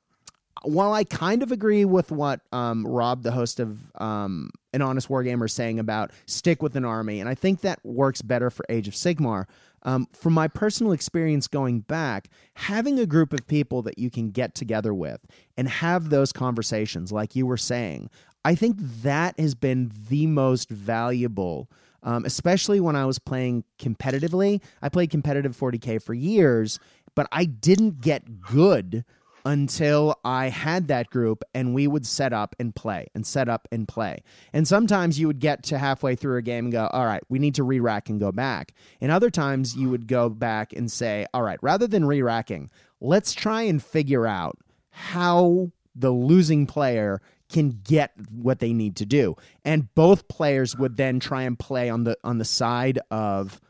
while 0.63 0.93
I 0.93 1.05
kind 1.05 1.43
of 1.43 1.53
agree 1.53 1.85
with 1.85 2.11
what 2.11 2.41
um, 2.53 2.87
Rob, 2.87 3.23
the 3.23 3.33
host 3.33 3.61
of 3.61 3.79
um, 4.01 4.51
An 4.73 4.83
Honest 4.83 5.09
Wargamer, 5.09 5.47
is 5.47 5.53
saying 5.53 5.79
about 5.79 6.11
stick 6.27 6.63
with 6.63 6.77
an 6.77 6.85
army, 6.85 7.21
and 7.21 7.29
I 7.29 7.35
think 7.35 7.63
that 7.63 7.81
works 7.85 8.23
better 8.23 8.51
for 8.51 8.65
Age 8.69 8.89
of 8.89 8.95
Sigmar, 8.95 9.47
um, 9.83 10.07
from 10.13 10.35
my 10.35 10.49
personal 10.49 10.93
experience 10.93 11.49
going 11.49 11.81
back, 11.81 12.29
having 12.55 12.99
a 12.99 13.07
group 13.07 13.33
of 13.33 13.47
people 13.47 13.83
that 13.83 13.99
you 13.99 14.11
can 14.11 14.31
get 14.31 14.55
together 14.55 14.93
with 14.93 15.21
and 15.57 15.69
have 15.69 16.11
those 16.11 16.33
conversations, 16.33 17.11
like 17.11 17.35
you 17.35 17.47
were 17.47 17.57
saying, 17.57 18.11
I 18.45 18.55
think 18.55 18.77
that 19.03 19.39
has 19.39 19.55
been 19.55 19.91
the 20.09 20.27
most 20.27 20.71
valuable. 20.71 21.71
Um, 22.03 22.25
especially 22.25 22.81
when 22.81 22.97
I 22.97 23.05
was 23.05 23.19
playing 23.19 23.63
competitively. 23.79 24.63
I 24.81 24.89
played 24.89 25.11
competitive 25.11 25.55
40k 25.55 26.03
for 26.03 26.15
years, 26.15 26.81
but 27.15 27.27
I 27.31 27.45
didn't 27.45 28.01
get 28.01 28.41
good 28.41 29.05
until 29.45 30.19
I 30.25 30.49
had 30.49 30.89
that 30.89 31.11
group 31.11 31.43
and 31.55 31.75
we 31.75 31.87
would 31.87 32.07
set 32.07 32.33
up 32.33 32.55
and 32.59 32.75
play 32.75 33.07
and 33.15 33.27
set 33.27 33.49
up 33.49 33.69
and 33.73 33.87
play. 33.87 34.23
And 34.53 34.67
sometimes 34.67 35.19
you 35.19 35.27
would 35.27 35.41
get 35.41 35.63
to 35.65 35.79
halfway 35.79 36.15
through 36.15 36.39
a 36.39 36.43
game 36.43 36.67
and 36.67 36.73
go, 36.73 36.89
all 36.93 37.07
right, 37.07 37.23
we 37.29 37.39
need 37.39 37.55
to 37.57 37.65
re 37.65 37.81
rack 37.81 38.09
and 38.09 38.21
go 38.21 38.33
back. 38.33 38.73
And 39.01 39.11
other 39.11 39.31
times 39.31 39.77
you 39.77 39.89
would 39.91 40.07
go 40.07 40.29
back 40.29 40.73
and 40.73 40.91
say, 40.91 41.27
all 41.35 41.43
right, 41.43 41.59
rather 41.63 41.87
than 41.87 42.05
re 42.05 42.23
racking, 42.23 42.71
let's 43.01 43.33
try 43.33 43.63
and 43.63 43.83
figure 43.83 44.27
out 44.27 44.59
how 44.91 45.71
the 45.95 46.11
losing 46.11 46.67
player 46.67 47.21
can 47.51 47.81
get 47.85 48.13
what 48.31 48.61
they 48.61 48.73
need 48.73 48.97
to 48.97 49.07
do. 49.07 49.37
And 49.65 49.93
both 49.95 50.29
players 50.29 50.77
would 50.77 50.97
then 50.97 51.21
try 51.21 51.43
and 51.43 51.59
play 51.59 51.91
on 51.91 52.05
the 52.05 52.17
on 52.23 52.39
the 52.39 52.45
side 52.45 52.99
of 53.11 53.61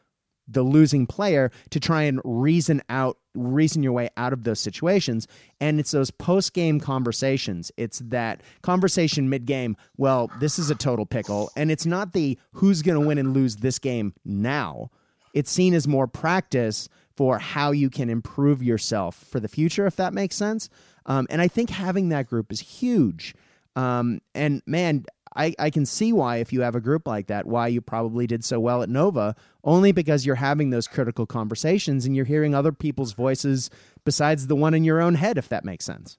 the 0.47 0.63
losing 0.63 1.07
player 1.07 1.51
to 1.71 1.81
try 1.81 2.03
and 2.03 2.21
reason 2.25 2.83
out 2.89 3.19
reason 3.35 3.83
your 3.83 3.93
way 3.93 4.09
out 4.17 4.33
of 4.33 4.45
those 4.45 4.61
situations. 4.61 5.29
And 5.61 5.79
it's 5.79 5.91
those 5.91 6.11
post 6.11 6.53
game 6.53 6.81
conversations. 6.81 7.71
It's 7.77 8.01
that 8.07 8.43
conversation 8.63 9.29
mid 9.29 9.47
game 9.47 9.77
well 9.97 10.31
this 10.41 10.59
is 10.59 10.71
a 10.71 10.75
total 10.75 11.07
pickle. 11.07 11.51
And 11.57 11.71
it's 11.71 11.87
not 11.87 12.13
the 12.13 12.39
who's 12.53 12.83
going 12.83 13.01
to 13.01 13.07
win 13.07 13.19
and 13.19 13.35
lose 13.35 13.57
this 13.57 13.79
game 13.79 14.15
now. 14.25 14.91
It's 15.35 15.51
seen 15.51 15.75
as 15.75 15.87
more 15.87 16.07
practice 16.07 16.89
for 17.17 17.39
how 17.39 17.71
you 17.71 17.91
can 17.91 18.09
improve 18.09 18.63
yourself 18.63 19.15
for 19.15 19.41
the 19.41 19.49
future 19.49 19.87
if 19.87 19.97
that 19.97 20.15
makes 20.15 20.37
sense. 20.37 20.69
Um, 21.07 21.27
and 21.31 21.41
i 21.41 21.49
think 21.49 21.71
having 21.71 22.11
that 22.11 22.27
group 22.27 22.53
is 22.53 22.61
huge. 22.61 23.35
Um, 23.77 24.21
and 24.35 24.63
man 24.67 25.05
I, 25.37 25.55
I 25.59 25.71
can 25.71 25.87
see 25.87 26.13
why, 26.13 26.39
if 26.39 26.53
you 26.53 26.61
have 26.63 26.75
a 26.75 26.81
group 26.81 27.07
like 27.07 27.29
that, 27.29 27.47
why 27.47 27.69
you 27.69 27.81
probably 27.81 28.27
did 28.27 28.45
so 28.45 28.59
well 28.59 28.83
at 28.83 28.89
Nova, 28.89 29.37
only 29.65 29.93
because 29.93 30.27
you're 30.27 30.35
having 30.35 30.71
those 30.71 30.89
critical 30.89 31.27
conversations 31.27 32.05
and 32.05 32.17
you're 32.17 32.25
hearing 32.25 32.55
other 32.55 32.73
people's 32.73 33.13
voices 33.13 33.71
besides 34.05 34.47
the 34.47 34.57
one 34.57 34.75
in 34.75 34.85
your 34.85 35.01
own 35.01 35.15
head, 35.15 35.39
if 35.39 35.49
that 35.49 35.65
makes 35.65 35.85
sense. 35.85 36.19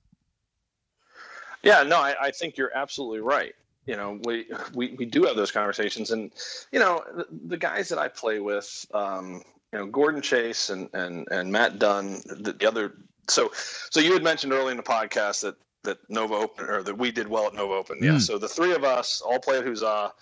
Yeah, 1.63 1.83
no, 1.83 1.97
I, 1.97 2.15
I 2.21 2.31
think 2.31 2.57
you're 2.57 2.75
absolutely 2.75 3.19
right. 3.19 3.53
You 3.85 3.97
know, 3.97 4.19
we, 4.23 4.47
we, 4.73 4.95
we 4.97 5.05
do 5.05 5.23
have 5.23 5.35
those 5.35 5.51
conversations. 5.51 6.11
And, 6.11 6.31
you 6.71 6.79
know, 6.79 7.03
the, 7.15 7.27
the 7.47 7.57
guys 7.57 7.89
that 7.89 7.99
I 7.99 8.07
play 8.07 8.39
with, 8.39 8.85
um, 8.93 9.41
you 9.73 9.79
know, 9.79 9.85
Gordon 9.87 10.21
Chase 10.21 10.69
and, 10.69 10.89
and, 10.93 11.27
and 11.31 11.51
Matt 11.51 11.79
Dunn, 11.79 12.21
the, 12.25 12.53
the 12.53 12.67
other 12.67 12.93
so 13.29 13.51
so 13.53 13.99
you 13.99 14.13
had 14.13 14.23
mentioned 14.23 14.51
early 14.51 14.71
in 14.71 14.77
the 14.77 14.83
podcast 14.83 15.41
that 15.41 15.55
that 15.83 15.97
Nova 16.09 16.35
Open 16.35 16.65
or 16.65 16.83
that 16.83 16.97
we 16.97 17.11
did 17.11 17.27
well 17.27 17.47
at 17.47 17.53
Nova 17.53 17.73
Open. 17.73 17.99
Yeah. 18.01 18.13
Hmm. 18.13 18.19
So 18.19 18.37
the 18.37 18.47
three 18.47 18.73
of 18.73 18.83
us 18.83 19.21
all 19.21 19.39
played 19.39 19.65
Huzzah, 19.65 20.13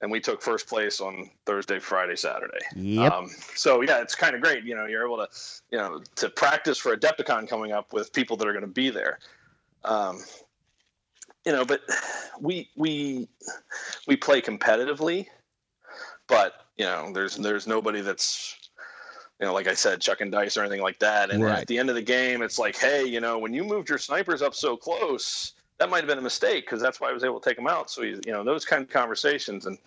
and 0.00 0.10
we 0.10 0.20
took 0.20 0.42
first 0.42 0.68
place 0.68 1.00
on 1.00 1.30
Thursday, 1.46 1.78
Friday, 1.78 2.16
Saturday. 2.16 2.58
Yep. 2.76 3.12
Um, 3.12 3.30
so 3.54 3.80
yeah, 3.82 4.00
it's 4.00 4.14
kind 4.14 4.34
of 4.34 4.42
great. 4.42 4.64
You 4.64 4.74
know, 4.74 4.86
you're 4.86 5.06
able 5.06 5.18
to 5.18 5.28
you 5.70 5.78
know 5.78 6.02
to 6.16 6.28
practice 6.28 6.78
for 6.78 6.96
Adepticon 6.96 7.48
coming 7.48 7.72
up 7.72 7.92
with 7.92 8.12
people 8.12 8.36
that 8.36 8.46
are 8.46 8.52
going 8.52 8.62
to 8.62 8.68
be 8.68 8.90
there. 8.90 9.18
Um, 9.84 10.20
you 11.44 11.52
know, 11.52 11.64
but 11.64 11.80
we 12.40 12.68
we 12.76 13.28
we 14.06 14.16
play 14.16 14.40
competitively, 14.40 15.26
but 16.26 16.52
you 16.76 16.84
know, 16.84 17.10
there's 17.12 17.36
there's 17.36 17.66
nobody 17.66 18.00
that's 18.00 18.67
you 19.40 19.46
know, 19.46 19.52
like 19.52 19.68
I 19.68 19.74
said, 19.74 20.00
chucking 20.00 20.30
dice 20.30 20.56
or 20.56 20.62
anything 20.62 20.82
like 20.82 20.98
that. 20.98 21.30
And 21.30 21.44
right. 21.44 21.60
at 21.60 21.66
the 21.68 21.78
end 21.78 21.88
of 21.90 21.94
the 21.94 22.02
game, 22.02 22.42
it's 22.42 22.58
like, 22.58 22.76
hey, 22.76 23.04
you 23.04 23.20
know, 23.20 23.38
when 23.38 23.54
you 23.54 23.62
moved 23.62 23.88
your 23.88 23.98
snipers 23.98 24.42
up 24.42 24.54
so 24.54 24.76
close, 24.76 25.52
that 25.78 25.88
might 25.88 25.98
have 25.98 26.08
been 26.08 26.18
a 26.18 26.22
mistake 26.22 26.66
because 26.66 26.80
that's 26.80 27.00
why 27.00 27.10
I 27.10 27.12
was 27.12 27.22
able 27.22 27.38
to 27.38 27.48
take 27.48 27.56
them 27.56 27.68
out. 27.68 27.88
So, 27.90 28.02
you 28.02 28.20
know, 28.26 28.42
those 28.42 28.64
kind 28.64 28.82
of 28.82 28.90
conversations. 28.90 29.66
And, 29.66 29.78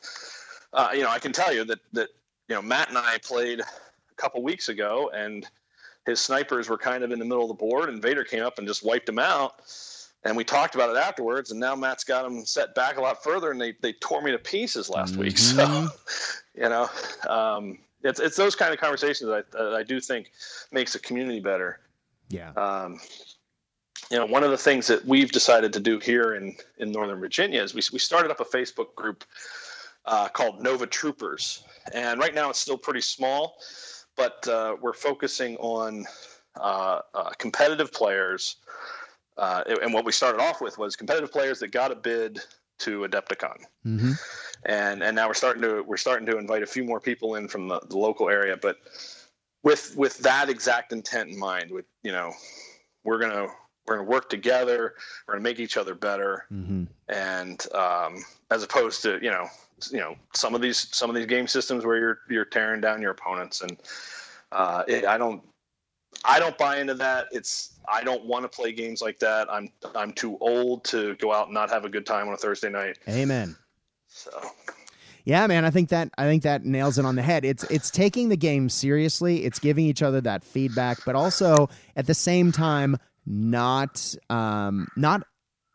uh, 0.71 0.89
you 0.93 1.01
know, 1.01 1.09
I 1.09 1.19
can 1.19 1.33
tell 1.33 1.53
you 1.53 1.65
that, 1.65 1.79
that, 1.93 2.09
you 2.47 2.55
know, 2.55 2.61
Matt 2.61 2.89
and 2.89 2.97
I 2.97 3.17
played 3.23 3.59
a 3.59 3.65
couple 4.15 4.41
weeks 4.41 4.69
ago 4.69 5.11
and 5.13 5.45
his 6.05 6.21
snipers 6.21 6.69
were 6.69 6.77
kind 6.77 7.03
of 7.03 7.11
in 7.11 7.19
the 7.19 7.25
middle 7.25 7.43
of 7.43 7.49
the 7.49 7.53
board 7.53 7.89
and 7.89 8.01
Vader 8.01 8.23
came 8.23 8.43
up 8.43 8.57
and 8.57 8.65
just 8.65 8.85
wiped 8.85 9.05
them 9.05 9.19
out. 9.19 9.61
And 10.23 10.37
we 10.37 10.43
talked 10.45 10.75
about 10.75 10.91
it 10.91 10.97
afterwards. 10.97 11.51
And 11.51 11.59
now 11.59 11.75
Matt's 11.75 12.03
got 12.05 12.23
them 12.23 12.45
set 12.45 12.73
back 12.73 12.97
a 12.97 13.01
lot 13.01 13.21
further 13.21 13.51
and 13.51 13.59
they, 13.59 13.73
they 13.81 13.93
tore 13.93 14.21
me 14.21 14.31
to 14.31 14.37
pieces 14.37 14.89
last 14.89 15.11
mm-hmm. 15.13 15.23
week. 15.23 15.37
So, 15.37 15.89
you 16.55 16.69
know, 16.69 16.89
um, 17.27 17.79
it's 18.03 18.19
it's 18.19 18.35
those 18.35 18.55
kind 18.55 18.73
of 18.73 18.79
conversations 18.79 19.29
that 19.29 19.45
I, 19.53 19.63
that 19.63 19.75
I 19.75 19.83
do 19.83 19.99
think 19.99 20.31
makes 20.71 20.93
the 20.93 20.99
community 20.99 21.39
better. 21.39 21.79
Yeah. 22.29 22.51
Um, 22.51 22.99
you 24.09 24.17
know, 24.17 24.25
one 24.25 24.43
of 24.43 24.51
the 24.51 24.57
things 24.57 24.87
that 24.87 25.05
we've 25.05 25.31
decided 25.31 25.73
to 25.73 25.79
do 25.79 25.99
here 25.99 26.33
in 26.33 26.55
in 26.77 26.91
Northern 26.91 27.19
Virginia 27.19 27.61
is 27.61 27.73
we 27.73 27.81
we 27.93 27.99
started 27.99 28.31
up 28.31 28.39
a 28.39 28.45
Facebook 28.45 28.95
group 28.95 29.23
uh, 30.05 30.27
called 30.29 30.61
Nova 30.61 30.87
Troopers, 30.87 31.63
and 31.93 32.19
right 32.19 32.33
now 32.33 32.49
it's 32.49 32.59
still 32.59 32.77
pretty 32.77 33.01
small, 33.01 33.57
but 34.15 34.47
uh, 34.47 34.75
we're 34.81 34.93
focusing 34.93 35.57
on 35.57 36.05
uh, 36.59 36.99
uh 37.13 37.29
competitive 37.37 37.91
players. 37.91 38.57
Uh, 39.37 39.63
and 39.81 39.93
what 39.93 40.03
we 40.05 40.11
started 40.11 40.41
off 40.41 40.61
with 40.61 40.77
was 40.77 40.95
competitive 40.95 41.31
players 41.31 41.59
that 41.59 41.71
got 41.71 41.89
a 41.91 41.95
bid 41.95 42.39
to 42.77 42.99
Adepticon. 42.99 43.57
Mm-hmm 43.85 44.11
and 44.65 45.01
and 45.03 45.15
now 45.15 45.27
we're 45.27 45.33
starting 45.33 45.61
to 45.61 45.81
we're 45.83 45.97
starting 45.97 46.25
to 46.25 46.37
invite 46.37 46.63
a 46.63 46.67
few 46.67 46.83
more 46.83 46.99
people 46.99 47.35
in 47.35 47.47
from 47.47 47.67
the, 47.67 47.79
the 47.89 47.97
local 47.97 48.29
area 48.29 48.57
but 48.57 48.77
with 49.63 49.93
with 49.95 50.17
that 50.19 50.49
exact 50.49 50.91
intent 50.91 51.29
in 51.29 51.37
mind 51.37 51.71
with 51.71 51.85
you 52.03 52.11
know 52.11 52.31
we're 53.03 53.19
gonna 53.19 53.47
we're 53.87 53.97
gonna 53.97 54.07
work 54.07 54.29
together 54.29 54.93
we're 55.27 55.33
gonna 55.33 55.43
make 55.43 55.59
each 55.59 55.77
other 55.77 55.95
better 55.95 56.45
mm-hmm. 56.51 56.83
and 57.09 57.67
um, 57.73 58.23
as 58.51 58.63
opposed 58.63 59.01
to 59.01 59.19
you 59.21 59.31
know 59.31 59.47
you 59.91 59.99
know 59.99 60.15
some 60.35 60.53
of 60.53 60.61
these 60.61 60.87
some 60.95 61.09
of 61.09 61.15
these 61.15 61.25
game 61.25 61.47
systems 61.47 61.85
where 61.85 61.97
you're 61.97 62.19
you're 62.29 62.45
tearing 62.45 62.81
down 62.81 63.01
your 63.01 63.11
opponents 63.11 63.61
and 63.61 63.77
uh, 64.51 64.83
it, 64.87 65.05
I 65.05 65.17
don't 65.17 65.41
I 66.25 66.39
don't 66.39 66.57
buy 66.57 66.79
into 66.79 66.93
that. 66.95 67.27
It's 67.31 67.79
I 67.87 68.03
don't 68.03 68.25
want 68.25 68.43
to 68.43 68.49
play 68.49 68.71
games 68.73 69.01
like 69.01 69.19
that. 69.19 69.47
I'm 69.51 69.69
I'm 69.95 70.11
too 70.11 70.37
old 70.39 70.83
to 70.85 71.15
go 71.15 71.33
out 71.33 71.47
and 71.47 71.53
not 71.53 71.69
have 71.69 71.85
a 71.85 71.89
good 71.89 72.05
time 72.05 72.27
on 72.27 72.33
a 72.33 72.37
Thursday 72.37 72.69
night. 72.69 72.99
Amen. 73.07 73.55
So 74.13 74.31
yeah, 75.23 75.45
man, 75.47 75.65
I 75.65 75.69
think 75.69 75.89
that 75.89 76.09
I 76.17 76.25
think 76.25 76.43
that 76.43 76.65
nails 76.65 76.97
it 76.97 77.05
on 77.05 77.15
the 77.15 77.21
head. 77.21 77.45
It's 77.45 77.63
it's 77.65 77.89
taking 77.91 78.29
the 78.29 78.37
game 78.37 78.69
seriously. 78.69 79.45
It's 79.45 79.59
giving 79.59 79.85
each 79.85 80.01
other 80.01 80.21
that 80.21 80.43
feedback, 80.43 80.99
but 81.05 81.15
also 81.15 81.69
at 81.95 82.07
the 82.07 82.13
same 82.13 82.51
time 82.51 82.97
not 83.25 84.15
um 84.29 84.87
not 84.97 85.23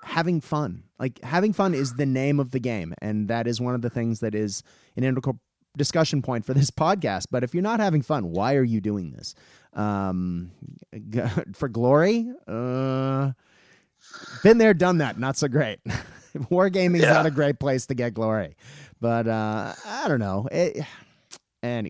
having 0.02 0.40
fun. 0.40 0.82
Like 0.98 1.22
having 1.22 1.52
fun 1.52 1.74
is 1.74 1.94
the 1.94 2.06
name 2.06 2.40
of 2.40 2.50
the 2.50 2.60
game, 2.60 2.94
and 3.00 3.28
that 3.28 3.46
is 3.46 3.60
one 3.60 3.74
of 3.74 3.82
the 3.82 3.90
things 3.90 4.20
that 4.20 4.34
is 4.34 4.62
an 4.96 5.04
integral 5.04 5.38
discussion 5.76 6.22
point 6.22 6.44
for 6.44 6.54
this 6.54 6.70
podcast. 6.72 7.26
But 7.30 7.44
if 7.44 7.54
you're 7.54 7.62
not 7.62 7.80
having 7.80 8.02
fun, 8.02 8.30
why 8.30 8.56
are 8.56 8.64
you 8.64 8.80
doing 8.80 9.12
this? 9.12 9.34
Um, 9.74 10.50
for 11.54 11.68
glory? 11.68 12.28
Uh, 12.48 13.32
been 14.42 14.58
there, 14.58 14.74
done 14.74 14.98
that. 14.98 15.18
Not 15.18 15.36
so 15.36 15.48
great. 15.48 15.80
Wargaming 16.50 16.96
is 16.96 17.02
yeah. 17.02 17.12
not 17.12 17.26
a 17.26 17.30
great 17.30 17.58
place 17.58 17.86
to 17.86 17.94
get 17.94 18.14
glory, 18.14 18.56
but 19.00 19.26
uh, 19.26 19.74
I 19.84 20.08
don't 20.08 20.20
know. 20.20 20.48
It, 20.50 20.84
and 21.62 21.88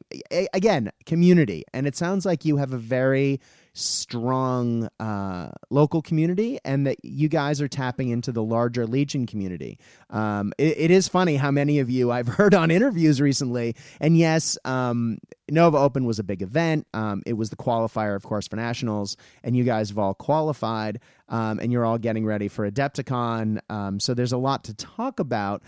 again, 0.52 0.90
community, 1.04 1.64
and 1.74 1.86
it 1.86 1.96
sounds 1.96 2.24
like 2.24 2.44
you 2.44 2.56
have 2.56 2.72
a 2.72 2.78
very 2.78 3.40
strong 3.76 4.88
uh, 4.98 5.50
local 5.70 6.00
community 6.00 6.58
and 6.64 6.86
that 6.86 6.96
you 7.04 7.28
guys 7.28 7.60
are 7.60 7.68
tapping 7.68 8.08
into 8.08 8.32
the 8.32 8.42
larger 8.42 8.86
Legion 8.86 9.26
community. 9.26 9.78
Um, 10.10 10.52
it, 10.58 10.78
it 10.78 10.90
is 10.90 11.08
funny 11.08 11.36
how 11.36 11.50
many 11.50 11.78
of 11.78 11.90
you 11.90 12.10
I've 12.10 12.28
heard 12.36 12.54
on 12.54 12.70
interviews 12.70 13.20
recently. 13.20 13.76
And 14.00 14.16
yes, 14.16 14.56
um, 14.64 15.18
Nova 15.50 15.76
Open 15.76 16.04
was 16.06 16.18
a 16.18 16.24
big 16.24 16.42
event. 16.42 16.86
Um, 16.94 17.22
it 17.26 17.34
was 17.34 17.50
the 17.50 17.56
qualifier, 17.56 18.16
of 18.16 18.22
course, 18.22 18.48
for 18.48 18.56
nationals, 18.56 19.16
and 19.44 19.56
you 19.56 19.64
guys 19.64 19.90
have 19.90 19.98
all 19.98 20.14
qualified, 20.14 21.00
um, 21.28 21.60
and 21.60 21.70
you're 21.70 21.84
all 21.84 21.98
getting 21.98 22.24
ready 22.24 22.48
for 22.48 22.68
Adepticon. 22.68 23.60
Um, 23.70 24.00
so 24.00 24.14
there's 24.14 24.32
a 24.32 24.38
lot 24.38 24.64
to 24.64 24.74
talk 24.74 25.20
about 25.20 25.62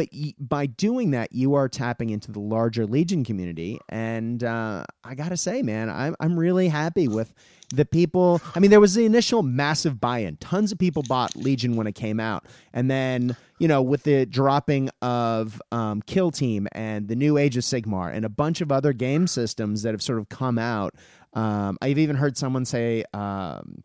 but 0.00 0.08
by 0.38 0.64
doing 0.64 1.10
that, 1.10 1.32
you 1.32 1.54
are 1.54 1.68
tapping 1.68 2.08
into 2.08 2.32
the 2.32 2.40
larger 2.40 2.86
Legion 2.86 3.22
community. 3.22 3.78
And 3.90 4.42
uh, 4.42 4.84
I 5.04 5.14
gotta 5.14 5.36
say, 5.36 5.60
man, 5.60 5.90
I'm 5.90 6.16
I'm 6.20 6.38
really 6.38 6.68
happy 6.68 7.06
with 7.06 7.34
the 7.74 7.84
people. 7.84 8.40
I 8.54 8.60
mean, 8.60 8.70
there 8.70 8.80
was 8.80 8.94
the 8.94 9.04
initial 9.04 9.42
massive 9.42 10.00
buy-in. 10.00 10.38
Tons 10.38 10.72
of 10.72 10.78
people 10.78 11.02
bought 11.02 11.36
Legion 11.36 11.76
when 11.76 11.86
it 11.86 11.94
came 11.94 12.18
out, 12.18 12.46
and 12.72 12.90
then 12.90 13.36
you 13.58 13.68
know, 13.68 13.82
with 13.82 14.04
the 14.04 14.24
dropping 14.24 14.88
of 15.02 15.60
um, 15.70 16.00
Kill 16.06 16.30
Team 16.30 16.66
and 16.72 17.06
the 17.06 17.16
new 17.16 17.36
Age 17.36 17.58
of 17.58 17.62
Sigmar 17.62 18.10
and 18.10 18.24
a 18.24 18.30
bunch 18.30 18.62
of 18.62 18.72
other 18.72 18.94
game 18.94 19.26
systems 19.26 19.82
that 19.82 19.92
have 19.92 20.00
sort 20.00 20.18
of 20.18 20.30
come 20.30 20.58
out. 20.58 20.94
Um, 21.34 21.76
I've 21.82 21.98
even 21.98 22.16
heard 22.16 22.38
someone 22.38 22.64
say 22.64 23.04
um, 23.12 23.82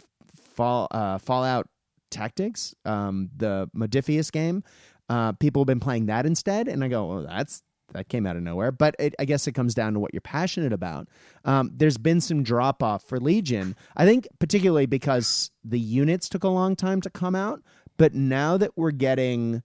Fall 0.55 0.88
uh, 0.91 1.18
Fallout 1.18 1.68
Tactics, 2.09 2.74
um, 2.86 3.30
the 3.36 3.70
Modiphius 3.76 4.32
game. 4.32 4.63
Uh, 5.10 5.34
people 5.34 5.62
have 5.62 5.68
been 5.68 5.80
playing 5.80 6.08
that 6.08 6.26
instead, 6.26 6.68
and 6.68 6.84
I 6.84 6.88
go, 6.88 7.12
"Oh, 7.12 7.22
that's 7.24 7.62
that 7.93 8.10
came 8.10 8.26
out 8.26 8.36
of 8.36 8.43
nowhere. 8.43 8.72
But 8.72 8.95
it, 8.99 9.16
I 9.20 9.26
guess 9.26 9.47
it 9.47 9.53
comes 9.53 9.74
down 9.74 9.93
to 9.93 9.99
what 9.99 10.14
you're 10.14 10.22
passionate 10.22 10.74
about. 10.74 11.08
Um, 11.43 11.72
there's 11.74 11.97
been 11.97 12.22
some 12.22 12.43
drop 12.43 12.84
off 12.84 13.03
for 13.03 13.20
Legion. 13.20 13.76
I 13.95 14.06
think 14.06 14.28
particularly 14.39 14.86
because 14.86 15.51
the 15.64 15.80
units 15.80 16.30
took 16.30 16.43
a 16.43 16.49
long 16.49 16.76
time 16.76 17.01
to 17.01 17.10
come 17.10 17.36
out, 17.36 17.62
but 17.97 18.14
now 18.14 18.58
that 18.58 18.72
we're 18.76 18.91
getting 18.91 19.64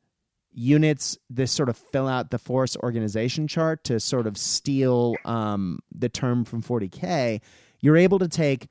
units 0.53 1.17
this 1.29 1.53
sort 1.53 1.69
of 1.69 1.77
fill 1.77 2.09
out 2.09 2.31
the 2.31 2.39
force 2.39 2.77
organization 2.79 3.47
chart 3.47 3.85
to 3.85 4.01
sort 4.01 4.27
of 4.27 4.37
steal 4.37 5.15
um, 5.25 5.79
the 5.93 6.09
term 6.09 6.45
from 6.45 6.61
40k 6.61 7.41
you're 7.81 7.97
able 7.97 8.19
to 8.19 8.27
take 8.27 8.67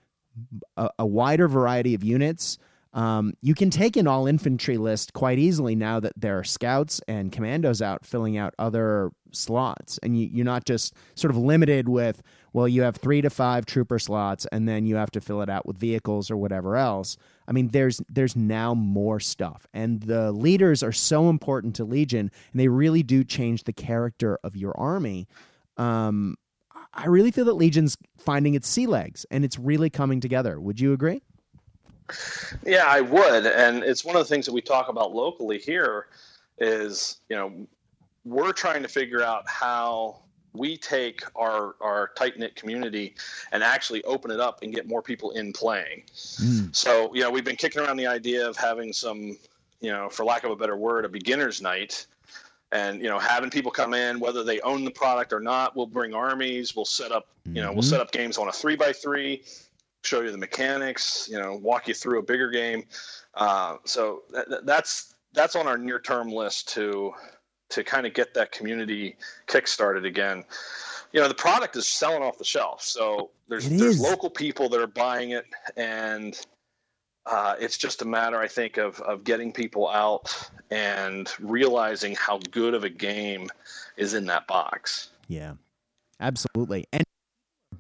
a, 0.76 0.90
a 1.00 1.06
wider 1.06 1.48
variety 1.48 1.94
of 1.94 2.04
units 2.04 2.58
um, 2.94 3.34
you 3.42 3.54
can 3.54 3.70
take 3.70 3.98
an 3.98 4.08
all 4.08 4.26
infantry 4.26 4.78
list 4.78 5.14
quite 5.14 5.38
easily 5.38 5.76
now 5.76 6.00
that 6.00 6.14
there 6.18 6.40
are 6.40 6.44
scouts 6.44 7.02
and 7.08 7.32
commandos 7.32 7.82
out 7.82 8.06
filling 8.06 8.38
out 8.38 8.56
other 8.58 9.12
slots. 9.32 10.00
And 10.02 10.20
you, 10.20 10.42
are 10.42 10.46
not 10.46 10.66
just 10.66 10.96
sort 11.14 11.30
of 11.30 11.38
limited 11.38 11.88
with, 11.88 12.24
well, 12.54 12.68
you 12.68 12.82
have 12.82 12.96
three 12.96 13.22
to 13.22 13.30
five 13.30 13.68
trooper 13.68 14.00
slots 14.00 14.48
and 14.52 14.68
then 14.68 14.88
you 14.88 14.96
have 14.96 15.12
to 15.12 15.22
fill 15.22 15.44
it 15.44 15.50
out 15.50 15.68
with 15.68 15.78
vehicles 15.78 16.32
or 16.32 16.38
whatever 16.38 16.78
else. 16.78 17.16
I 17.48 17.52
mean, 17.52 17.68
there's 17.70 18.02
there's 18.10 18.36
now 18.36 18.74
more 18.74 19.20
stuff. 19.20 19.68
And 19.72 20.02
the 20.02 20.32
leaders 20.32 20.82
are 20.82 20.92
so 20.92 21.30
important 21.30 21.76
to 21.76 21.86
Legion 21.86 22.32
and 22.52 22.60
they 22.60 22.70
really 22.70 23.04
do 23.04 23.24
change 23.24 23.66
the 23.66 23.74
character 23.74 24.40
of 24.44 24.56
your 24.56 24.76
army. 24.80 25.28
Um, 25.78 26.38
I 26.92 27.06
really 27.06 27.30
feel 27.30 27.46
that 27.46 27.54
Legion's 27.54 27.98
finding 28.18 28.56
its 28.56 28.68
sea 28.68 28.88
legs 28.88 29.28
and 29.30 29.46
it's 29.46 29.60
really 29.60 29.92
coming 29.92 30.20
together. 30.20 30.60
Would 30.60 30.80
you 30.80 30.92
agree? 30.92 31.22
Yeah, 32.66 32.86
I 32.88 33.02
would, 33.02 33.46
and 33.46 33.84
it's 33.84 34.04
one 34.04 34.16
of 34.16 34.22
the 34.22 34.28
things 34.30 34.46
that 34.46 34.54
we 34.54 34.62
talk 34.62 34.90
about 34.90 35.14
locally 35.14 35.60
here. 35.60 36.08
Is 36.62 37.20
you 37.30 37.36
know 37.36 37.68
we're 38.26 38.52
trying 38.52 38.82
to 38.84 38.90
figure 38.90 39.24
out 39.24 39.48
how 39.48 40.18
we 40.54 40.78
take 40.78 41.22
our 41.36 41.76
our 41.82 42.12
tight 42.18 42.38
knit 42.38 42.56
community 42.56 43.16
and 43.52 43.64
actually 43.64 44.04
open 44.04 44.32
it 44.32 44.40
up 44.40 44.62
and 44.62 44.74
get 44.74 44.88
more 44.88 45.02
people 45.02 45.32
in 45.32 45.54
playing. 45.54 46.04
Mm. 46.14 46.76
So 46.76 47.14
you 47.14 47.22
know 47.22 47.32
we've 47.32 47.46
been 47.46 47.56
kicking 47.56 47.82
around 47.82 47.98
the 47.98 48.08
idea 48.08 48.48
of 48.48 48.58
having 48.58 48.94
some 48.94 49.38
you 49.80 49.92
know 49.92 50.10
for 50.10 50.26
lack 50.26 50.44
of 50.44 50.52
a 50.52 50.56
better 50.56 50.76
word 50.76 51.06
a 51.06 51.10
beginners 51.10 51.62
night 51.62 52.06
and 52.72 53.02
you 53.02 53.10
know 53.10 53.20
having 53.20 53.50
people 53.50 53.72
come 53.72 53.94
in 53.94 54.20
whether 54.20 54.44
they 54.44 54.60
own 54.62 54.84
the 54.84 54.92
product 54.92 55.34
or 55.34 55.40
not 55.40 55.76
we'll 55.76 55.88
bring 55.88 56.14
armies 56.14 56.76
we'll 56.76 56.86
set 56.86 57.12
up 57.12 57.28
you 57.46 57.54
know 57.54 57.68
mm-hmm. 57.68 57.76
we'll 57.76 57.84
set 57.84 58.00
up 58.00 58.12
games 58.12 58.38
on 58.38 58.48
a 58.48 58.52
three 58.52 58.76
by 58.76 58.92
three 58.94 59.42
show 60.04 60.22
you 60.22 60.32
the 60.32 60.38
mechanics, 60.38 61.28
you 61.32 61.40
know, 61.40 61.56
walk 61.56 61.88
you 61.88 61.94
through 61.94 62.20
a 62.20 62.24
bigger 62.24 62.50
game. 62.50 62.84
Uh, 63.34 63.78
so 63.86 64.24
that, 64.32 64.66
that's 64.66 65.16
that's 65.34 65.56
on 65.56 65.68
our 65.68 65.78
near 65.78 66.00
term 66.00 66.30
list 66.30 66.70
to 66.70 67.14
to 67.70 67.84
kind 67.84 68.08
of 68.08 68.14
get 68.14 68.34
that 68.34 68.52
community 68.52 69.16
kick 69.48 69.68
started 69.68 70.06
again. 70.06 70.44
You 71.12 71.22
know, 71.22 71.28
the 71.28 71.36
product 71.36 71.76
is 71.76 71.88
selling 71.88 72.22
off 72.22 72.38
the 72.38 72.44
shelf, 72.44 72.82
so 72.84 73.32
there's 73.48 73.68
there's 73.70 74.00
local 74.00 74.30
people 74.30 74.70
that 74.70 74.80
are 74.80 74.88
buying 74.88 75.32
it, 75.32 75.46
and 75.76 76.40
uh, 77.26 77.56
it's 77.60 77.78
just 77.78 78.02
a 78.02 78.06
matter, 78.06 78.40
I 78.40 78.48
think, 78.48 78.78
of 78.78 79.00
of 79.02 79.24
getting 79.24 79.52
people 79.52 79.90
out 79.90 80.50
and 80.70 81.32
realizing 81.40 82.16
how 82.16 82.40
good 82.52 82.74
of 82.74 82.84
a 82.84 82.90
game 82.90 83.50
is 83.98 84.14
in 84.14 84.28
that 84.28 84.46
box. 84.46 85.10
Yeah, 85.28 85.54
absolutely, 86.20 86.86
and 86.94 87.04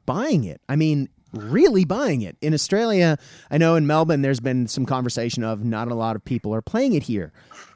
buying 0.06 0.46
it. 0.46 0.62
I 0.68 0.76
mean, 0.76 1.08
really 1.34 1.86
buying 1.86 2.22
it. 2.22 2.38
In 2.42 2.54
Australia, 2.54 3.18
I 3.52 3.58
know 3.58 3.76
in 3.76 3.88
Melbourne, 3.88 4.22
there's 4.22 4.40
been 4.40 4.68
some 4.68 4.86
conversation 4.86 5.44
of 5.44 5.64
not 5.64 5.90
a 5.90 5.96
lot 5.96 6.16
of 6.16 6.24
people 6.24 6.54
are 6.54 6.62
playing 6.62 6.94
it 6.94 7.04
here. 7.04 7.32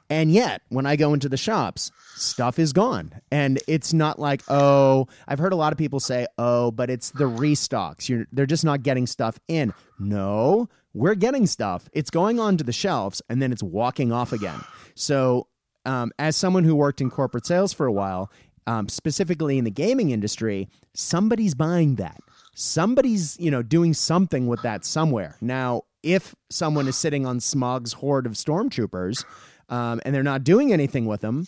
And 0.09 0.31
yet, 0.31 0.61
when 0.69 0.85
I 0.85 0.95
go 0.95 1.13
into 1.13 1.29
the 1.29 1.37
shops, 1.37 1.91
stuff 2.15 2.59
is 2.59 2.73
gone. 2.73 3.19
And 3.31 3.59
it's 3.67 3.93
not 3.93 4.19
like, 4.19 4.43
oh, 4.47 5.07
I've 5.27 5.39
heard 5.39 5.53
a 5.53 5.55
lot 5.55 5.71
of 5.71 5.79
people 5.79 5.99
say, 5.99 6.27
oh, 6.37 6.71
but 6.71 6.89
it's 6.89 7.11
the 7.11 7.23
restocks. 7.23 8.09
You're, 8.09 8.27
they're 8.31 8.45
just 8.45 8.65
not 8.65 8.83
getting 8.83 9.07
stuff 9.07 9.39
in. 9.47 9.73
No, 9.97 10.69
we're 10.93 11.15
getting 11.15 11.47
stuff. 11.47 11.89
It's 11.93 12.09
going 12.09 12.39
onto 12.39 12.63
the 12.63 12.73
shelves 12.73 13.21
and 13.29 13.41
then 13.41 13.51
it's 13.51 13.63
walking 13.63 14.11
off 14.11 14.33
again. 14.33 14.59
So, 14.95 15.47
um, 15.85 16.11
as 16.19 16.37
someone 16.37 16.63
who 16.63 16.75
worked 16.75 17.01
in 17.01 17.09
corporate 17.09 17.45
sales 17.45 17.73
for 17.73 17.85
a 17.85 17.91
while, 17.91 18.31
um, 18.67 18.87
specifically 18.87 19.57
in 19.57 19.65
the 19.65 19.71
gaming 19.71 20.11
industry, 20.11 20.69
somebody's 20.93 21.55
buying 21.55 21.95
that 21.95 22.21
somebody's 22.53 23.39
you 23.39 23.49
know 23.49 23.61
doing 23.61 23.93
something 23.93 24.47
with 24.47 24.61
that 24.61 24.85
somewhere 24.85 25.35
now 25.41 25.81
if 26.03 26.35
someone 26.49 26.87
is 26.87 26.97
sitting 26.97 27.25
on 27.25 27.39
Smaug's 27.39 27.93
horde 27.93 28.25
of 28.25 28.33
stormtroopers 28.33 29.25
um, 29.69 30.01
and 30.05 30.13
they're 30.13 30.21
not 30.23 30.43
doing 30.43 30.71
anything 30.71 31.05
with 31.05 31.21
them 31.21 31.45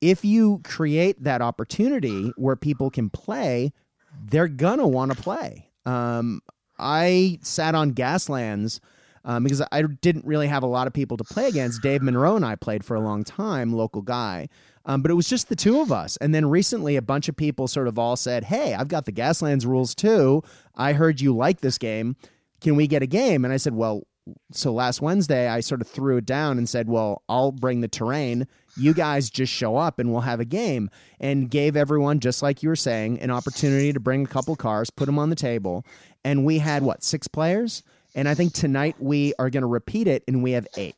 if 0.00 0.24
you 0.24 0.60
create 0.64 1.22
that 1.22 1.42
opportunity 1.42 2.32
where 2.36 2.56
people 2.56 2.90
can 2.90 3.08
play 3.10 3.72
they're 4.24 4.48
gonna 4.48 4.86
want 4.86 5.12
to 5.12 5.22
play 5.22 5.68
um, 5.86 6.40
i 6.78 7.38
sat 7.42 7.74
on 7.74 7.92
gaslands 7.92 8.80
um, 9.24 9.42
because 9.42 9.62
I 9.70 9.82
didn't 9.82 10.24
really 10.24 10.46
have 10.46 10.62
a 10.62 10.66
lot 10.66 10.86
of 10.86 10.94
people 10.94 11.18
to 11.18 11.24
play 11.24 11.48
against. 11.48 11.82
Dave 11.82 12.02
Monroe 12.02 12.36
and 12.36 12.46
I 12.46 12.54
played 12.56 12.82
for 12.82 12.94
a 12.94 13.00
long 13.00 13.24
time, 13.24 13.74
local 13.74 14.00
guy. 14.00 14.48
Um, 14.88 15.02
but 15.02 15.10
it 15.10 15.14
was 15.14 15.28
just 15.28 15.50
the 15.50 15.56
two 15.56 15.80
of 15.80 15.92
us. 15.92 16.16
And 16.16 16.34
then 16.34 16.48
recently, 16.48 16.96
a 16.96 17.02
bunch 17.02 17.28
of 17.28 17.36
people 17.36 17.68
sort 17.68 17.88
of 17.88 17.98
all 17.98 18.16
said, 18.16 18.44
Hey, 18.44 18.74
I've 18.74 18.88
got 18.88 19.04
the 19.04 19.12
Gaslands 19.12 19.66
rules 19.66 19.94
too. 19.94 20.42
I 20.74 20.94
heard 20.94 21.20
you 21.20 21.36
like 21.36 21.60
this 21.60 21.78
game. 21.78 22.16
Can 22.60 22.74
we 22.74 22.86
get 22.88 23.02
a 23.02 23.06
game? 23.06 23.44
And 23.44 23.52
I 23.52 23.58
said, 23.58 23.74
Well, 23.74 24.04
so 24.50 24.72
last 24.72 25.00
Wednesday, 25.00 25.48
I 25.48 25.60
sort 25.60 25.80
of 25.80 25.86
threw 25.86 26.16
it 26.16 26.26
down 26.26 26.56
and 26.56 26.66
said, 26.66 26.88
Well, 26.88 27.22
I'll 27.28 27.52
bring 27.52 27.82
the 27.82 27.88
terrain. 27.88 28.48
You 28.78 28.94
guys 28.94 29.28
just 29.28 29.52
show 29.52 29.76
up 29.76 29.98
and 29.98 30.10
we'll 30.10 30.22
have 30.22 30.40
a 30.40 30.46
game. 30.46 30.88
And 31.20 31.50
gave 31.50 31.76
everyone, 31.76 32.18
just 32.18 32.42
like 32.42 32.62
you 32.62 32.70
were 32.70 32.76
saying, 32.76 33.20
an 33.20 33.30
opportunity 33.30 33.92
to 33.92 34.00
bring 34.00 34.24
a 34.24 34.28
couple 34.28 34.56
cars, 34.56 34.88
put 34.88 35.06
them 35.06 35.18
on 35.18 35.28
the 35.28 35.36
table. 35.36 35.84
And 36.24 36.46
we 36.46 36.58
had 36.58 36.82
what, 36.82 37.02
six 37.02 37.28
players? 37.28 37.82
And 38.14 38.26
I 38.26 38.34
think 38.34 38.54
tonight 38.54 38.96
we 38.98 39.34
are 39.38 39.50
going 39.50 39.62
to 39.62 39.68
repeat 39.68 40.06
it 40.08 40.24
and 40.26 40.42
we 40.42 40.52
have 40.52 40.66
eight. 40.78 40.96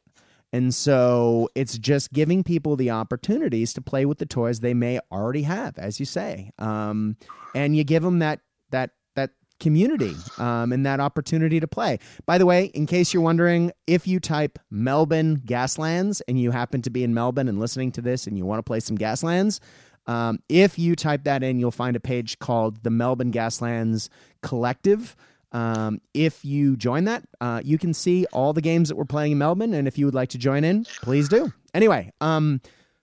And 0.52 0.74
so 0.74 1.48
it's 1.54 1.78
just 1.78 2.12
giving 2.12 2.42
people 2.42 2.76
the 2.76 2.90
opportunities 2.90 3.72
to 3.74 3.80
play 3.80 4.04
with 4.04 4.18
the 4.18 4.26
toys 4.26 4.60
they 4.60 4.74
may 4.74 4.98
already 5.12 5.42
have, 5.42 5.78
as 5.78 6.00
you 6.00 6.06
say. 6.06 6.50
Um, 6.58 7.16
and 7.54 7.76
you 7.76 7.84
give 7.84 8.02
them 8.02 8.18
that 8.18 8.40
that 8.70 8.90
that 9.14 9.30
community 9.60 10.16
um, 10.38 10.72
and 10.72 10.84
that 10.86 10.98
opportunity 10.98 11.60
to 11.60 11.68
play. 11.68 11.98
By 12.26 12.38
the 12.38 12.46
way, 12.46 12.66
in 12.66 12.86
case 12.86 13.14
you're 13.14 13.22
wondering, 13.22 13.72
if 13.86 14.06
you 14.06 14.18
type 14.18 14.58
Melbourne 14.70 15.38
Gaslands 15.44 16.20
and 16.26 16.40
you 16.40 16.50
happen 16.50 16.82
to 16.82 16.90
be 16.90 17.04
in 17.04 17.14
Melbourne 17.14 17.48
and 17.48 17.60
listening 17.60 17.92
to 17.92 18.00
this 18.00 18.26
and 18.26 18.36
you 18.36 18.44
want 18.44 18.58
to 18.58 18.64
play 18.64 18.80
some 18.80 18.98
Gaslands, 18.98 19.60
um, 20.06 20.40
if 20.48 20.78
you 20.78 20.96
type 20.96 21.24
that 21.24 21.42
in, 21.42 21.60
you'll 21.60 21.70
find 21.70 21.94
a 21.94 22.00
page 22.00 22.38
called 22.38 22.82
the 22.82 22.90
Melbourne 22.90 23.32
Gaslands 23.32 24.08
Collective. 24.42 25.14
Um, 25.52 26.00
if 26.14 26.44
you 26.44 26.76
join 26.76 27.04
that, 27.04 27.24
uh, 27.40 27.60
you 27.64 27.78
can 27.78 27.92
see 27.92 28.26
all 28.32 28.52
the 28.52 28.60
games 28.60 28.88
that 28.88 28.96
we're 28.96 29.04
playing 29.04 29.32
in 29.32 29.38
Melbourne. 29.38 29.74
And 29.74 29.88
if 29.88 29.98
you 29.98 30.06
would 30.06 30.14
like 30.14 30.28
to 30.30 30.38
join 30.38 30.64
in, 30.64 30.84
please 31.02 31.28
do. 31.28 31.52
Anyway, 31.74 32.12
um, 32.20 32.60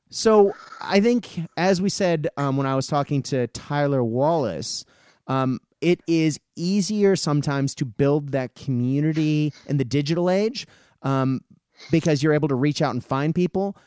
so 0.09 0.53
I 0.81 1.01
think, 1.01 1.41
as 1.57 1.81
we 1.81 1.89
said 1.89 2.29
um, 2.37 2.55
when 2.57 2.65
I 2.65 2.75
was 2.75 2.87
talking 2.87 3.21
to 3.23 3.47
Tyler 3.47 4.03
Wallace, 4.03 4.85
um, 5.27 5.59
it 5.81 6.01
is 6.07 6.39
easier 6.55 7.15
sometimes 7.15 7.75
to 7.75 7.85
build 7.85 8.31
that 8.31 8.55
community 8.55 9.53
in 9.67 9.77
the 9.77 9.85
digital 9.85 10.29
age. 10.29 10.65
Um, 11.03 11.41
because 11.91 12.23
you're 12.23 12.33
able 12.33 12.47
to 12.47 12.55
reach 12.55 12.81
out 12.81 12.93
and 12.93 13.03
find 13.03 13.33
people, 13.33 13.77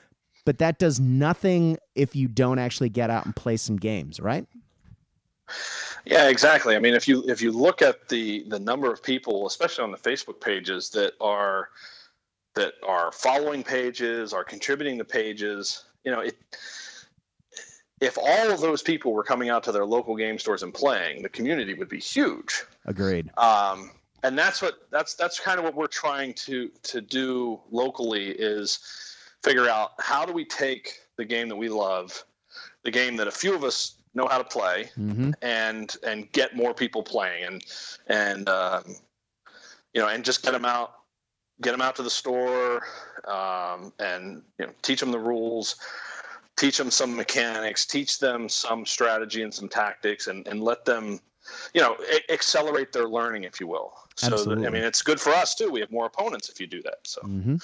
but 0.44 0.58
that 0.58 0.78
does 0.78 1.00
nothing 1.00 1.76
if 1.94 2.16
you 2.16 2.28
don't 2.28 2.58
actually 2.58 2.88
get 2.88 3.10
out 3.10 3.24
and 3.24 3.34
play 3.34 3.56
some 3.56 3.76
games, 3.76 4.20
right? 4.20 4.46
Yeah, 6.04 6.28
exactly. 6.28 6.76
I 6.76 6.78
mean, 6.78 6.94
if 6.94 7.06
you 7.06 7.24
if 7.28 7.42
you 7.42 7.52
look 7.52 7.82
at 7.82 8.08
the 8.08 8.44
the 8.48 8.58
number 8.58 8.92
of 8.92 9.02
people, 9.02 9.46
especially 9.46 9.84
on 9.84 9.90
the 9.90 9.98
Facebook 9.98 10.40
pages 10.40 10.90
that 10.90 11.12
are 11.20 11.68
that 12.54 12.74
are 12.86 13.12
following 13.12 13.62
pages, 13.62 14.32
are 14.32 14.44
contributing 14.44 14.98
to 14.98 15.04
pages, 15.04 15.84
you 16.04 16.10
know, 16.10 16.20
it 16.20 16.36
if 18.00 18.16
all 18.16 18.50
of 18.50 18.60
those 18.60 18.82
people 18.82 19.12
were 19.12 19.22
coming 19.22 19.50
out 19.50 19.62
to 19.64 19.72
their 19.72 19.84
local 19.84 20.16
game 20.16 20.38
stores 20.38 20.62
and 20.62 20.72
playing, 20.72 21.22
the 21.22 21.28
community 21.28 21.74
would 21.74 21.88
be 21.88 22.00
huge. 22.00 22.64
Agreed. 22.86 23.30
Um, 23.36 23.90
and 24.22 24.38
that's 24.38 24.62
what 24.62 24.86
that's 24.90 25.14
that's 25.14 25.38
kind 25.38 25.58
of 25.58 25.64
what 25.64 25.74
we're 25.74 25.86
trying 25.86 26.34
to 26.34 26.70
to 26.82 27.00
do 27.00 27.60
locally 27.70 28.30
is 28.30 28.78
figure 29.42 29.68
out 29.68 29.92
how 29.98 30.24
do 30.24 30.32
we 30.32 30.44
take 30.44 31.00
the 31.16 31.24
game 31.24 31.48
that 31.48 31.56
we 31.56 31.68
love, 31.68 32.24
the 32.84 32.90
game 32.90 33.16
that 33.16 33.28
a 33.28 33.30
few 33.30 33.54
of 33.54 33.64
us 33.64 33.96
know 34.14 34.26
how 34.26 34.38
to 34.38 34.44
play, 34.44 34.90
mm-hmm. 34.98 35.30
and 35.42 35.96
and 36.06 36.30
get 36.32 36.56
more 36.56 36.74
people 36.74 37.02
playing 37.02 37.44
and 37.44 37.64
and 38.06 38.48
um, 38.48 38.84
you 39.94 40.00
know 40.00 40.08
and 40.08 40.24
just 40.24 40.42
get 40.42 40.52
them 40.52 40.64
out 40.64 40.94
get 41.62 41.72
them 41.72 41.82
out 41.82 41.94
to 41.96 42.02
the 42.02 42.10
store 42.10 42.82
um, 43.28 43.92
and 43.98 44.42
you 44.58 44.66
know 44.66 44.72
teach 44.82 45.00
them 45.00 45.10
the 45.10 45.18
rules 45.18 45.76
teach 46.60 46.76
them 46.76 46.90
some 46.90 47.16
mechanics, 47.16 47.86
teach 47.86 48.18
them 48.18 48.48
some 48.48 48.84
strategy 48.84 49.42
and 49.42 49.52
some 49.52 49.68
tactics, 49.68 50.26
and, 50.26 50.46
and 50.46 50.62
let 50.62 50.84
them, 50.84 51.18
you 51.72 51.80
know, 51.80 51.96
a- 52.12 52.32
accelerate 52.32 52.92
their 52.92 53.08
learning, 53.08 53.44
if 53.44 53.58
you 53.60 53.66
will. 53.66 53.94
So, 54.16 54.44
that, 54.44 54.58
I 54.66 54.70
mean, 54.70 54.84
it's 54.84 55.00
good 55.00 55.18
for 55.18 55.30
us 55.30 55.54
too. 55.54 55.70
We 55.70 55.80
have 55.80 55.90
more 55.90 56.04
opponents 56.04 56.50
if 56.50 56.60
you 56.60 56.66
do 56.66 56.82
that. 56.82 56.98
So. 57.04 57.22
Mm-hmm. 57.22 57.56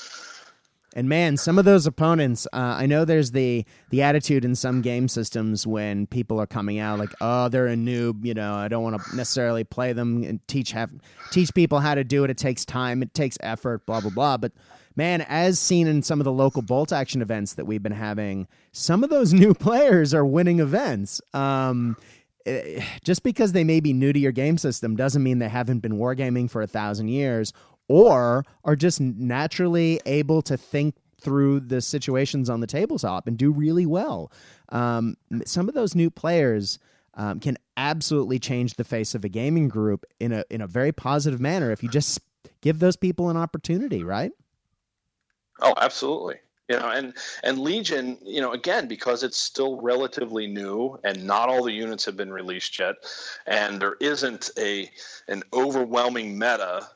And 0.96 1.10
man, 1.10 1.36
some 1.36 1.58
of 1.58 1.66
those 1.66 1.86
opponents, 1.86 2.46
uh, 2.54 2.74
I 2.78 2.86
know 2.86 3.04
there's 3.04 3.32
the 3.32 3.66
the 3.90 4.02
attitude 4.02 4.46
in 4.46 4.54
some 4.54 4.80
game 4.80 5.08
systems 5.08 5.66
when 5.66 6.06
people 6.06 6.40
are 6.40 6.46
coming 6.46 6.78
out 6.78 6.98
like, 6.98 7.12
oh, 7.20 7.50
they're 7.50 7.66
a 7.66 7.74
noob. 7.74 8.24
You 8.24 8.32
know, 8.32 8.54
I 8.54 8.68
don't 8.68 8.82
want 8.82 9.02
to 9.02 9.14
necessarily 9.16 9.62
play 9.62 9.92
them 9.92 10.24
and 10.24 10.40
teach 10.48 10.72
have 10.72 10.90
teach 11.30 11.52
people 11.52 11.80
how 11.80 11.94
to 11.94 12.02
do 12.02 12.24
it. 12.24 12.30
It 12.30 12.38
takes 12.38 12.64
time, 12.64 13.02
it 13.02 13.12
takes 13.12 13.36
effort, 13.42 13.84
blah 13.84 14.00
blah 14.00 14.10
blah. 14.10 14.38
But 14.38 14.52
man, 14.96 15.20
as 15.20 15.60
seen 15.60 15.86
in 15.86 16.02
some 16.02 16.18
of 16.18 16.24
the 16.24 16.32
local 16.32 16.62
bolt 16.62 16.94
action 16.94 17.20
events 17.20 17.52
that 17.54 17.66
we've 17.66 17.82
been 17.82 17.92
having, 17.92 18.48
some 18.72 19.04
of 19.04 19.10
those 19.10 19.32
new 19.34 19.52
players 19.52 20.14
are 20.14 20.24
winning 20.24 20.60
events. 20.60 21.20
Um, 21.34 21.98
eh, 22.46 22.82
just 23.04 23.22
because 23.22 23.52
they 23.52 23.64
may 23.64 23.80
be 23.80 23.92
new 23.92 24.14
to 24.14 24.18
your 24.18 24.32
game 24.32 24.56
system 24.56 24.96
doesn't 24.96 25.22
mean 25.22 25.40
they 25.40 25.50
haven't 25.50 25.80
been 25.80 25.98
wargaming 25.98 26.50
for 26.50 26.62
a 26.62 26.66
thousand 26.66 27.08
years 27.08 27.52
or 27.88 28.44
are 28.64 28.76
just 28.76 29.00
naturally 29.00 30.00
able 30.06 30.42
to 30.42 30.56
think 30.56 30.94
through 31.20 31.60
the 31.60 31.80
situations 31.80 32.50
on 32.50 32.60
the 32.60 32.66
tabletop 32.66 33.26
and 33.26 33.36
do 33.36 33.50
really 33.50 33.86
well. 33.86 34.30
Um, 34.68 35.16
some 35.44 35.68
of 35.68 35.74
those 35.74 35.94
new 35.94 36.10
players 36.10 36.78
um, 37.14 37.40
can 37.40 37.56
absolutely 37.76 38.38
change 38.38 38.74
the 38.74 38.84
face 38.84 39.14
of 39.14 39.24
a 39.24 39.28
gaming 39.28 39.68
group 39.68 40.04
in 40.20 40.32
a 40.32 40.44
in 40.50 40.60
a 40.60 40.66
very 40.66 40.92
positive 40.92 41.40
manner 41.40 41.70
if 41.70 41.82
you 41.82 41.88
just 41.88 42.20
give 42.60 42.78
those 42.78 42.96
people 42.96 43.30
an 43.30 43.36
opportunity, 43.36 44.04
right? 44.04 44.32
Oh, 45.60 45.74
absolutely. 45.78 46.36
You 46.68 46.78
know, 46.78 46.88
and 46.88 47.14
and 47.42 47.58
Legion, 47.58 48.18
you 48.22 48.40
know, 48.40 48.52
again 48.52 48.86
because 48.86 49.22
it's 49.22 49.38
still 49.38 49.80
relatively 49.80 50.46
new 50.46 50.98
and 51.04 51.24
not 51.24 51.48
all 51.48 51.62
the 51.62 51.72
units 51.72 52.04
have 52.04 52.16
been 52.16 52.32
released 52.32 52.78
yet, 52.78 52.96
and 53.46 53.80
there 53.80 53.96
isn't 54.00 54.50
a 54.58 54.90
an 55.28 55.42
overwhelming 55.52 56.38
meta 56.38 56.86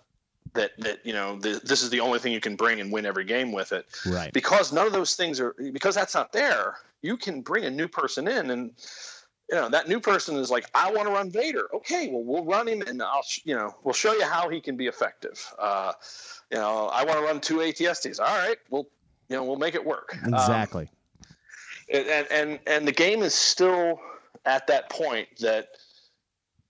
that 0.54 0.72
that 0.78 1.04
you 1.04 1.12
know 1.12 1.36
the, 1.38 1.60
this 1.64 1.82
is 1.82 1.90
the 1.90 2.00
only 2.00 2.18
thing 2.18 2.32
you 2.32 2.40
can 2.40 2.56
bring 2.56 2.80
and 2.80 2.92
win 2.92 3.06
every 3.06 3.24
game 3.24 3.52
with 3.52 3.72
it. 3.72 3.86
Right. 4.06 4.32
Because 4.32 4.72
none 4.72 4.86
of 4.86 4.92
those 4.92 5.16
things 5.16 5.40
are 5.40 5.54
because 5.72 5.94
that's 5.94 6.14
not 6.14 6.32
there. 6.32 6.76
You 7.02 7.16
can 7.16 7.40
bring 7.40 7.64
a 7.64 7.70
new 7.70 7.88
person 7.88 8.28
in 8.28 8.50
and 8.50 8.72
you 9.50 9.56
know 9.56 9.68
that 9.68 9.88
new 9.88 9.98
person 9.98 10.36
is 10.36 10.48
like 10.48 10.64
i 10.76 10.92
want 10.92 11.08
to 11.08 11.12
run 11.12 11.28
vader 11.28 11.66
okay 11.74 12.08
well 12.08 12.22
we'll 12.22 12.44
run 12.44 12.68
him 12.68 12.82
and 12.86 13.02
i'll 13.02 13.24
you 13.42 13.52
know 13.52 13.74
we'll 13.82 13.92
show 13.92 14.12
you 14.12 14.24
how 14.24 14.48
he 14.48 14.60
can 14.60 14.76
be 14.76 14.86
effective 14.86 15.52
uh, 15.58 15.92
you 16.50 16.58
know, 16.58 16.88
I 16.88 17.04
want 17.04 17.18
to 17.18 17.24
run 17.24 17.40
two 17.40 17.58
ATSTs. 17.58 18.18
All 18.20 18.26
right, 18.26 18.56
we'll, 18.70 18.88
you 19.28 19.36
know, 19.36 19.44
we'll 19.44 19.58
make 19.58 19.74
it 19.74 19.84
work. 19.84 20.16
Um, 20.24 20.34
exactly. 20.34 20.82
Um, 20.82 22.00
and 22.06 22.26
and 22.30 22.58
and 22.66 22.88
the 22.88 22.92
game 22.92 23.22
is 23.22 23.34
still 23.34 24.00
at 24.46 24.66
that 24.68 24.90
point 24.90 25.28
that 25.40 25.70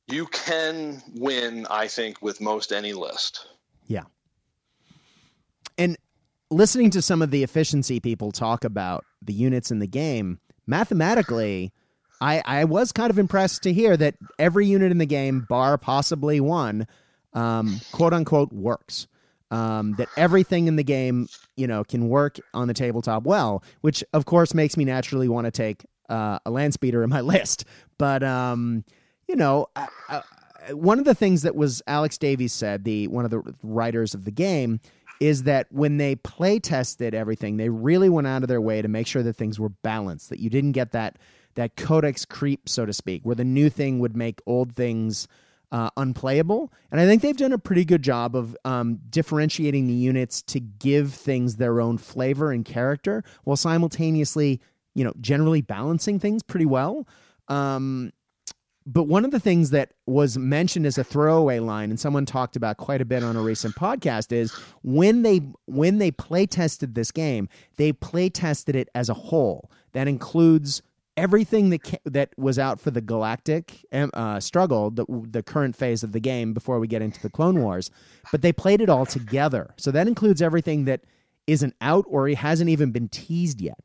you 0.07 0.27
can 0.27 1.03
win. 1.15 1.67
I 1.71 1.89
think 1.89 2.23
with 2.23 2.41
most 2.41 2.73
any 2.73 2.93
list. 2.93 3.47
Listening 6.51 6.91
to 6.91 7.03
some 7.03 7.23
of 7.23 7.31
the 7.31 7.43
efficiency 7.43 8.01
people 8.01 8.33
talk 8.33 8.65
about 8.65 9.05
the 9.23 9.33
units 9.33 9.71
in 9.71 9.79
the 9.79 9.87
game, 9.87 10.41
mathematically. 10.67 11.73
I, 12.21 12.43
I 12.45 12.65
was 12.65 12.93
kind 12.93 13.11
of 13.11 13.19
impressed 13.19 13.63
to 13.63 13.73
hear 13.73 13.97
that 13.97 14.17
every 14.39 14.67
unit 14.67 14.91
in 14.91 14.99
the 14.99 15.07
game, 15.07 15.47
bar 15.49 15.79
possibly 15.79 16.41
one, 16.41 16.87
um, 17.33 17.81
quote 17.93 18.13
unquote, 18.13 18.53
works 18.53 19.07
um, 19.51 19.95
that 19.95 20.09
everything 20.17 20.67
in 20.67 20.77
the 20.77 20.85
game, 20.85 21.29
you 21.57 21.67
know, 21.67 21.85
can 21.85 22.09
work 22.09 22.39
on 22.55 22.69
the 22.69 22.75
tabletop 22.75 23.25
well, 23.25 23.63
which 23.81 24.05
of 24.13 24.25
course 24.25 24.55
makes 24.55 24.77
me 24.77 24.85
naturally 24.85 25.29
want 25.29 25.47
to 25.47 25.51
take 25.51 25.85
uh, 26.09 26.39
a 26.45 26.51
land 26.51 26.75
speeder 26.75 27.03
in 27.03 27.11
my 27.11 27.21
list. 27.23 27.65
But 27.99 28.23
um, 28.23 28.85
you 29.29 29.37
know, 29.37 29.69
I, 29.77 29.89
I, 30.09 30.23
one 30.73 30.99
of 30.99 31.05
the 31.05 31.15
things 31.15 31.43
that 31.43 31.57
was 31.57 31.83
Alex 31.87 32.19
Davy 32.19 32.49
said, 32.49 32.85
the 32.85 33.09
one 33.09 33.25
of 33.25 33.31
the 33.31 33.43
writers 33.63 34.15
of 34.15 34.25
the 34.25 34.31
game, 34.31 34.81
is 35.21 35.43
that 35.45 35.67
when 35.71 35.99
they 35.99 36.17
play 36.17 36.59
tested 36.59 37.15
everything, 37.15 37.59
they 37.59 37.69
really 37.69 38.09
went 38.09 38.27
out 38.27 38.43
of 38.43 38.49
their 38.49 38.61
way 38.61 38.83
to 38.83 38.89
make 38.89 39.07
sure 39.07 39.23
that 39.23 39.37
things 39.37 39.61
were 39.61 39.69
balanced, 39.69 40.31
that 40.31 40.41
you 40.41 40.51
didn't 40.51 40.73
get 40.73 40.93
that 40.93 41.19
that 41.57 41.77
codex 41.77 42.25
creep, 42.25 42.69
so 42.69 42.87
to 42.87 42.93
speak, 42.93 43.23
where 43.25 43.35
the 43.35 43.45
new 43.45 43.69
thing 43.69 43.99
would 43.99 44.17
make 44.17 44.41
old 44.47 44.75
things 44.77 45.27
uh, 45.73 45.91
unplayable. 45.97 46.73
And 46.91 47.01
I 47.01 47.07
think 47.07 47.23
they've 47.23 47.37
done 47.37 47.53
a 47.53 47.59
pretty 47.59 47.85
good 47.85 48.03
job 48.03 48.35
of 48.37 48.57
um, 48.65 49.01
differentiating 49.11 49.87
the 49.87 49.93
units 49.93 50.43
to 50.43 50.61
give 50.61 51.13
things 51.13 51.57
their 51.57 51.81
own 51.81 51.99
flavor 51.99 52.53
and 52.53 52.65
character 52.65 53.25
while 53.45 53.57
simultaneously, 53.57 54.61
you 54.95 55.05
know, 55.05 55.13
generally 55.21 55.61
balancing 55.61 56.19
things 56.19 56.43
pretty 56.43 56.67
well. 56.67 57.07
Um, 57.49 58.13
but 58.93 59.05
one 59.05 59.25
of 59.25 59.31
the 59.31 59.41
things 59.41 59.71
that 59.71 59.93
was 60.07 60.37
mentioned 60.37 60.87
as 60.87 60.99
a 60.99 61.05
throwaway 61.05 61.59
line 61.59 61.91
and 61.91 62.01
someone 62.01 62.27
talked 62.27 62.57
about 62.57 62.77
quite 62.77 63.01
a 63.01 63.05
bit 63.05 63.23
on 63.23 63.37
a 63.37 63.43
recent 63.43 63.75
podcast 63.75 64.33
is 64.33 64.53
when 64.83 65.23
they 65.23 65.41
when 65.67 65.99
they 65.99 66.11
play 66.11 66.47
tested 66.47 66.95
this 66.95 67.11
game 67.11 67.49
they 67.77 67.93
play 67.93 68.29
tested 68.29 68.75
it 68.75 68.89
as 68.95 69.09
a 69.09 69.15
whole 69.15 69.71
that 69.93 70.09
includes 70.09 70.83
everything 71.17 71.71
that 71.71 72.01
that 72.05 72.31
was 72.39 72.59
out 72.59 72.81
for 72.81 72.91
the 72.91 73.01
galactic 73.01 73.85
um, 73.93 74.11
uh, 74.15 74.41
struggle, 74.41 74.91
the, 74.91 75.05
the 75.31 75.43
current 75.43 75.77
phase 75.77 76.03
of 76.03 76.13
the 76.13 76.21
game 76.21 76.55
before 76.55 76.79
we 76.79 76.87
get 76.87 77.03
into 77.03 77.21
the 77.21 77.29
Clone 77.29 77.63
Wars, 77.63 77.91
but 78.33 78.43
they 78.43 78.53
played 78.53 78.81
it 78.81 78.89
all 78.89 79.05
together. 79.05 79.75
So 79.77 79.91
that 79.91 80.09
includes 80.09 80.41
everything 80.41 80.87
that 80.87 81.03
isn't 81.47 81.75
out 81.81 82.05
or 82.09 82.29
hasn't 82.29 82.71
even 82.71 82.91
been 82.91 83.09
teased 83.09 83.61
yet. 83.61 83.79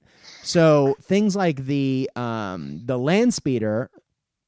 So 0.43 0.95
things 1.01 1.35
like 1.35 1.65
the 1.65 2.09
um, 2.15 2.81
the 2.85 2.97
land 2.97 3.33
speeder, 3.33 3.89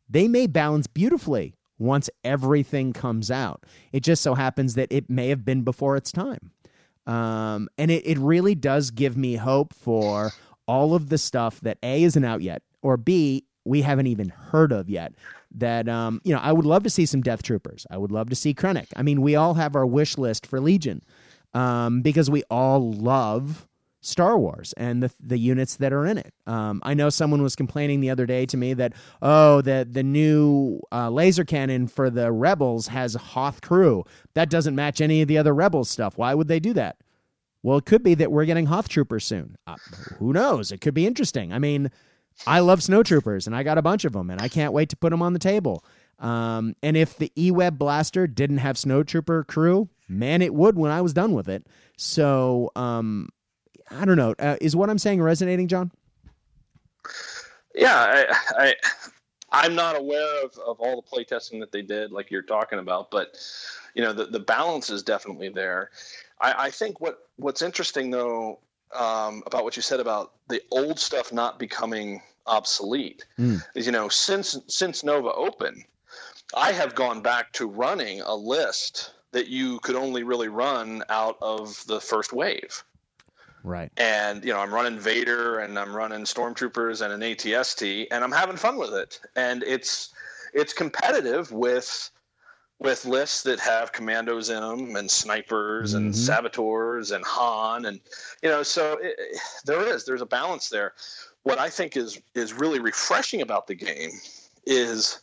they 0.10 0.28
may 0.28 0.47
balance 0.47 0.88
beautifully 0.88 1.55
once 1.80 2.10
everything 2.24 2.93
comes 2.93 3.30
out. 3.30 3.64
It 3.91 4.01
just 4.01 4.24
so 4.24 4.34
happens 4.34 4.76
that 4.76 4.91
it 4.91 5.10
may 5.10 5.30
have 5.30 5.45
been 5.45 5.64
before 5.64 5.95
its 5.95 6.12
time. 6.12 6.51
Um, 7.05 7.70
and 7.78 7.91
it, 7.91 8.05
it 8.05 8.18
really 8.18 8.55
does 8.55 8.91
give 8.91 9.16
me 9.16 9.36
hope 9.36 9.74
for 9.74 10.32
all 10.68 10.93
of 10.93 11.10
the 11.10 11.18
stuff 11.18 11.62
that 11.62 11.78
A 11.84 12.03
isn't 12.03 12.24
out 12.24 12.41
yet 12.41 12.62
or 12.82 12.97
B, 12.97 13.45
we 13.66 13.82
haven't 13.82 14.08
even 14.08 14.30
heard 14.30 14.72
of 14.72 14.89
yet. 14.89 15.14
That 15.51 15.88
um, 15.88 16.22
you 16.24 16.34
know, 16.34 16.41
I 16.41 16.51
would 16.51 16.66
love 16.66 16.84
to 16.84 16.89
see 16.89 17.05
some 17.05 17.22
Death 17.22 17.43
Troopers. 17.43 17.88
I 17.89 17.97
would 17.97 18.12
love 18.12 18.30
to 18.30 18.36
see 18.36 18.53
Krennic. 18.53 18.88
I 18.95 19.01
mean, 19.01 19.22
we 19.22 19.36
all 19.36 19.53
have 19.53 19.76
our 19.76 19.86
wish 19.86 20.18
list 20.18 20.45
for 20.45 20.60
Legion 20.60 21.01
um, 21.53 22.01
because 22.01 22.30
we 22.30 22.43
all 22.49 22.91
love 22.91 23.68
Star 24.08 24.38
Wars 24.38 24.74
and 24.78 25.03
the 25.03 25.12
the 25.20 25.38
units 25.38 25.76
that 25.76 25.91
are 25.91 26.05
in 26.05 26.18
it. 26.18 26.34
Um, 26.45 26.82
I 26.86 26.93
know 26.93 27.10
someone 27.10 27.43
was 27.43 27.55
complaining 27.55 27.99
the 27.99 28.10
other 28.10 28.26
day 28.26 28.45
to 28.45 28.58
me 28.58 28.74
that 28.74 28.93
oh 29.22 29.62
the 29.62 29.88
the 29.89 30.03
new 30.03 30.80
uh, 30.91 31.10
laser 31.10 31.43
cannon 31.43 31.88
for 31.88 32.10
the 32.10 32.32
Rebels 32.32 32.88
has 32.88 33.16
Hoth 33.16 33.62
crew 33.62 34.05
that 34.34 34.49
doesn't 34.49 34.76
match 34.76 35.01
any 35.01 35.22
of 35.22 35.28
the 35.28 35.38
other 35.38 35.53
Rebels 35.53 35.89
stuff. 35.89 36.18
Why 36.18 36.34
would 36.34 36.47
they 36.47 36.60
do 36.60 36.74
that? 36.74 36.97
Well, 37.64 37.80
it 37.80 37.86
could 37.86 38.03
be 38.03 38.14
that 38.16 38.32
we're 38.32 38.45
getting 38.45 38.68
Hoth 38.68 38.88
troopers 38.88 39.26
soon. 39.26 39.58
Uh, 39.68 39.76
who 40.20 40.32
knows? 40.32 40.72
It 40.72 40.80
could 40.80 40.93
be 40.93 41.05
interesting. 41.05 41.51
I 41.51 41.60
mean, 41.60 41.91
I 42.45 42.60
love 42.60 42.80
snowtroopers, 42.80 43.47
and 43.47 43.55
I 43.55 43.64
got 43.64 43.78
a 43.78 43.82
bunch 43.82 44.05
of 44.05 44.14
them, 44.14 44.30
and 44.30 44.39
I 44.39 44.47
can't 44.47 44.74
wait 44.74 44.89
to 44.89 44.95
put 44.95 45.10
them 45.10 45.22
on 45.22 45.34
the 45.34 45.39
table. 45.39 45.84
Um, 46.20 46.76
and 46.82 46.95
if 46.95 47.18
the 47.18 47.32
E-Web 47.36 47.78
blaster 47.78 48.28
didn't 48.28 48.60
have 48.60 48.76
snowtrooper 48.76 49.47
crew, 49.47 49.89
man, 50.08 50.41
it 50.41 50.53
would 50.53 50.78
when 50.78 50.91
I 50.91 51.01
was 51.01 51.14
done 51.14 51.34
with 51.34 51.49
it. 51.49 51.68
So 51.97 52.72
um, 52.76 53.30
I 53.92 54.06
don't 54.06 54.18
know. 54.18 54.36
Uh, 54.40 54.58
is 54.62 54.76
what 54.76 54.90
I'm 54.90 54.98
saying 54.98 55.22
resonating, 55.22 55.68
John? 55.68 55.92
Yeah, 57.76 58.26
I, 58.58 58.76
I 59.52 59.66
am 59.66 59.76
not 59.76 59.96
aware 59.96 60.44
of, 60.44 60.58
of 60.58 60.80
all 60.80 61.02
the 61.02 61.18
playtesting 61.18 61.60
that 61.60 61.72
they 61.72 61.82
did, 61.82 62.12
like 62.12 62.32
you're 62.32 62.42
talking 62.42 62.80
about, 62.80 63.12
but 63.12 63.38
you 63.94 64.04
know 64.04 64.14
the, 64.14 64.26
the 64.26 64.40
balance 64.40 64.90
is 64.90 65.04
definitely 65.04 65.50
there. 65.50 65.92
I, 66.42 66.66
I 66.66 66.70
think 66.72 67.00
what 67.00 67.30
what's 67.38 67.62
interesting 67.62 68.10
though 68.10 68.60
um, 68.96 69.44
about 69.46 69.64
what 69.64 69.76
you 69.76 69.82
said 69.82 70.00
about 70.00 70.34
the 70.48 70.62
old 70.72 71.00
stuff 71.00 71.32
not 71.32 71.60
becoming 71.60 72.22
obsolete 72.46 73.26
mm. 73.38 73.62
is 73.76 73.86
you 73.86 73.92
know 73.92 74.10
since 74.10 74.58
since 74.68 75.04
Nova 75.04 75.32
Open, 75.34 75.84
I 76.56 76.72
have 76.72 76.96
gone 76.96 77.22
back 77.22 77.54
to 77.54 77.68
running 77.68 78.22
a 78.22 78.36
list 78.36 79.14
that 79.32 79.48
you 79.48 79.80
could 79.80 79.96
only 79.96 80.24
really 80.24 80.48
run 80.48 81.04
out 81.10 81.38
of 81.42 81.86
the 81.88 82.02
first 82.02 82.34
wave. 82.34 82.84
Right. 83.64 83.91
And 83.97 84.43
you 84.43 84.53
know, 84.53 84.60
I'm 84.60 84.74
running 84.74 84.99
Vader 84.99 85.60
and 85.60 85.78
I'm 85.78 85.95
running 85.95 86.22
Stormtroopers 86.22 87.01
and 87.01 87.14
an 87.14 87.22
ATST 87.22 88.08
and 88.12 88.24
I'm 88.24 88.32
having 88.32 88.58
fun 88.58 88.78
with 88.78 88.93
it. 88.93 89.20
And 89.36 89.64
it's 89.64 90.10
it's 90.53 90.74
competitive 90.74 91.51
with 91.51 92.10
with 92.80 93.05
lists 93.05 93.43
that 93.43 93.60
have 93.60 93.91
commandos 93.91 94.49
in 94.49 94.62
them 94.62 94.95
and 94.95 95.10
snipers 95.10 95.93
mm-hmm. 95.93 96.05
and 96.05 96.16
saboteurs 96.16 97.12
and 97.12 97.26
Han 97.26 97.86
and 97.86 97.99
you 98.43 98.49
know 98.49 98.62
so 98.64 98.97
it, 99.01 99.18
there 99.66 99.82
is 99.82 100.05
there's 100.05 100.22
a 100.22 100.26
balance 100.26 100.70
there. 100.70 100.93
What 101.43 101.60
I 101.60 101.70
think 101.70 101.97
is 101.97 102.22
is 102.36 102.53
really 102.53 102.80
refreshing 102.80 103.41
about 103.41 103.68
the 103.68 103.76
game 103.76 104.12
is 104.66 105.20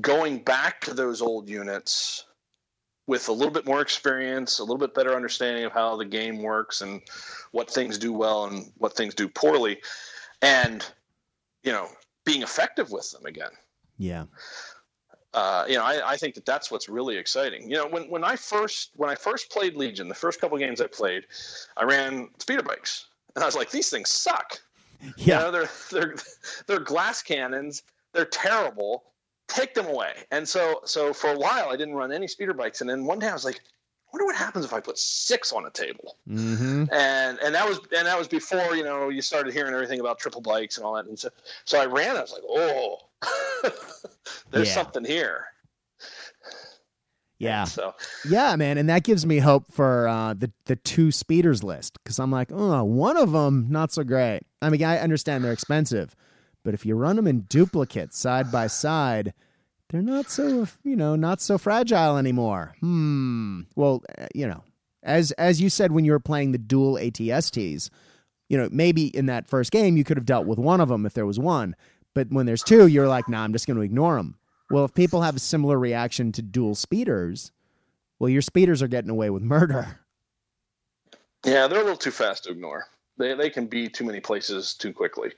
going 0.00 0.38
back 0.38 0.80
to 0.82 0.94
those 0.94 1.20
old 1.20 1.48
units 1.48 2.24
with 3.08 3.28
a 3.28 3.32
little 3.32 3.52
bit 3.52 3.66
more 3.66 3.80
experience, 3.80 4.58
a 4.58 4.62
little 4.62 4.76
bit 4.78 4.94
better 4.94 5.16
understanding 5.16 5.64
of 5.64 5.72
how 5.72 5.96
the 5.96 6.04
game 6.04 6.42
works 6.42 6.82
and 6.82 7.00
what 7.50 7.68
things 7.68 7.98
do 7.98 8.12
well 8.12 8.44
and 8.44 8.70
what 8.76 8.94
things 8.94 9.14
do 9.14 9.26
poorly, 9.26 9.80
and 10.42 10.86
you 11.64 11.72
know 11.72 11.88
being 12.24 12.42
effective 12.42 12.92
with 12.92 13.10
them 13.10 13.24
again. 13.26 13.50
Yeah. 13.96 14.26
Uh, 15.34 15.64
you 15.68 15.74
know, 15.74 15.84
I, 15.84 16.12
I, 16.12 16.16
think 16.16 16.34
that 16.34 16.46
that's 16.46 16.70
what's 16.70 16.88
really 16.88 17.16
exciting. 17.16 17.70
You 17.70 17.76
know, 17.76 17.86
when, 17.86 18.04
when 18.04 18.24
I 18.24 18.36
first 18.36 18.90
when 18.94 19.10
I 19.10 19.14
first 19.14 19.50
played 19.50 19.74
Legion, 19.74 20.08
the 20.08 20.14
first 20.14 20.40
couple 20.40 20.56
games 20.58 20.80
I 20.80 20.86
played, 20.86 21.26
I 21.76 21.84
ran 21.84 22.28
speeder 22.38 22.62
bikes, 22.62 23.06
and 23.34 23.42
I 23.42 23.46
was 23.46 23.54
like, 23.54 23.70
these 23.70 23.90
things 23.90 24.10
suck. 24.10 24.60
Yeah, 25.16 25.38
you 25.38 25.44
know, 25.44 25.50
they're 25.50 25.70
they're 25.90 26.14
they're 26.66 26.80
glass 26.80 27.22
cannons. 27.22 27.82
They're 28.12 28.24
terrible 28.24 29.04
take 29.48 29.74
them 29.74 29.86
away. 29.86 30.12
And 30.30 30.48
so 30.48 30.80
so 30.84 31.12
for 31.12 31.30
a 31.30 31.38
while 31.38 31.68
I 31.70 31.76
didn't 31.76 31.94
run 31.94 32.12
any 32.12 32.28
speeder 32.28 32.54
bikes, 32.54 32.80
and 32.80 32.88
then 32.88 33.04
one 33.04 33.18
day 33.18 33.28
I 33.28 33.32
was 33.32 33.44
like, 33.44 33.56
I 33.56 34.10
wonder 34.12 34.24
what 34.24 34.36
happens 34.36 34.64
if 34.64 34.72
I 34.72 34.80
put 34.80 34.96
six 34.98 35.52
on 35.52 35.66
a 35.66 35.70
table. 35.70 36.16
Mm-hmm. 36.28 36.84
And 36.92 37.38
and 37.38 37.54
that 37.54 37.68
was 37.68 37.80
and 37.96 38.06
that 38.06 38.18
was 38.18 38.28
before 38.28 38.74
you 38.74 38.84
know 38.84 39.08
you 39.08 39.20
started 39.20 39.52
hearing 39.52 39.74
everything 39.74 40.00
about 40.00 40.18
triple 40.18 40.40
bikes 40.40 40.76
and 40.76 40.86
all 40.86 40.94
that. 40.94 41.06
And 41.06 41.18
so 41.18 41.28
so 41.64 41.80
I 41.80 41.86
ran. 41.86 42.16
I 42.16 42.20
was 42.22 42.32
like, 42.32 42.42
oh, 42.48 42.98
there's 44.50 44.68
yeah. 44.68 44.74
something 44.74 45.04
here. 45.04 45.46
Yeah. 47.38 47.64
So 47.64 47.94
yeah, 48.28 48.56
man, 48.56 48.78
and 48.78 48.88
that 48.88 49.04
gives 49.04 49.24
me 49.24 49.38
hope 49.38 49.72
for 49.72 50.08
uh, 50.08 50.34
the 50.34 50.50
the 50.64 50.76
two 50.76 51.12
speeders 51.12 51.62
list 51.62 51.98
because 52.02 52.18
I'm 52.18 52.30
like, 52.30 52.48
oh, 52.50 52.84
one 52.84 53.16
of 53.16 53.32
them 53.32 53.66
not 53.68 53.92
so 53.92 54.04
great. 54.04 54.40
I 54.60 54.70
mean, 54.70 54.82
I 54.82 54.98
understand 54.98 55.44
they're 55.44 55.52
expensive, 55.52 56.16
but 56.68 56.74
if 56.74 56.84
you 56.84 56.94
run 56.96 57.16
them 57.16 57.26
in 57.26 57.46
duplicate 57.48 58.12
side 58.12 58.52
by 58.52 58.66
side, 58.66 59.32
they're 59.88 60.02
not 60.02 60.28
so, 60.28 60.68
you 60.84 60.96
know, 60.96 61.16
not 61.16 61.40
so 61.40 61.56
fragile 61.56 62.18
anymore. 62.18 62.74
Hmm. 62.80 63.62
Well, 63.74 64.02
uh, 64.18 64.26
you 64.34 64.46
know, 64.46 64.62
as 65.02 65.30
as 65.38 65.62
you 65.62 65.70
said 65.70 65.92
when 65.92 66.04
you 66.04 66.12
were 66.12 66.20
playing 66.20 66.52
the 66.52 66.58
dual 66.58 66.96
ATSTs, 66.96 67.88
you 68.50 68.58
know, 68.58 68.68
maybe 68.70 69.06
in 69.16 69.24
that 69.24 69.48
first 69.48 69.70
game 69.72 69.96
you 69.96 70.04
could 70.04 70.18
have 70.18 70.26
dealt 70.26 70.46
with 70.46 70.58
one 70.58 70.82
of 70.82 70.90
them 70.90 71.06
if 71.06 71.14
there 71.14 71.24
was 71.24 71.38
one, 71.38 71.74
but 72.12 72.30
when 72.30 72.44
there's 72.44 72.62
two, 72.62 72.86
you're 72.86 73.08
like, 73.08 73.30
nah, 73.30 73.44
I'm 73.44 73.54
just 73.54 73.66
going 73.66 73.78
to 73.78 73.82
ignore 73.82 74.16
them. 74.16 74.36
Well, 74.70 74.84
if 74.84 74.92
people 74.92 75.22
have 75.22 75.36
a 75.36 75.40
similar 75.40 75.78
reaction 75.78 76.32
to 76.32 76.42
dual 76.42 76.74
speeders, 76.74 77.50
well, 78.18 78.28
your 78.28 78.42
speeders 78.42 78.82
are 78.82 78.88
getting 78.88 79.08
away 79.08 79.30
with 79.30 79.42
murder. 79.42 80.00
Yeah, 81.46 81.66
they're 81.66 81.80
a 81.80 81.82
little 81.82 81.96
too 81.96 82.10
fast 82.10 82.44
to 82.44 82.50
ignore. 82.50 82.84
They 83.16 83.32
they 83.32 83.48
can 83.48 83.68
be 83.68 83.88
too 83.88 84.04
many 84.04 84.20
places 84.20 84.74
too 84.74 84.92
quickly. 84.92 85.32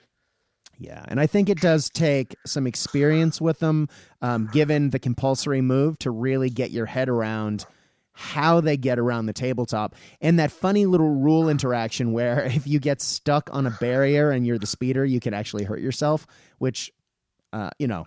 Yeah, 0.80 1.04
and 1.08 1.20
I 1.20 1.26
think 1.26 1.50
it 1.50 1.60
does 1.60 1.90
take 1.90 2.34
some 2.46 2.66
experience 2.66 3.38
with 3.38 3.58
them, 3.58 3.88
um, 4.22 4.48
given 4.50 4.90
the 4.90 4.98
compulsory 4.98 5.60
move, 5.60 5.98
to 5.98 6.10
really 6.10 6.48
get 6.48 6.70
your 6.70 6.86
head 6.86 7.10
around 7.10 7.66
how 8.12 8.60
they 8.62 8.78
get 8.78 8.98
around 8.98 9.26
the 9.26 9.32
tabletop 9.32 9.94
and 10.20 10.38
that 10.38 10.50
funny 10.50 10.84
little 10.86 11.10
rule 11.10 11.48
interaction 11.48 12.12
where 12.12 12.44
if 12.46 12.66
you 12.66 12.78
get 12.78 13.02
stuck 13.02 13.50
on 13.52 13.66
a 13.66 13.70
barrier 13.72 14.30
and 14.30 14.46
you're 14.46 14.58
the 14.58 14.66
speeder, 14.66 15.04
you 15.04 15.20
can 15.20 15.34
actually 15.34 15.64
hurt 15.64 15.80
yourself, 15.80 16.26
which, 16.58 16.90
uh, 17.52 17.68
you 17.78 17.86
know, 17.86 18.06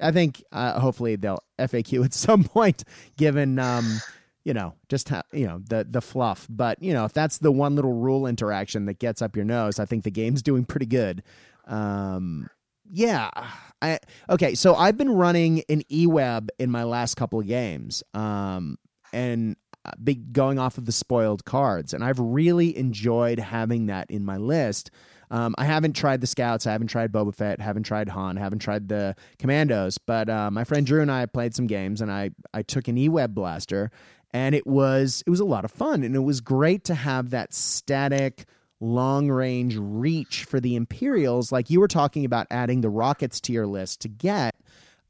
I 0.00 0.10
think 0.10 0.42
uh, 0.50 0.80
hopefully 0.80 1.16
they'll 1.16 1.42
FAQ 1.58 2.02
at 2.06 2.14
some 2.14 2.44
point, 2.44 2.84
given. 3.16 3.58
Um, 3.58 4.00
you 4.44 4.54
know, 4.54 4.72
just 4.88 5.10
ha- 5.10 5.24
you 5.30 5.46
know 5.46 5.60
the 5.68 5.86
the 5.86 6.00
fluff. 6.00 6.46
But 6.48 6.82
you 6.82 6.94
know, 6.94 7.04
if 7.04 7.12
that's 7.12 7.36
the 7.36 7.52
one 7.52 7.74
little 7.76 7.92
rule 7.92 8.26
interaction 8.26 8.86
that 8.86 8.98
gets 8.98 9.20
up 9.20 9.36
your 9.36 9.44
nose, 9.44 9.78
I 9.78 9.84
think 9.84 10.04
the 10.04 10.10
game's 10.10 10.42
doing 10.42 10.64
pretty 10.64 10.86
good. 10.86 11.22
Um, 11.68 12.48
yeah, 12.90 13.30
I 13.82 13.98
okay. 14.30 14.54
So 14.54 14.74
I've 14.74 14.96
been 14.96 15.10
running 15.10 15.62
an 15.68 15.82
eWeb 15.90 16.48
in 16.58 16.70
my 16.70 16.84
last 16.84 17.16
couple 17.16 17.38
of 17.38 17.46
games, 17.46 18.02
um, 18.14 18.78
and 19.12 19.56
uh, 19.84 19.92
be 20.02 20.14
going 20.14 20.58
off 20.58 20.78
of 20.78 20.86
the 20.86 20.92
spoiled 20.92 21.44
cards, 21.44 21.92
and 21.92 22.02
I've 22.02 22.18
really 22.18 22.76
enjoyed 22.76 23.38
having 23.38 23.86
that 23.86 24.10
in 24.10 24.24
my 24.24 24.38
list. 24.38 24.90
Um, 25.30 25.54
I 25.58 25.66
haven't 25.66 25.92
tried 25.92 26.22
the 26.22 26.26
scouts, 26.26 26.66
I 26.66 26.72
haven't 26.72 26.86
tried 26.86 27.12
Boba 27.12 27.34
Fett, 27.34 27.60
haven't 27.60 27.82
tried 27.82 28.08
Han, 28.08 28.38
haven't 28.38 28.60
tried 28.60 28.88
the 28.88 29.14
Commandos, 29.38 29.98
but 29.98 30.30
uh, 30.30 30.50
my 30.50 30.64
friend 30.64 30.86
Drew 30.86 31.02
and 31.02 31.12
I 31.12 31.26
played 31.26 31.54
some 31.54 31.66
games, 31.66 32.00
and 32.00 32.10
I 32.10 32.30
I 32.54 32.62
took 32.62 32.88
an 32.88 32.96
eWeb 32.96 33.34
blaster, 33.34 33.90
and 34.32 34.54
it 34.54 34.66
was 34.66 35.22
it 35.26 35.30
was 35.30 35.40
a 35.40 35.44
lot 35.44 35.66
of 35.66 35.70
fun, 35.70 36.02
and 36.02 36.16
it 36.16 36.20
was 36.20 36.40
great 36.40 36.84
to 36.84 36.94
have 36.94 37.30
that 37.30 37.52
static 37.52 38.46
long 38.80 39.30
range 39.30 39.76
reach 39.76 40.44
for 40.44 40.60
the 40.60 40.76
Imperials, 40.76 41.50
like 41.50 41.70
you 41.70 41.80
were 41.80 41.88
talking 41.88 42.24
about 42.24 42.46
adding 42.50 42.80
the 42.80 42.90
rockets 42.90 43.40
to 43.42 43.52
your 43.52 43.66
list 43.66 44.00
to 44.02 44.08
get, 44.08 44.54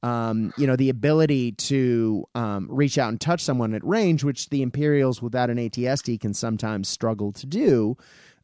um, 0.03 0.53
you 0.57 0.67
know, 0.67 0.77
the 0.77 0.91
ability 0.91 1.53
to 1.53 2.25
um, 2.35 2.69
reach 2.71 2.99
out 2.99 3.09
and 3.09 3.21
touch 3.21 3.43
someone 3.43 3.75
at 3.75 3.85
range, 3.85 4.25
which 4.25 4.49
the 4.49 4.63
Imperials 4.63 5.21
without 5.21 5.51
an 5.51 5.59
ATST 5.59 6.21
can 6.21 6.33
sometimes 6.35 6.89
struggle 6.89 7.33
to 7.33 7.47
do. 7.47 7.97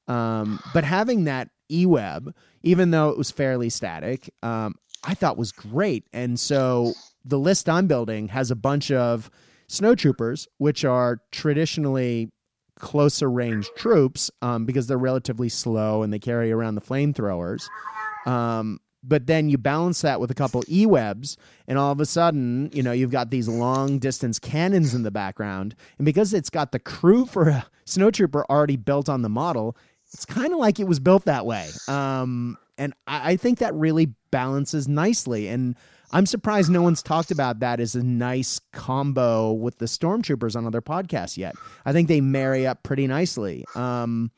Um, 0.08 0.60
but 0.74 0.84
having 0.84 1.24
that 1.24 1.48
eWeb, 1.70 2.32
even 2.62 2.90
though 2.90 3.08
it 3.10 3.16
was 3.16 3.30
fairly 3.30 3.70
static, 3.70 4.30
um, 4.42 4.74
I 5.04 5.14
thought 5.14 5.36
was 5.36 5.52
great. 5.52 6.04
And 6.12 6.38
so 6.38 6.92
the 7.24 7.38
list 7.38 7.68
I'm 7.68 7.86
building 7.86 8.28
has 8.28 8.50
a 8.50 8.56
bunch 8.56 8.90
of 8.90 9.30
snowtroopers, 9.68 10.46
which 10.58 10.84
are 10.84 11.20
traditionally 11.32 12.30
closer 12.78 13.30
range 13.30 13.68
troops 13.76 14.30
um, 14.42 14.66
because 14.66 14.86
they're 14.86 14.98
relatively 14.98 15.48
slow 15.48 16.02
and 16.02 16.12
they 16.12 16.18
carry 16.18 16.52
around 16.52 16.74
the 16.74 16.80
flamethrowers. 16.80 17.66
Um, 18.26 18.80
but 19.02 19.26
then 19.26 19.50
you 19.50 19.58
balance 19.58 20.00
that 20.00 20.18
with 20.18 20.30
a 20.30 20.34
couple 20.34 20.62
e-webs 20.66 21.36
and 21.68 21.78
all 21.78 21.92
of 21.92 22.00
a 22.00 22.06
sudden 22.06 22.70
you 22.72 22.82
know 22.82 22.92
you've 22.92 23.10
got 23.10 23.30
these 23.30 23.48
long 23.48 23.98
distance 23.98 24.38
cannons 24.38 24.94
in 24.94 25.02
the 25.02 25.10
background. 25.10 25.74
And 25.98 26.04
because 26.04 26.32
it's 26.32 26.50
got 26.50 26.72
the 26.72 26.78
crew 26.78 27.26
for 27.26 27.48
a 27.48 27.66
snowtrooper 27.86 28.44
already 28.48 28.76
built 28.76 29.08
on 29.08 29.22
the 29.22 29.28
model 29.28 29.76
it's 30.14 30.24
kind 30.24 30.52
of 30.52 30.58
like 30.58 30.78
it 30.78 30.86
was 30.86 31.00
built 31.00 31.24
that 31.24 31.44
way. 31.44 31.68
Um, 31.88 32.56
and 32.78 32.94
I, 33.06 33.32
I 33.32 33.36
think 33.36 33.58
that 33.58 33.74
really 33.74 34.06
balances 34.30 34.88
nicely. 34.88 35.48
And 35.48 35.76
I'm 36.14 36.26
surprised 36.26 36.70
no 36.70 36.80
one's 36.80 37.02
talked 37.02 37.32
about 37.32 37.58
that 37.58 37.80
as 37.80 37.96
a 37.96 38.02
nice 38.02 38.60
combo 38.72 39.52
with 39.52 39.78
the 39.78 39.86
stormtroopers 39.86 40.54
on 40.54 40.64
other 40.64 40.80
podcasts 40.80 41.36
yet. 41.36 41.56
I 41.84 41.92
think 41.92 42.06
they 42.06 42.20
marry 42.20 42.68
up 42.68 42.84
pretty 42.84 43.08
nicely. 43.08 43.64
Um, 43.74 44.30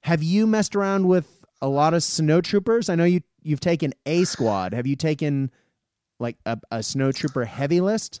have 0.00 0.24
you 0.24 0.48
messed 0.48 0.74
around 0.74 1.06
with 1.06 1.44
a 1.62 1.68
lot 1.68 1.94
of 1.94 2.00
snowtroopers? 2.00 2.90
I 2.90 2.96
know 2.96 3.04
you 3.04 3.20
you've 3.42 3.60
taken 3.60 3.94
a 4.06 4.24
squad. 4.24 4.74
Have 4.74 4.88
you 4.88 4.96
taken 4.96 5.52
like 6.18 6.36
a, 6.46 6.58
a 6.72 6.78
snowtrooper 6.78 7.46
heavy 7.46 7.80
list? 7.80 8.20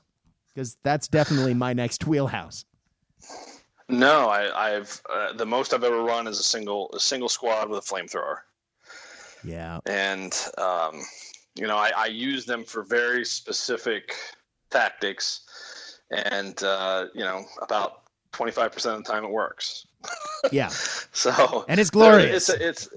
Because 0.54 0.76
that's 0.84 1.08
definitely 1.08 1.54
my 1.54 1.72
next 1.72 2.06
wheelhouse. 2.06 2.64
No, 3.88 4.28
I, 4.28 4.70
have 4.70 5.02
uh, 5.12 5.32
the 5.32 5.46
most 5.46 5.74
I've 5.74 5.82
ever 5.82 6.00
run 6.02 6.28
is 6.28 6.38
a 6.38 6.44
single 6.44 6.92
a 6.94 7.00
single 7.00 7.28
squad 7.28 7.68
with 7.68 7.80
a 7.80 7.82
flamethrower. 7.82 8.36
Yeah, 9.42 9.80
and 9.86 10.32
um, 10.58 11.02
you 11.56 11.66
know, 11.66 11.76
I, 11.76 11.92
I 11.96 12.06
use 12.06 12.46
them 12.46 12.64
for 12.64 12.82
very 12.82 13.24
specific 13.24 14.14
tactics, 14.70 15.98
and 16.10 16.62
uh, 16.62 17.06
you 17.14 17.20
know, 17.22 17.44
about 17.62 18.02
twenty 18.32 18.52
five 18.52 18.72
percent 18.72 18.96
of 18.96 19.04
the 19.04 19.12
time 19.12 19.24
it 19.24 19.30
works. 19.30 19.86
yeah. 20.52 20.68
so 20.68 21.64
and 21.68 21.80
it's 21.80 21.90
glorious. 21.90 22.48
It's, 22.48 22.60
it's 22.60 22.88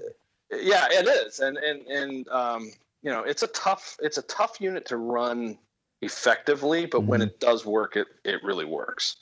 yeah, 0.50 0.86
it 0.90 1.06
is, 1.06 1.40
and 1.40 1.56
and 1.56 1.86
and 1.86 2.28
um, 2.28 2.70
you 3.02 3.10
know, 3.10 3.22
it's 3.22 3.42
a 3.42 3.48
tough 3.48 3.96
it's 4.00 4.18
a 4.18 4.22
tough 4.22 4.60
unit 4.60 4.86
to 4.86 4.96
run 4.96 5.58
effectively, 6.02 6.86
but 6.86 7.00
mm-hmm. 7.00 7.08
when 7.08 7.22
it 7.22 7.40
does 7.40 7.66
work, 7.66 7.96
it 7.96 8.06
it 8.24 8.42
really 8.42 8.64
works. 8.64 9.16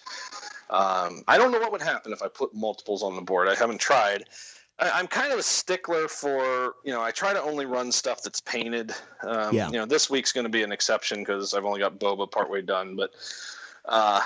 Um, 0.70 1.22
I 1.28 1.36
don't 1.36 1.52
know 1.52 1.60
what 1.60 1.72
would 1.72 1.82
happen 1.82 2.12
if 2.12 2.22
I 2.22 2.28
put 2.28 2.54
multiples 2.54 3.02
on 3.02 3.14
the 3.14 3.22
board. 3.22 3.48
I 3.48 3.54
haven't 3.54 3.80
tried. 3.80 4.24
I, 4.78 5.00
am 5.00 5.06
kind 5.06 5.32
of 5.32 5.38
a 5.38 5.42
stickler 5.42 6.08
for 6.08 6.74
you 6.84 6.92
know 6.92 7.02
I 7.02 7.10
try 7.10 7.32
to 7.32 7.42
only 7.42 7.66
run 7.66 7.92
stuff 7.92 8.22
that's 8.22 8.40
painted. 8.40 8.92
Um, 9.22 9.54
yeah. 9.54 9.66
You 9.68 9.78
know 9.78 9.86
this 9.86 10.10
week's 10.10 10.32
going 10.32 10.44
to 10.44 10.50
be 10.50 10.62
an 10.62 10.72
exception 10.72 11.20
because 11.20 11.54
I've 11.54 11.64
only 11.64 11.80
got 11.80 11.98
Boba 11.98 12.30
partway 12.30 12.62
done, 12.62 12.96
but 12.96 13.10
uh, 13.84 14.20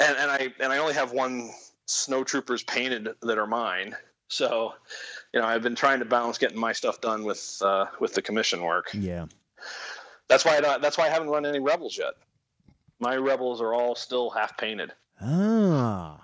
and 0.00 0.16
and 0.16 0.30
I 0.30 0.52
and 0.60 0.72
I 0.72 0.78
only 0.78 0.94
have 0.94 1.12
one 1.12 1.50
snowtroopers 1.86 2.66
painted 2.66 3.08
that 3.22 3.38
are 3.38 3.46
mine. 3.46 3.94
So, 4.28 4.74
you 5.32 5.40
know, 5.40 5.46
I've 5.46 5.62
been 5.62 5.74
trying 5.74 5.98
to 6.00 6.04
balance 6.04 6.38
getting 6.38 6.58
my 6.58 6.72
stuff 6.72 7.00
done 7.00 7.24
with 7.24 7.60
uh, 7.62 7.86
with 8.00 8.14
the 8.14 8.22
commission 8.22 8.62
work. 8.62 8.90
Yeah. 8.92 9.26
That's 10.28 10.44
why 10.44 10.56
I 10.56 10.60
don't, 10.60 10.82
that's 10.82 10.96
why 10.96 11.06
I 11.06 11.10
haven't 11.10 11.28
run 11.28 11.46
any 11.46 11.60
rebels 11.60 11.98
yet. 11.98 12.14
My 12.98 13.16
rebels 13.16 13.60
are 13.60 13.74
all 13.74 13.94
still 13.94 14.30
half 14.30 14.56
painted. 14.56 14.92
Ah. 15.20 16.23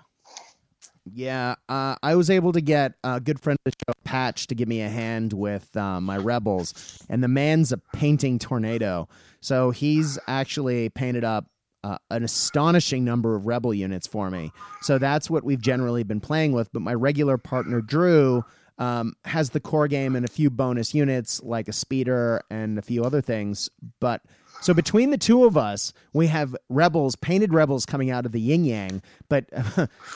Yeah, 1.05 1.55
uh, 1.67 1.95
I 2.03 2.15
was 2.15 2.29
able 2.29 2.51
to 2.53 2.61
get 2.61 2.93
a 3.03 3.19
good 3.19 3.39
friend 3.39 3.57
of 3.65 3.71
the 3.71 3.77
show, 3.87 3.93
Patch, 4.03 4.47
to 4.47 4.55
give 4.55 4.67
me 4.67 4.81
a 4.81 4.89
hand 4.89 5.33
with 5.33 5.75
uh, 5.75 5.99
my 5.99 6.17
rebels, 6.17 7.03
and 7.09 7.23
the 7.23 7.27
man's 7.27 7.71
a 7.71 7.77
painting 7.77 8.37
tornado. 8.37 9.09
So 9.39 9.71
he's 9.71 10.19
actually 10.27 10.89
painted 10.89 11.23
up 11.23 11.47
uh, 11.83 11.97
an 12.11 12.23
astonishing 12.23 13.03
number 13.03 13.35
of 13.35 13.47
rebel 13.47 13.73
units 13.73 14.05
for 14.05 14.29
me. 14.29 14.51
So 14.81 14.99
that's 14.99 15.29
what 15.29 15.43
we've 15.43 15.61
generally 15.61 16.03
been 16.03 16.19
playing 16.19 16.51
with. 16.51 16.71
But 16.71 16.83
my 16.83 16.93
regular 16.93 17.39
partner 17.39 17.81
Drew 17.81 18.43
um, 18.77 19.13
has 19.25 19.49
the 19.49 19.59
core 19.59 19.87
game 19.87 20.15
and 20.15 20.23
a 20.23 20.29
few 20.29 20.49
bonus 20.51 20.93
units 20.93 21.41
like 21.43 21.67
a 21.67 21.73
speeder 21.73 22.43
and 22.51 22.77
a 22.77 22.81
few 22.81 23.03
other 23.03 23.21
things. 23.21 23.69
But 23.99 24.21
so 24.61 24.73
between 24.73 25.09
the 25.09 25.17
two 25.17 25.45
of 25.45 25.57
us, 25.57 25.91
we 26.13 26.27
have 26.27 26.55
rebels, 26.69 27.15
painted 27.15 27.53
rebels 27.53 27.85
coming 27.85 28.11
out 28.11 28.25
of 28.25 28.31
the 28.31 28.39
yin 28.39 28.63
yang, 28.63 29.01
but 29.27 29.45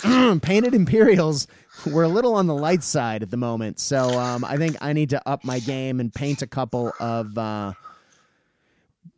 painted 0.42 0.74
Imperials. 0.74 1.48
We're 1.86 2.04
a 2.04 2.08
little 2.08 2.36
on 2.36 2.48
the 2.48 2.56
light 2.56 2.84
side 2.84 3.24
at 3.24 3.32
the 3.32 3.38
moment, 3.38 3.80
so 3.80 4.18
um, 4.18 4.46
I 4.46 4.58
think 4.58 4.78
I 4.82 4.94
need 4.94 5.10
to 5.10 5.28
up 5.28 5.44
my 5.44 5.60
game 5.60 6.00
and 6.00 6.14
paint 6.14 6.42
a 6.42 6.48
couple 6.48 6.94
of 7.00 7.38
uh, 7.38 7.74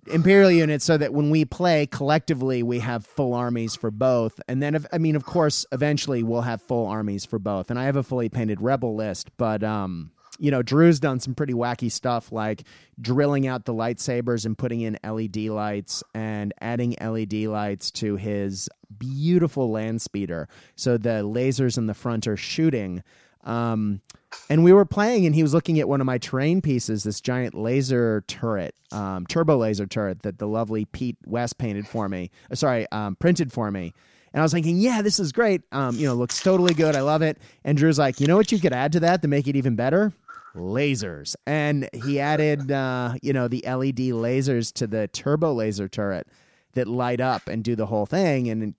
Imperial 0.08 0.52
units 0.52 0.86
so 0.86 0.98
that 0.98 1.14
when 1.14 1.30
we 1.30 1.46
play 1.46 1.86
collectively, 1.86 2.64
we 2.64 2.80
have 2.80 3.06
full 3.06 3.34
armies 3.34 3.76
for 3.76 3.92
both. 3.92 4.40
And 4.48 4.64
then, 4.64 4.76
if, 4.76 4.86
I 4.94 4.98
mean, 4.98 5.16
of 5.16 5.26
course, 5.26 5.66
eventually 5.72 6.24
we'll 6.24 6.42
have 6.42 6.62
full 6.62 6.88
armies 6.88 7.26
for 7.26 7.40
both. 7.40 7.70
And 7.70 7.78
I 7.78 7.84
have 7.84 7.96
a 7.96 8.04
fully 8.04 8.30
painted 8.30 8.62
rebel 8.62 8.96
list, 8.96 9.30
but 9.38 9.64
um, 9.64 10.12
you 10.40 10.52
know, 10.52 10.62
Drew's 10.62 11.00
done 11.00 11.20
some 11.20 11.36
pretty 11.36 11.54
wacky 11.54 11.92
stuff 11.92 12.32
like 12.32 12.64
drilling 13.00 13.48
out 13.48 13.66
the 13.66 13.74
lightsabers 13.74 14.46
and 14.46 14.58
putting 14.58 14.82
in 14.82 14.98
LED 15.04 15.38
lights 15.38 16.04
and 16.14 16.54
adding 16.62 16.96
LED 17.02 17.34
lights 17.46 17.92
to 17.92 18.16
his 18.16 18.70
beautiful 18.98 19.72
land 19.72 20.02
speeder. 20.02 20.48
So 20.76 20.98
the 20.98 21.24
lasers 21.24 21.78
in 21.78 21.88
the 21.88 21.94
front 21.94 22.28
are 22.28 22.38
shooting. 22.38 23.04
Um, 23.44 24.02
and 24.50 24.64
we 24.64 24.74
were 24.74 24.86
playing, 24.86 25.26
and 25.26 25.34
he 25.34 25.42
was 25.42 25.54
looking 25.54 25.80
at 25.80 25.88
one 25.88 26.02
of 26.02 26.06
my 26.06 26.18
terrain 26.18 26.62
pieces, 26.62 27.04
this 27.04 27.22
giant 27.22 27.54
laser 27.54 28.24
turret, 28.28 28.76
um, 28.92 29.26
turbo 29.26 29.58
laser 29.58 29.88
turret 29.88 30.24
that 30.24 30.38
the 30.38 30.48
lovely 30.48 30.86
Pete 30.86 31.18
West 31.26 31.58
painted 31.58 31.88
for 31.88 32.10
me. 32.10 32.30
Uh, 32.52 32.56
sorry, 32.56 32.86
um, 32.92 33.16
printed 33.16 33.52
for 33.52 33.72
me. 33.72 33.94
And 34.34 34.42
I 34.42 34.44
was 34.44 34.52
thinking, 34.52 34.78
yeah, 34.78 35.02
this 35.02 35.20
is 35.20 35.32
great. 35.32 35.62
Um, 35.72 35.96
you 35.96 36.06
know, 36.06 36.14
looks 36.14 36.42
totally 36.42 36.74
good. 36.74 36.96
I 36.96 37.02
love 37.02 37.22
it. 37.22 37.38
And 37.64 37.78
Drew's 37.78 37.98
like, 37.98 38.20
you 38.20 38.28
know 38.28 38.36
what 38.36 38.52
you 38.52 38.60
could 38.60 38.74
add 38.74 38.92
to 38.92 39.00
that 39.00 39.22
to 39.22 39.28
make 39.28 39.48
it 39.48 39.56
even 39.56 39.76
better? 39.76 40.12
Lasers. 40.56 41.36
And 41.46 41.90
he 41.94 42.20
added, 42.20 42.72
uh, 42.72 43.14
you 43.22 43.34
know, 43.34 43.48
the 43.48 43.64
LED 43.66 44.12
lasers 44.14 44.74
to 44.74 44.88
the 44.88 45.08
turbo 45.10 45.54
laser 45.54 45.88
turret 45.88 46.28
that 46.74 46.88
light 46.88 47.22
up 47.22 47.48
and 47.48 47.64
do 47.64 47.76
the 47.76 47.86
whole 47.86 48.06
thing. 48.06 48.50
And 48.50 48.76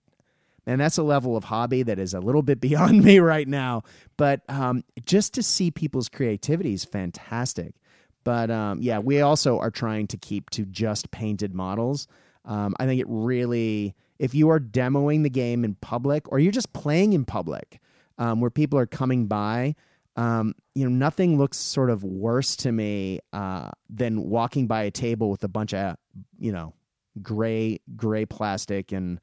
and 0.67 0.79
that's 0.79 0.99
a 0.99 1.03
level 1.03 1.35
of 1.35 1.45
hobby 1.45 1.83
that 1.83 1.99
is 1.99 2.13
a 2.13 2.21
little 2.21 2.43
bit 2.43 2.61
beyond 2.63 3.03
me 3.03 3.19
right 3.19 3.49
now. 3.49 3.83
But 4.17 4.43
um, 4.49 4.85
just 5.07 5.35
to 5.35 5.43
see 5.43 5.71
people's 5.71 6.09
creativity 6.09 6.75
is 6.75 6.85
fantastic. 6.85 7.75
But 8.23 8.51
um, 8.51 8.83
yeah, 8.83 8.99
we 8.99 9.23
also 9.23 9.59
are 9.59 9.71
trying 9.71 10.07
to 10.09 10.19
keep 10.19 10.51
to 10.51 10.67
just 10.67 11.11
painted 11.11 11.55
models. 11.55 12.07
Um, 12.45 12.75
I 12.79 12.87
think 12.87 13.01
it 13.01 13.07
really, 13.09 13.95
if 14.19 14.35
you 14.35 14.51
are 14.51 14.61
demoing 14.61 15.23
the 15.23 15.31
game 15.31 15.65
in 15.65 15.75
public 15.77 16.31
or 16.31 16.39
you're 16.39 16.53
just 16.53 16.73
playing 16.75 17.15
in 17.15 17.25
public 17.25 17.81
um, 18.19 18.41
where 18.41 18.51
people 18.51 18.79
are 18.79 18.87
coming 18.87 19.27
by, 19.27 19.75
um, 20.19 20.55
you 20.75 20.83
know, 20.85 20.91
nothing 20.91 21.39
looks 21.39 21.57
sort 21.57 21.91
of 21.91 22.03
worse 22.03 22.57
to 22.57 22.73
me 22.73 23.21
uh, 23.33 23.71
than 23.89 24.29
walking 24.29 24.67
by 24.67 24.83
a 24.83 24.91
table 24.91 25.31
with 25.31 25.45
a 25.45 25.49
bunch 25.49 25.73
of, 25.73 25.97
you 26.41 26.51
know, 26.51 26.75
gray, 27.23 27.79
gray 27.95 28.27
plastic 28.27 28.91
and 28.91 29.21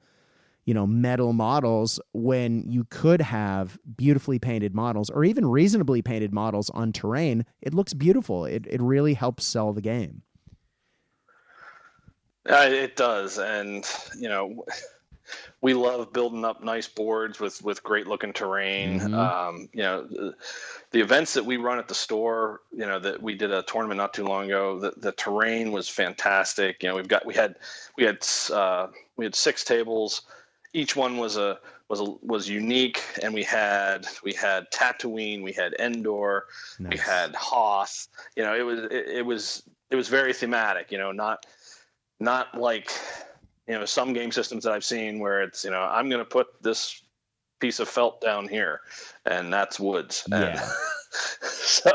you 0.63 0.73
know 0.73 0.87
metal 0.87 1.31
models 1.31 1.99
when 2.13 2.63
you 2.67 2.85
could 2.89 3.21
have 3.21 3.77
beautifully 3.97 4.39
painted 4.39 4.73
models 4.73 5.11
or 5.11 5.23
even 5.23 5.45
reasonably 5.45 6.01
painted 6.01 6.33
models 6.33 6.71
on 6.71 6.91
terrain. 6.91 7.45
It 7.61 7.75
looks 7.75 7.93
beautiful. 7.93 8.45
It, 8.45 8.65
it 8.67 8.81
really 8.81 9.13
helps 9.13 9.45
sell 9.45 9.73
the 9.73 9.81
game. 9.81 10.23
Uh, 12.49 12.67
it 12.67 12.95
does. 12.95 13.37
And 13.37 13.85
you 14.17 14.27
know 14.27 14.65
we 15.61 15.73
love 15.73 16.13
building 16.13 16.45
up 16.45 16.63
nice 16.63 16.87
boards 16.87 17.39
with 17.39 17.61
with 17.63 17.83
great 17.83 18.07
looking 18.07 18.33
terrain 18.33 18.99
mm-hmm. 18.99 19.13
um, 19.13 19.69
you 19.73 19.81
know 19.81 20.03
the, 20.03 20.35
the, 20.91 21.01
events 21.01 21.33
that 21.33 21.45
we 21.45 21.57
run 21.57 21.79
at 21.79 21.87
the 21.87 21.95
store 21.95 22.61
you 22.71 22.85
know 22.85 22.99
that 22.99 23.21
we 23.21 23.35
did 23.35 23.51
a 23.51 23.63
tournament 23.63 23.97
not 23.97 24.13
too 24.13 24.25
long 24.25 24.45
ago 24.45 24.79
the, 24.79 24.93
the 24.97 25.11
terrain 25.11 25.71
was 25.71 25.89
fantastic 25.89 26.81
you 26.83 26.89
know 26.89 26.95
we've 26.95 27.07
got 27.07 27.25
we 27.25 27.33
had 27.33 27.55
we 27.97 28.03
had 28.03 28.25
uh, 28.51 28.87
we 29.17 29.25
had 29.25 29.35
six 29.35 29.63
tables 29.63 30.23
each 30.73 30.95
one 30.95 31.17
was 31.17 31.37
a 31.37 31.57
was 31.89 32.01
a, 32.01 32.03
was 32.21 32.49
unique, 32.49 33.01
and 33.21 33.33
we 33.33 33.43
had 33.43 34.05
we 34.23 34.33
had 34.33 34.69
Tatooine, 34.71 35.43
we 35.43 35.53
had 35.53 35.73
Endor, 35.79 36.45
nice. 36.79 36.91
we 36.91 36.97
had 36.97 37.35
Hoth. 37.35 38.07
You 38.35 38.43
know, 38.43 38.55
it 38.55 38.63
was 38.63 38.79
it, 38.79 39.07
it 39.07 39.25
was 39.25 39.63
it 39.89 39.95
was 39.95 40.07
very 40.07 40.33
thematic. 40.33 40.91
You 40.91 40.97
know, 40.97 41.11
not 41.11 41.45
not 42.19 42.59
like 42.59 42.91
you 43.67 43.73
know 43.73 43.85
some 43.85 44.13
game 44.13 44.31
systems 44.31 44.63
that 44.63 44.73
I've 44.73 44.85
seen 44.85 45.19
where 45.19 45.41
it's 45.41 45.63
you 45.63 45.71
know 45.71 45.81
I'm 45.81 46.09
going 46.09 46.19
to 46.19 46.25
put 46.25 46.47
this 46.61 47.01
piece 47.59 47.79
of 47.79 47.89
felt 47.89 48.21
down 48.21 48.47
here, 48.47 48.81
and 49.25 49.51
that's 49.51 49.79
woods. 49.79 50.23
Yeah. 50.29 50.37
And 50.37 50.59
so, 51.49 51.91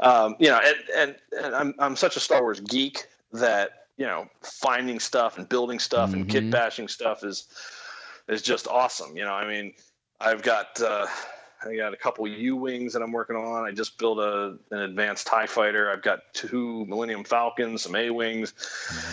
um, 0.00 0.36
you 0.38 0.48
know, 0.48 0.60
and, 0.64 0.76
and, 0.96 1.16
and 1.44 1.54
I'm 1.54 1.74
I'm 1.78 1.96
such 1.96 2.16
a 2.16 2.20
Star 2.20 2.42
Wars 2.42 2.60
geek 2.60 3.06
that 3.32 3.86
you 3.96 4.06
know 4.06 4.26
finding 4.42 4.98
stuff 4.98 5.38
and 5.38 5.48
building 5.48 5.78
stuff 5.78 6.10
mm-hmm. 6.10 6.22
and 6.22 6.28
kit 6.28 6.50
bashing 6.50 6.88
stuff 6.88 7.24
is 7.24 7.46
is 8.28 8.42
just 8.42 8.66
awesome. 8.68 9.16
You 9.16 9.24
know, 9.24 9.34
I 9.34 9.46
mean, 9.46 9.74
I've 10.20 10.42
got 10.42 10.80
uh, 10.80 11.06
I 11.66 11.76
got 11.76 11.92
a 11.92 11.96
couple 11.96 12.26
U 12.26 12.56
wings 12.56 12.92
that 12.92 13.02
I'm 13.02 13.12
working 13.12 13.36
on. 13.36 13.64
I 13.64 13.72
just 13.72 13.98
built 13.98 14.18
a 14.18 14.58
an 14.70 14.80
advanced 14.80 15.26
Tie 15.26 15.46
fighter. 15.46 15.90
I've 15.90 16.02
got 16.02 16.20
two 16.32 16.84
Millennium 16.86 17.24
Falcons, 17.24 17.82
some 17.82 17.94
A 17.94 18.10
wings. 18.10 18.54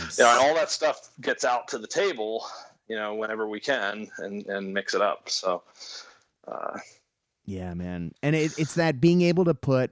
Nice. 0.02 0.18
You 0.18 0.26
know, 0.26 0.32
and 0.32 0.40
all 0.40 0.56
that 0.56 0.72
stuff 0.72 1.10
gets 1.22 1.46
out 1.46 1.68
to 1.70 1.78
the 1.78 1.88
table. 1.88 2.46
You 2.88 2.96
know, 2.98 3.16
whenever 3.16 3.48
we 3.48 3.60
can, 3.60 4.10
and 4.18 4.46
and 4.48 4.74
mix 4.74 4.94
it 4.94 5.02
up. 5.02 5.30
So. 5.30 5.64
Uh, 6.48 6.80
yeah, 7.46 7.74
man, 7.74 8.14
and 8.24 8.36
it, 8.36 8.58
it's 8.58 8.76
that 8.76 9.02
being 9.02 9.22
able 9.22 9.46
to 9.46 9.54
put 9.54 9.92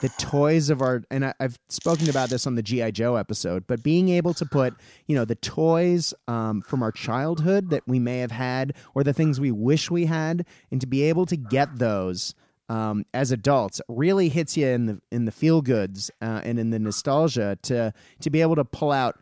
the 0.00 0.08
toys 0.18 0.70
of 0.70 0.82
our 0.82 1.02
and 1.10 1.26
I, 1.26 1.34
have 1.40 1.58
spoken 1.68 2.08
about 2.08 2.30
this 2.30 2.46
on 2.46 2.54
the 2.54 2.62
GI 2.62 2.92
Joe 2.92 3.16
episode, 3.16 3.66
but 3.66 3.82
being 3.82 4.08
able 4.08 4.34
to 4.34 4.46
put 4.46 4.74
you 5.06 5.16
know 5.16 5.24
the 5.24 5.34
toys 5.34 6.14
um, 6.28 6.62
from 6.62 6.82
our 6.82 6.92
childhood 6.92 7.70
that 7.70 7.82
we 7.86 7.98
may 7.98 8.18
have 8.18 8.30
had, 8.30 8.74
or 8.94 9.04
the 9.04 9.12
things 9.12 9.40
we 9.40 9.50
wish 9.50 9.90
we 9.90 10.06
had, 10.06 10.46
and 10.70 10.80
to 10.80 10.86
be 10.86 11.02
able 11.02 11.26
to 11.26 11.36
get 11.36 11.78
those 11.78 12.34
um, 12.68 13.04
as 13.12 13.32
adults 13.32 13.80
really 13.88 14.28
hits 14.28 14.56
you 14.56 14.66
in 14.66 14.86
the 14.86 15.00
in 15.10 15.24
the 15.24 15.32
feel 15.32 15.62
goods 15.62 16.10
uh, 16.20 16.40
and 16.44 16.58
in 16.58 16.70
the 16.70 16.78
nostalgia 16.78 17.58
to 17.62 17.92
to 18.20 18.30
be 18.30 18.40
able 18.40 18.56
to 18.56 18.64
pull 18.64 18.92
out. 18.92 19.18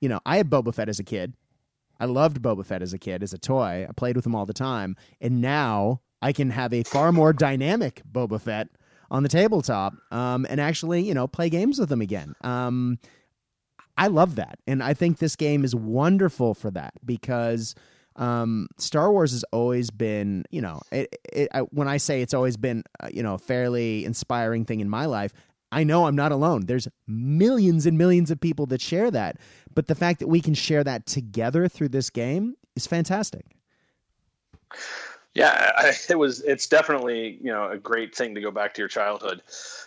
You 0.00 0.08
know, 0.08 0.20
I 0.26 0.36
had 0.36 0.50
Boba 0.50 0.74
Fett 0.74 0.88
as 0.88 0.98
a 0.98 1.04
kid. 1.04 1.34
I 2.00 2.06
loved 2.06 2.42
Boba 2.42 2.66
Fett 2.66 2.82
as 2.82 2.92
a 2.92 2.98
kid, 2.98 3.22
as 3.22 3.32
a 3.32 3.38
toy. 3.38 3.86
I 3.88 3.92
played 3.92 4.16
with 4.16 4.26
him 4.26 4.34
all 4.34 4.46
the 4.46 4.52
time, 4.52 4.96
and 5.20 5.40
now 5.40 6.00
I 6.20 6.32
can 6.32 6.50
have 6.50 6.72
a 6.72 6.82
far 6.82 7.12
more 7.12 7.32
dynamic 7.32 8.02
Boba 8.10 8.40
Fett 8.40 8.68
on 9.12 9.22
the 9.22 9.28
tabletop 9.28 9.94
um, 10.10 10.46
and 10.48 10.60
actually, 10.60 11.02
you 11.02 11.12
know, 11.14 11.28
play 11.28 11.50
games 11.50 11.78
with 11.78 11.90
them 11.90 12.00
again. 12.00 12.34
Um, 12.40 12.98
I 13.96 14.06
love 14.06 14.36
that. 14.36 14.58
And 14.66 14.82
I 14.82 14.94
think 14.94 15.18
this 15.18 15.36
game 15.36 15.64
is 15.64 15.74
wonderful 15.74 16.54
for 16.54 16.70
that 16.70 16.94
because 17.04 17.74
um, 18.16 18.68
Star 18.78 19.12
Wars 19.12 19.32
has 19.32 19.44
always 19.52 19.90
been, 19.90 20.44
you 20.50 20.62
know, 20.62 20.80
it, 20.90 21.14
it, 21.30 21.48
I, 21.52 21.60
when 21.60 21.88
I 21.88 21.98
say 21.98 22.22
it's 22.22 22.32
always 22.32 22.56
been, 22.56 22.84
uh, 23.00 23.08
you 23.12 23.22
know, 23.22 23.34
a 23.34 23.38
fairly 23.38 24.06
inspiring 24.06 24.64
thing 24.64 24.80
in 24.80 24.88
my 24.88 25.04
life, 25.04 25.34
I 25.70 25.84
know 25.84 26.06
I'm 26.06 26.16
not 26.16 26.32
alone. 26.32 26.64
There's 26.64 26.88
millions 27.06 27.84
and 27.84 27.98
millions 27.98 28.30
of 28.30 28.40
people 28.40 28.64
that 28.66 28.80
share 28.80 29.10
that. 29.10 29.36
But 29.74 29.88
the 29.88 29.94
fact 29.94 30.20
that 30.20 30.28
we 30.28 30.40
can 30.40 30.54
share 30.54 30.84
that 30.84 31.04
together 31.04 31.68
through 31.68 31.90
this 31.90 32.08
game 32.08 32.54
is 32.76 32.86
fantastic. 32.86 33.44
Yeah, 35.34 35.72
I, 35.76 35.92
it 36.08 36.18
was. 36.18 36.40
It's 36.42 36.66
definitely 36.66 37.38
you 37.40 37.52
know 37.52 37.70
a 37.70 37.78
great 37.78 38.14
thing 38.14 38.34
to 38.34 38.40
go 38.40 38.50
back 38.50 38.74
to 38.74 38.80
your 38.80 38.88
childhood. 38.88 39.42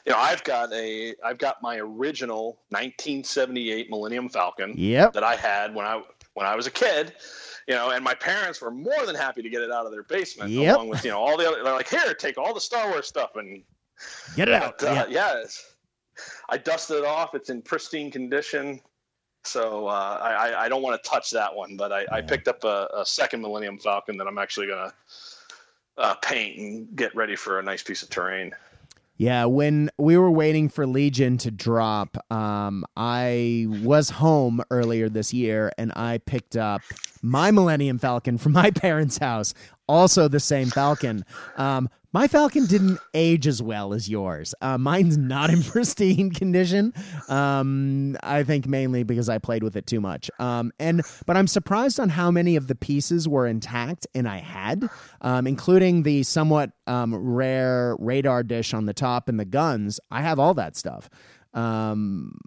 You 0.05 0.11
know, 0.11 0.17
I've 0.17 0.43
got 0.43 0.71
a 0.73 1.15
I've 1.23 1.37
got 1.37 1.61
my 1.61 1.77
original 1.77 2.59
1978 2.69 3.89
Millennium 3.89 4.29
Falcon. 4.29 4.73
Yep. 4.75 5.13
That 5.13 5.23
I 5.23 5.35
had 5.35 5.75
when 5.75 5.85
I 5.85 6.01
when 6.33 6.45
I 6.45 6.55
was 6.55 6.67
a 6.67 6.71
kid. 6.71 7.13
You 7.67 7.73
know, 7.73 7.89
and 7.89 8.03
my 8.03 8.13
parents 8.13 8.61
were 8.61 8.69
more 8.69 9.07
than 9.07 9.15
happy 9.15 9.41
to 9.41 9.49
get 9.49 9.63
it 9.63 9.71
out 9.71 9.87
of 9.87 9.91
their 9.91 10.03
basement, 10.03 10.51
yep. 10.51 10.75
along 10.75 10.89
with 10.89 11.03
you 11.03 11.09
know 11.09 11.19
all 11.19 11.35
the 11.35 11.47
other. 11.47 11.63
They're 11.63 11.73
like, 11.73 11.89
here, 11.89 12.13
take 12.13 12.37
all 12.37 12.53
the 12.53 12.61
Star 12.61 12.89
Wars 12.89 13.07
stuff 13.07 13.35
and 13.37 13.63
get 14.35 14.47
it 14.47 14.53
out. 14.53 14.77
But, 14.79 14.87
uh, 14.87 15.05
yeah, 15.09 15.43
I 16.49 16.57
dusted 16.57 16.97
it 16.97 17.05
off. 17.05 17.33
It's 17.33 17.49
in 17.49 17.63
pristine 17.63 18.11
condition. 18.11 18.81
So 19.45 19.87
uh, 19.87 20.19
I, 20.21 20.65
I 20.65 20.69
don't 20.69 20.81
want 20.81 21.01
to 21.01 21.09
touch 21.09 21.29
that 21.31 21.55
one, 21.55 21.77
but 21.77 21.91
I, 21.91 22.01
yeah. 22.01 22.13
I 22.13 22.21
picked 22.21 22.47
up 22.47 22.63
a, 22.63 22.87
a, 22.97 23.05
second 23.05 23.41
Millennium 23.41 23.77
Falcon 23.77 24.17
that 24.17 24.25
I'm 24.25 24.39
actually 24.39 24.65
going 24.65 24.89
to 24.89 24.95
uh, 25.97 26.15
paint 26.15 26.57
and 26.57 26.95
get 26.95 27.15
ready 27.15 27.35
for 27.35 27.59
a 27.59 27.63
nice 27.63 27.83
piece 27.83 28.03
of 28.03 28.09
terrain. 28.09 28.53
Yeah, 29.17 29.45
when 29.45 29.89
we 29.97 30.17
were 30.17 30.29
waiting 30.29 30.67
for 30.67 30.85
Legion 30.85 31.37
to 31.37 31.51
drop, 31.51 32.17
um, 32.29 32.83
I 32.97 33.65
was 33.81 34.09
home 34.09 34.61
earlier 34.69 35.07
this 35.07 35.33
year 35.33 35.71
and 35.77 35.93
I 35.95 36.17
picked 36.17 36.57
up 36.57 36.81
my 37.21 37.49
Millennium 37.49 37.97
Falcon 37.97 38.37
from 38.37 38.51
my 38.51 38.71
parents' 38.75 39.17
house. 39.17 39.53
Also, 39.88 40.27
the 40.27 40.39
same 40.39 40.69
Falcon. 40.69 41.23
Um, 41.57 41.89
my 42.15 42.29
Falcon 42.29 42.65
didn't 42.65 42.97
age 43.13 43.45
as 43.45 43.61
well 43.61 43.93
as 43.93 44.07
yours. 44.07 44.55
Uh, 44.61 44.77
mine's 44.77 45.17
not 45.17 45.49
in 45.49 45.61
pristine 45.63 46.31
condition. 46.31 46.93
Um, 47.27 48.15
I 48.23 48.43
think 48.43 48.67
mainly 48.67 49.03
because 49.03 49.27
I 49.27 49.38
played 49.38 49.63
with 49.63 49.75
it 49.75 49.86
too 49.86 49.99
much. 49.99 50.31
Um, 50.39 50.71
and 50.79 51.01
but 51.25 51.36
I'm 51.36 51.45
surprised 51.45 51.99
on 51.99 52.07
how 52.07 52.31
many 52.31 52.55
of 52.55 52.67
the 52.67 52.75
pieces 52.75 53.27
were 53.27 53.45
intact, 53.45 54.07
and 54.15 54.29
I 54.29 54.38
had, 54.38 54.89
um, 55.19 55.45
including 55.45 56.03
the 56.03 56.23
somewhat 56.23 56.71
um, 56.88 57.13
rare 57.13 57.97
radar 57.99 58.43
dish 58.43 58.73
on 58.73 58.86
the 58.86 58.93
top 58.93 59.27
and 59.27 59.38
the 59.38 59.43
guns. 59.43 59.99
I 60.09 60.21
have 60.21 60.39
all 60.39 60.53
that 60.53 60.77
stuff. 60.77 61.09
Um, 61.53 62.38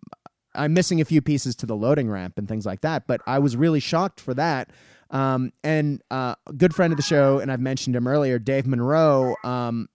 I'm 0.54 0.72
missing 0.72 1.02
a 1.02 1.04
few 1.04 1.20
pieces 1.20 1.54
to 1.56 1.66
the 1.66 1.76
loading 1.76 2.10
ramp 2.10 2.38
and 2.38 2.48
things 2.48 2.64
like 2.64 2.80
that, 2.80 3.06
but 3.06 3.20
I 3.26 3.38
was 3.38 3.54
really 3.54 3.80
shocked 3.80 4.18
for 4.18 4.32
that. 4.32 4.70
Um, 5.10 5.52
and 5.64 6.02
uh, 6.10 6.34
a 6.46 6.52
good 6.52 6.74
friend 6.74 6.92
of 6.92 6.96
the 6.96 7.02
show, 7.02 7.38
and 7.38 7.50
I've 7.50 7.60
mentioned 7.60 7.96
him 7.96 8.06
earlier, 8.06 8.38
Dave 8.38 8.66
Monroe. 8.66 9.34
Um, 9.42 9.88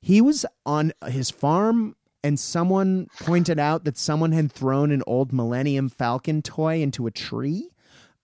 he 0.00 0.20
was 0.20 0.44
on 0.64 0.92
his 1.06 1.30
farm, 1.30 1.94
and 2.24 2.38
someone 2.38 3.08
pointed 3.20 3.58
out 3.58 3.84
that 3.84 3.96
someone 3.96 4.32
had 4.32 4.50
thrown 4.50 4.90
an 4.90 5.02
old 5.06 5.32
Millennium 5.32 5.88
Falcon 5.88 6.42
toy 6.42 6.80
into 6.82 7.06
a 7.06 7.10
tree 7.10 7.70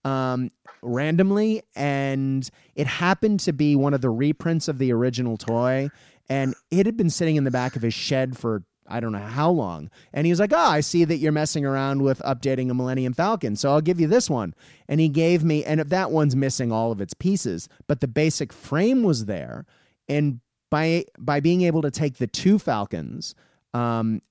um, 0.05 0.49
randomly, 0.81 1.61
and 1.75 2.49
it 2.75 2.87
happened 2.87 3.39
to 3.41 3.53
be 3.53 3.75
one 3.75 3.93
of 3.93 4.01
the 4.01 4.09
reprints 4.09 4.67
of 4.67 4.77
the 4.77 4.91
original 4.91 5.37
toy. 5.37 5.89
And 6.29 6.55
it 6.71 6.85
had 6.85 6.97
been 6.97 7.09
sitting 7.09 7.35
in 7.35 7.43
the 7.43 7.51
back 7.51 7.75
of 7.75 7.81
his 7.81 7.93
shed 7.93 8.37
for 8.37 8.63
I 8.87 8.99
don't 8.99 9.11
know 9.11 9.19
how 9.19 9.49
long. 9.49 9.89
And 10.13 10.25
he 10.25 10.31
was 10.31 10.39
like, 10.39 10.53
Oh, 10.53 10.57
I 10.57 10.81
see 10.81 11.05
that 11.05 11.17
you're 11.17 11.31
messing 11.31 11.65
around 11.65 12.01
with 12.01 12.19
updating 12.19 12.69
a 12.69 12.73
Millennium 12.73 13.13
Falcon. 13.13 13.55
So 13.55 13.71
I'll 13.71 13.81
give 13.81 13.99
you 13.99 14.07
this 14.07 14.29
one. 14.29 14.53
And 14.87 14.99
he 14.99 15.09
gave 15.09 15.43
me, 15.43 15.63
and 15.63 15.79
if 15.79 15.89
that 15.89 16.11
one's 16.11 16.35
missing 16.35 16.71
all 16.71 16.91
of 16.91 17.01
its 17.01 17.13
pieces, 17.13 17.69
but 17.87 18.01
the 18.01 18.07
basic 18.07 18.51
frame 18.51 19.03
was 19.03 19.25
there. 19.25 19.65
And 20.07 20.39
by, 20.69 21.05
by 21.17 21.39
being 21.39 21.61
able 21.61 21.81
to 21.81 21.91
take 21.91 22.17
the 22.17 22.27
two 22.27 22.59
Falcons, 22.59 23.35
um, 23.73 24.21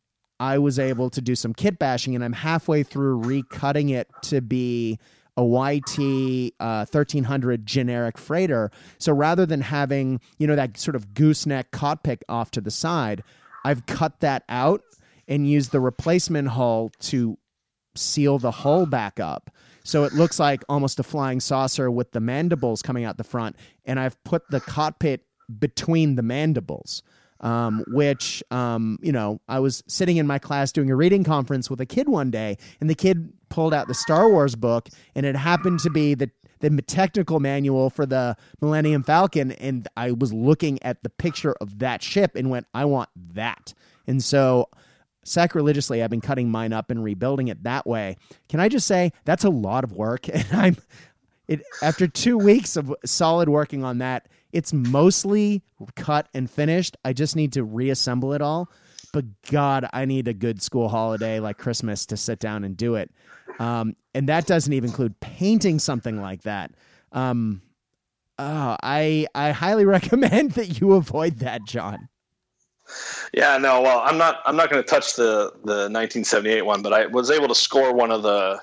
I 0.41 0.59
was 0.59 0.79
able 0.79 1.09
to 1.11 1.21
do 1.21 1.37
some 1.37 1.55
kit 1.55 1.79
bashing, 1.79 2.17
and 2.17 2.25
I'm 2.25 2.33
halfway 2.33 2.83
through 2.83 3.23
recutting 3.23 3.91
it 3.91 4.09
to 4.23 4.41
be 4.41 4.99
a 5.37 5.45
YT 5.45 6.53
uh, 6.61 6.85
1300 6.85 7.65
generic 7.65 8.19
freighter. 8.19 8.71
So 8.99 9.13
rather 9.13 9.47
than 9.47 9.61
having, 9.61 10.21
you 10.39 10.47
know, 10.47 10.57
that 10.57 10.77
sort 10.79 10.97
of 10.97 11.15
gooseneck 11.15 11.71
cockpit 11.71 12.23
off 12.29 12.51
to 12.53 12.61
the 12.61 12.71
side, 12.71 13.23
I've 13.65 13.87
cut 13.87 14.21
that 14.21 14.45
out 14.49 14.83
and 15.29 15.49
used 15.49 15.73
the 15.73 15.81
replacement 15.81 16.49
hull 16.49 16.91
to 17.01 17.39
seal 17.95 18.39
the 18.39 18.51
hull 18.51 18.87
back 18.87 19.21
up. 19.21 19.51
So 19.85 20.05
it 20.05 20.13
looks 20.13 20.39
like 20.39 20.63
almost 20.69 21.01
a 21.01 21.03
flying 21.03 21.41
saucer 21.41 21.91
with 21.91 22.13
the 22.13 22.21
mandibles 22.21 22.83
coming 22.83 23.05
out 23.05 23.17
the 23.17 23.25
front. 23.25 23.57
And 23.85 23.99
I've 23.99 24.23
put 24.25 24.43
the 24.51 24.61
cockpit 24.61 25.23
between 25.59 26.17
the 26.17 26.23
mandibles. 26.23 27.03
Um, 27.41 27.83
which 27.89 28.41
um, 28.53 29.01
you 29.03 29.11
know, 29.11 29.41
I 29.49 29.59
was 29.59 29.83
sitting 29.89 30.17
in 30.17 30.29
my 30.29 30.39
class 30.39 30.71
doing 30.71 30.93
a 30.93 30.95
reading 30.95 31.25
conference 31.25 31.69
with 31.69 31.81
a 31.81 31.87
kid 31.87 32.09
one 32.09 32.31
day, 32.31 32.57
and 32.81 32.89
the 32.89 32.95
kid 32.95 33.33
pulled 33.49 33.75
out 33.75 33.89
the 33.89 33.95
Star 33.95 34.31
Wars 34.31 34.55
book, 34.55 34.89
and 35.17 35.27
it 35.27 35.35
happened 35.35 35.81
to 35.81 35.91
be 35.91 36.15
the 36.15 36.31
the 36.63 36.83
technical 36.83 37.41
manual 37.41 37.91
for 37.91 38.07
the 38.07 38.37
Millennium 38.61 39.03
Falcon, 39.03 39.53
and 39.53 39.87
I 39.97 40.13
was 40.13 40.33
looking 40.33 40.83
at 40.83 41.03
the 41.03 41.11
picture 41.11 41.55
of 41.61 41.81
that 41.81 42.03
ship 42.03 42.37
and 42.37 42.51
went, 42.51 42.67
I 42.73 42.85
want 42.85 43.11
that. 43.35 43.75
And 44.07 44.23
so 44.23 44.69
sacrilegiously 45.25 46.03
I've 46.03 46.11
been 46.11 46.21
cutting 46.21 46.51
mine 46.51 46.73
up 46.73 46.91
and 46.91 47.03
rebuilding 47.03 47.49
it 47.49 47.63
that 47.65 47.87
way. 47.87 48.17
Can 48.49 48.61
I 48.61 48.69
just 48.69 48.87
say 48.87 49.13
that's 49.25 49.45
a 49.45 49.51
lot 49.51 49.85
of 49.85 49.93
work 49.93 50.29
and 50.33 50.47
I'm 50.53 50.77
it 51.49 51.63
after 51.83 52.07
2 52.07 52.39
weeks 52.39 52.77
of 52.77 52.95
solid 53.05 53.49
working 53.49 53.83
on 53.85 53.99
that, 53.99 54.29
it's 54.53 54.73
mostly 54.73 55.63
cut 55.97 56.29
and 56.35 56.49
finished. 56.49 56.97
I 57.05 57.13
just 57.13 57.35
need 57.35 57.53
to 57.55 57.65
reassemble 57.65 58.33
it 58.33 58.41
all. 58.41 58.71
But 59.13 59.25
God, 59.51 59.87
I 59.93 60.05
need 60.05 60.29
a 60.29 60.33
good 60.33 60.63
school 60.63 60.89
holiday 60.89 61.41
like 61.41 61.59
Christmas 61.59 62.07
to 62.07 62.17
sit 62.17 62.39
down 62.39 62.65
and 62.65 62.77
do 62.77 62.95
it. 62.95 63.11
Um, 63.59 63.97
and 64.15 64.29
that 64.29 64.47
doesn't 64.47 64.73
even 64.73 64.91
include 64.91 65.19
painting 65.21 65.79
something 65.79 66.21
like 66.21 66.43
that. 66.43 66.73
Um, 67.13 67.63
oh, 68.39 68.77
I 68.83 69.27
I 69.35 69.53
highly 69.53 69.85
recommend 69.97 70.53
that 70.53 70.81
you 70.81 70.93
avoid 70.93 71.39
that, 71.39 71.65
John. 71.67 72.09
Yeah, 73.33 73.57
no, 73.57 73.81
well, 73.81 74.01
I'm 74.01 74.19
not 74.19 74.41
I'm 74.45 74.57
not 74.57 74.71
going 74.71 74.83
to 74.83 74.89
touch 74.89 75.17
the 75.17 75.53
the 75.65 75.89
1978 75.89 76.63
one, 76.63 76.83
but 76.83 76.93
I 76.93 77.07
was 77.07 77.31
able 77.31 77.49
to 77.49 77.55
score 77.55 77.93
one 77.95 78.11
of 78.11 78.23
the 78.23 78.61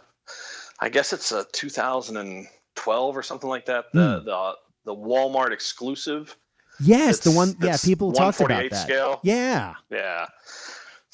I 0.79 0.89
guess 0.89 1.13
it's 1.13 1.31
a 1.31 1.45
2012 1.51 3.17
or 3.17 3.23
something 3.23 3.49
like 3.49 3.65
that. 3.65 3.85
The 3.93 3.99
mm. 3.99 4.25
the 4.25 4.53
the 4.85 4.95
Walmart 4.95 5.51
exclusive. 5.51 6.35
Yes, 6.79 7.19
the 7.19 7.31
one. 7.31 7.55
Yeah, 7.61 7.77
people 7.83 8.11
talked 8.13 8.39
about 8.39 8.69
that. 8.69 8.83
Scale. 8.83 9.19
Yeah, 9.23 9.73
yeah. 9.91 10.27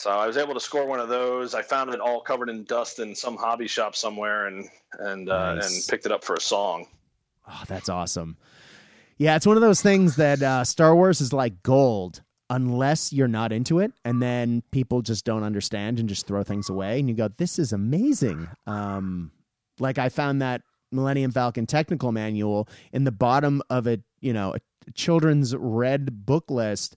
So 0.05 0.11
I 0.11 0.27
was 0.27 0.37
able 0.37 0.53
to 0.53 0.59
score 0.59 0.85
one 0.85 0.99
of 0.99 1.09
those. 1.09 1.55
I 1.55 1.63
found 1.63 1.91
it 1.91 1.99
all 1.99 2.21
covered 2.21 2.47
in 2.47 2.63
dust 2.65 2.99
in 2.99 3.15
some 3.15 3.37
hobby 3.37 3.67
shop 3.67 3.95
somewhere, 3.95 4.45
and 4.45 4.69
and 4.99 5.27
uh, 5.27 5.55
nice. 5.55 5.65
and 5.65 5.87
picked 5.89 6.05
it 6.05 6.11
up 6.11 6.23
for 6.23 6.35
a 6.35 6.39
song. 6.39 6.85
Oh, 7.49 7.63
that's 7.67 7.89
awesome. 7.89 8.37
Yeah, 9.17 9.35
it's 9.35 9.47
one 9.47 9.57
of 9.57 9.61
those 9.61 9.81
things 9.81 10.17
that 10.17 10.43
uh, 10.43 10.63
Star 10.63 10.95
Wars 10.95 11.21
is 11.21 11.33
like 11.33 11.63
gold 11.63 12.21
unless 12.51 13.11
you're 13.13 13.27
not 13.27 13.51
into 13.51 13.79
it, 13.79 13.93
and 14.03 14.21
then 14.21 14.61
people 14.69 15.01
just 15.01 15.25
don't 15.25 15.41
understand 15.41 15.99
and 15.99 16.07
just 16.07 16.27
throw 16.27 16.43
things 16.43 16.69
away, 16.69 16.99
and 16.99 17.09
you 17.09 17.15
go, 17.15 17.27
"This 17.27 17.57
is 17.57 17.73
amazing." 17.73 18.47
Um, 18.67 19.31
like 19.79 19.97
I 19.97 20.09
found 20.09 20.39
that 20.43 20.61
Millennium 20.91 21.31
Falcon 21.31 21.65
technical 21.65 22.11
manual 22.11 22.69
in 22.93 23.05
the 23.05 23.11
bottom 23.11 23.63
of 23.71 23.87
a 23.87 23.97
you 24.19 24.33
know 24.33 24.53
a 24.53 24.91
children's 24.91 25.55
red 25.55 26.27
book 26.27 26.51
list 26.51 26.95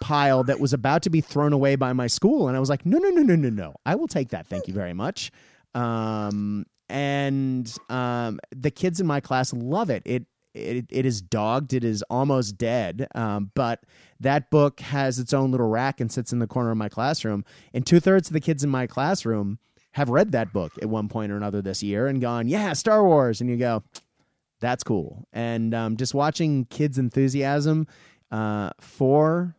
pile 0.00 0.44
that 0.44 0.60
was 0.60 0.72
about 0.72 1.02
to 1.02 1.10
be 1.10 1.20
thrown 1.20 1.52
away 1.52 1.76
by 1.76 1.92
my 1.92 2.06
school. 2.06 2.48
And 2.48 2.56
I 2.56 2.60
was 2.60 2.68
like, 2.68 2.84
no, 2.86 2.98
no, 2.98 3.10
no, 3.10 3.22
no, 3.22 3.36
no, 3.36 3.50
no. 3.50 3.74
I 3.84 3.94
will 3.94 4.08
take 4.08 4.30
that. 4.30 4.46
Thank 4.46 4.68
you 4.68 4.74
very 4.74 4.92
much. 4.92 5.30
Um, 5.74 6.66
and 6.88 7.72
um, 7.88 8.38
the 8.54 8.70
kids 8.70 9.00
in 9.00 9.06
my 9.06 9.20
class 9.20 9.52
love 9.52 9.90
it. 9.90 10.02
It 10.04 10.26
it, 10.56 10.86
it 10.88 11.04
is 11.04 11.20
dogged. 11.20 11.74
It 11.74 11.84
is 11.84 12.02
almost 12.08 12.56
dead. 12.56 13.06
Um, 13.14 13.50
but 13.54 13.84
that 14.20 14.50
book 14.50 14.80
has 14.80 15.18
its 15.18 15.34
own 15.34 15.50
little 15.50 15.68
rack 15.68 16.00
and 16.00 16.10
sits 16.10 16.32
in 16.32 16.38
the 16.38 16.46
corner 16.46 16.70
of 16.70 16.78
my 16.78 16.88
classroom. 16.88 17.44
And 17.74 17.86
two 17.86 18.00
thirds 18.00 18.28
of 18.28 18.32
the 18.32 18.40
kids 18.40 18.64
in 18.64 18.70
my 18.70 18.86
classroom 18.86 19.58
have 19.92 20.08
read 20.08 20.32
that 20.32 20.52
book 20.52 20.72
at 20.80 20.88
one 20.88 21.08
point 21.08 21.32
or 21.32 21.36
another 21.36 21.62
this 21.62 21.82
year 21.82 22.06
and 22.06 22.20
gone, 22.20 22.48
yeah, 22.48 22.72
Star 22.72 23.04
Wars. 23.04 23.40
And 23.40 23.50
you 23.50 23.56
go, 23.56 23.82
that's 24.60 24.82
cool. 24.82 25.26
And 25.32 25.74
um, 25.74 25.96
just 25.96 26.14
watching 26.14 26.64
kids' 26.66 26.98
enthusiasm 26.98 27.86
uh, 28.30 28.70
for 28.80 29.54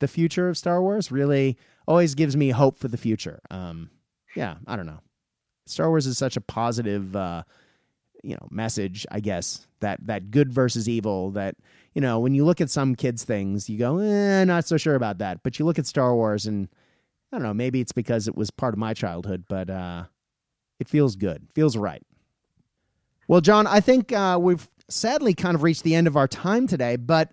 the 0.00 0.08
future 0.08 0.48
of 0.48 0.58
Star 0.58 0.82
Wars 0.82 1.12
really 1.12 1.56
always 1.86 2.14
gives 2.14 2.36
me 2.36 2.50
hope 2.50 2.78
for 2.78 2.88
the 2.88 2.96
future. 2.96 3.40
Um, 3.50 3.90
yeah, 4.34 4.56
I 4.66 4.76
don't 4.76 4.86
know. 4.86 5.00
Star 5.66 5.88
Wars 5.88 6.06
is 6.06 6.18
such 6.18 6.36
a 6.36 6.40
positive, 6.40 7.14
uh, 7.14 7.44
you 8.22 8.34
know, 8.34 8.48
message. 8.50 9.06
I 9.10 9.20
guess 9.20 9.66
that 9.80 10.04
that 10.06 10.30
good 10.30 10.52
versus 10.52 10.88
evil. 10.88 11.30
That 11.32 11.56
you 11.94 12.00
know, 12.00 12.18
when 12.18 12.34
you 12.34 12.44
look 12.44 12.60
at 12.60 12.70
some 12.70 12.94
kids' 12.94 13.24
things, 13.24 13.68
you 13.68 13.78
go, 13.78 13.98
eh, 13.98 14.44
not 14.44 14.66
so 14.66 14.76
sure 14.76 14.94
about 14.94 15.18
that. 15.18 15.42
But 15.42 15.58
you 15.58 15.64
look 15.64 15.78
at 15.78 15.86
Star 15.86 16.14
Wars, 16.14 16.46
and 16.46 16.68
I 17.32 17.36
don't 17.36 17.44
know. 17.44 17.54
Maybe 17.54 17.80
it's 17.80 17.92
because 17.92 18.28
it 18.28 18.36
was 18.36 18.50
part 18.50 18.74
of 18.74 18.78
my 18.78 18.94
childhood, 18.94 19.44
but 19.48 19.70
uh, 19.70 20.04
it 20.80 20.88
feels 20.88 21.16
good, 21.16 21.46
feels 21.54 21.76
right. 21.76 22.02
Well, 23.28 23.40
John, 23.40 23.66
I 23.66 23.80
think 23.80 24.12
uh, 24.12 24.38
we've 24.40 24.68
sadly 24.88 25.34
kind 25.34 25.54
of 25.54 25.62
reached 25.62 25.84
the 25.84 25.94
end 25.94 26.06
of 26.06 26.16
our 26.16 26.28
time 26.28 26.66
today, 26.66 26.96
but 26.96 27.32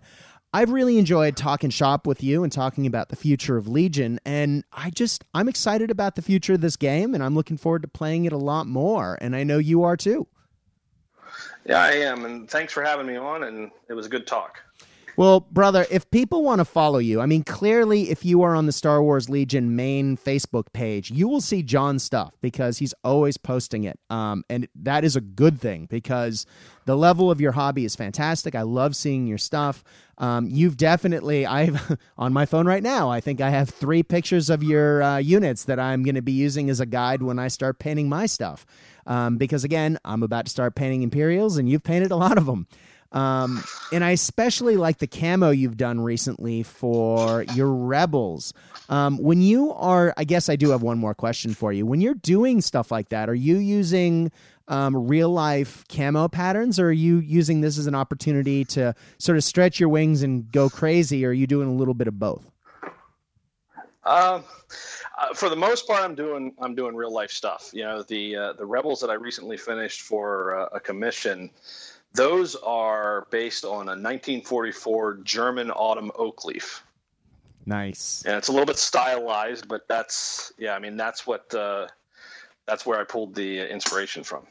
I've 0.52 0.72
really 0.72 0.98
enjoyed 0.98 1.38
talking 1.38 1.70
shop 1.70 2.08
with 2.08 2.24
you 2.24 2.44
and 2.44 2.52
talking 2.52 2.88
about 2.88 3.10
the 3.10 3.16
future 3.16 3.56
of 3.58 3.68
Legion. 3.68 4.20
And 4.26 4.64
I 4.74 4.90
just, 4.90 5.24
I'm 5.34 5.48
excited 5.48 5.92
about 5.92 6.16
the 6.16 6.24
future 6.24 6.54
of 6.54 6.62
this 6.62 6.76
game 6.76 7.14
and 7.14 7.24
I'm 7.24 7.36
looking 7.36 7.58
forward 7.58 7.84
to 7.84 7.88
playing 7.88 8.26
it 8.26 8.34
a 8.34 8.38
lot 8.38 8.66
more. 8.66 9.18
And 9.22 9.36
I 9.36 9.44
know 9.44 9.60
you 9.60 9.84
are 9.84 9.96
too. 9.96 10.28
Yeah, 11.66 11.80
I 11.80 11.92
am. 11.92 12.26
And 12.26 12.50
thanks 12.50 12.74
for 12.74 12.84
having 12.84 13.06
me 13.06 13.16
on. 13.16 13.44
And 13.44 13.70
it 13.90 13.94
was 13.94 14.08
a 14.08 14.10
good 14.10 14.26
talk. 14.26 14.60
Well, 15.20 15.42
brother, 15.42 15.86
if 15.92 16.10
people 16.12 16.44
want 16.44 16.60
to 16.60 16.66
follow 16.66 16.98
you, 16.98 17.20
I 17.20 17.26
mean, 17.26 17.44
clearly, 17.44 18.10
if 18.10 18.24
you 18.24 18.42
are 18.44 18.56
on 18.56 18.68
the 18.68 18.72
Star 18.72 19.04
Wars 19.04 19.30
Legion 19.30 19.76
main 19.76 20.16
Facebook 20.16 20.72
page, 20.72 21.12
you 21.12 21.28
will 21.28 21.42
see 21.42 21.62
John's 21.62 22.04
stuff 22.04 22.38
because 22.40 22.78
he's 22.78 22.94
always 23.04 23.36
posting 23.36 23.84
it. 23.84 24.00
Um, 24.10 24.46
and 24.50 24.70
that 24.76 25.04
is 25.04 25.18
a 25.18 25.22
good 25.22 25.60
thing 25.60 25.88
because 25.90 26.46
the 26.86 26.96
level 26.96 27.30
of 27.30 27.42
your 27.42 27.52
hobby 27.52 27.84
is 27.84 27.98
fantastic. 27.98 28.56
I 28.56 28.62
love 28.62 28.96
seeing 28.96 29.28
your 29.28 29.38
stuff. 29.38 29.84
Um, 30.20 30.48
you've 30.50 30.78
definitely, 30.78 31.46
I've 31.46 31.98
on 32.18 32.32
my 32.32 32.46
phone 32.46 32.66
right 32.66 32.82
now, 32.82 33.10
I 33.10 33.20
think 33.20 33.42
I 33.42 33.50
have 33.50 33.70
three 33.70 34.04
pictures 34.04 34.50
of 34.50 34.64
your 34.64 35.04
uh, 35.04 35.18
units 35.18 35.66
that 35.66 35.82
I'm 35.82 36.02
going 36.04 36.16
to 36.16 36.22
be 36.22 36.32
using 36.32 36.70
as 36.70 36.80
a 36.80 36.86
guide 36.86 37.22
when 37.24 37.40
I 37.40 37.50
start 37.50 37.78
painting 37.78 38.08
my 38.08 38.26
stuff. 38.26 38.66
Um, 39.06 39.36
because 39.36 39.66
again, 39.66 39.98
I'm 40.06 40.24
about 40.24 40.46
to 40.46 40.52
start 40.52 40.76
painting 40.76 41.02
Imperials, 41.04 41.58
and 41.58 41.68
you've 41.68 41.84
painted 41.84 42.12
a 42.12 42.16
lot 42.16 42.38
of 42.38 42.46
them. 42.46 42.68
Um, 43.12 43.64
and 43.92 44.04
I 44.04 44.12
especially 44.12 44.78
like 44.78 45.00
the 45.00 45.08
camo 45.08 45.50
you've 45.50 45.78
done 45.78 46.00
recently 46.00 46.64
for 46.64 47.44
your 47.56 47.74
rebels. 47.74 48.54
Um, 48.90 49.18
when 49.18 49.42
you 49.42 49.74
are, 49.74 50.14
I 50.18 50.24
guess 50.24 50.50
I 50.50 50.56
do 50.56 50.70
have 50.70 50.84
one 50.84 51.00
more 51.00 51.16
question 51.16 51.54
for 51.54 51.74
you. 51.74 51.86
When 51.86 52.02
you're 52.02 52.14
doing 52.14 52.62
stuff 52.62 52.92
like 52.92 53.10
that, 53.10 53.30
are 53.30 53.36
you 53.36 53.58
using 53.58 54.32
um, 54.68 54.96
real 54.96 55.30
life 55.30 55.84
camo 55.90 56.28
patterns, 56.28 56.80
or 56.80 56.90
are 56.90 56.92
you 56.92 57.18
using 57.18 57.62
this 57.62 57.78
as 57.78 57.88
an 57.88 57.96
opportunity 57.96 58.64
to 58.66 58.94
sort 59.18 59.38
of 59.38 59.44
stretch 59.44 59.80
your 59.80 59.90
wings 59.90 60.22
and 60.22 60.52
go 60.52 60.70
crazy, 60.70 61.26
or 61.26 61.30
are 61.30 61.34
you 61.34 61.48
doing 61.48 61.68
a 61.68 61.74
little 61.74 61.96
bit 61.96 62.08
of 62.08 62.20
both? 62.20 62.46
Um, 64.06 64.44
uh, 65.18 65.34
for 65.34 65.50
the 65.50 65.56
most 65.56 65.88
part, 65.88 66.04
I'm 66.04 66.16
doing 66.16 66.54
I'm 66.60 66.76
doing 66.76 66.96
real 66.96 67.12
life 67.12 67.32
stuff. 67.32 67.72
You 67.74 67.84
know, 67.84 68.04
the 68.04 68.36
uh, 68.36 68.54
the 68.54 68.66
rebels 68.66 69.02
that 69.02 69.10
I 69.10 69.16
recently 69.16 69.58
finished 69.58 70.02
for 70.02 70.58
uh, 70.58 70.70
a 70.74 70.80
commission 70.80 71.50
those 72.14 72.56
are 72.56 73.28
based 73.30 73.66
on 73.66 73.88
a 73.88 73.96
1944 73.96 75.18
German 75.24 75.72
autumn 75.72 76.12
oak 76.16 76.46
leaf. 76.46 76.84
Nice. 77.66 78.24
And 78.26 78.36
it's 78.36 78.48
a 78.48 78.52
little 78.52 78.66
bit 78.66 78.78
stylized, 78.78 79.68
but 79.68 79.88
that's 79.88 80.52
yeah. 80.58 80.74
I 80.74 80.80
mean, 80.80 80.98
that's 80.98 81.28
what 81.28 81.54
uh, 81.54 81.88
that's 82.66 82.86
where 82.86 83.00
I 83.00 83.04
pulled 83.04 83.36
the 83.36 83.72
inspiration 83.72 84.24
from. 84.24 84.48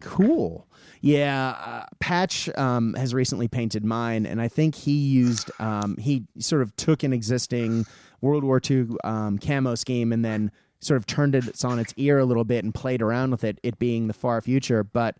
Cool. 0.00 0.66
Yeah, 1.00 1.56
uh, 1.64 1.86
Patch 1.98 2.48
um, 2.56 2.94
has 2.94 3.12
recently 3.12 3.48
painted 3.48 3.84
mine, 3.84 4.24
and 4.24 4.40
I 4.40 4.46
think 4.46 4.76
he 4.76 4.92
used 4.92 5.50
um, 5.58 5.96
he 5.96 6.24
sort 6.38 6.62
of 6.62 6.74
took 6.76 7.02
an 7.02 7.12
existing 7.12 7.84
World 8.20 8.44
War 8.44 8.60
II 8.68 8.86
um, 9.02 9.38
camo 9.38 9.74
scheme 9.74 10.12
and 10.12 10.24
then 10.24 10.52
sort 10.78 10.98
of 10.98 11.06
turned 11.06 11.34
it 11.34 11.64
on 11.64 11.78
its 11.78 11.92
ear 11.96 12.18
a 12.18 12.24
little 12.24 12.44
bit 12.44 12.64
and 12.64 12.72
played 12.72 13.02
around 13.02 13.32
with 13.32 13.42
it. 13.42 13.58
It 13.64 13.78
being 13.80 14.06
the 14.06 14.14
far 14.14 14.40
future, 14.40 14.84
but 14.84 15.16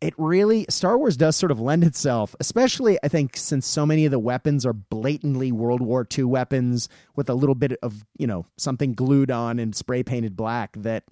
it 0.00 0.14
really 0.18 0.66
Star 0.68 0.98
Wars 0.98 1.16
does 1.16 1.36
sort 1.36 1.50
of 1.50 1.60
lend 1.60 1.84
itself, 1.84 2.36
especially 2.38 2.98
I 3.02 3.08
think 3.08 3.36
since 3.36 3.66
so 3.66 3.86
many 3.86 4.04
of 4.04 4.10
the 4.10 4.18
weapons 4.18 4.66
are 4.66 4.72
blatantly 4.72 5.52
World 5.52 5.80
War 5.80 6.06
II 6.16 6.24
weapons 6.24 6.88
with 7.14 7.30
a 7.30 7.34
little 7.34 7.54
bit 7.54 7.78
of 7.82 8.04
you 8.18 8.26
know 8.26 8.46
something 8.56 8.92
glued 8.94 9.30
on 9.30 9.58
and 9.58 9.74
spray 9.74 10.02
painted 10.02 10.36
black. 10.36 10.76
That 10.76 11.04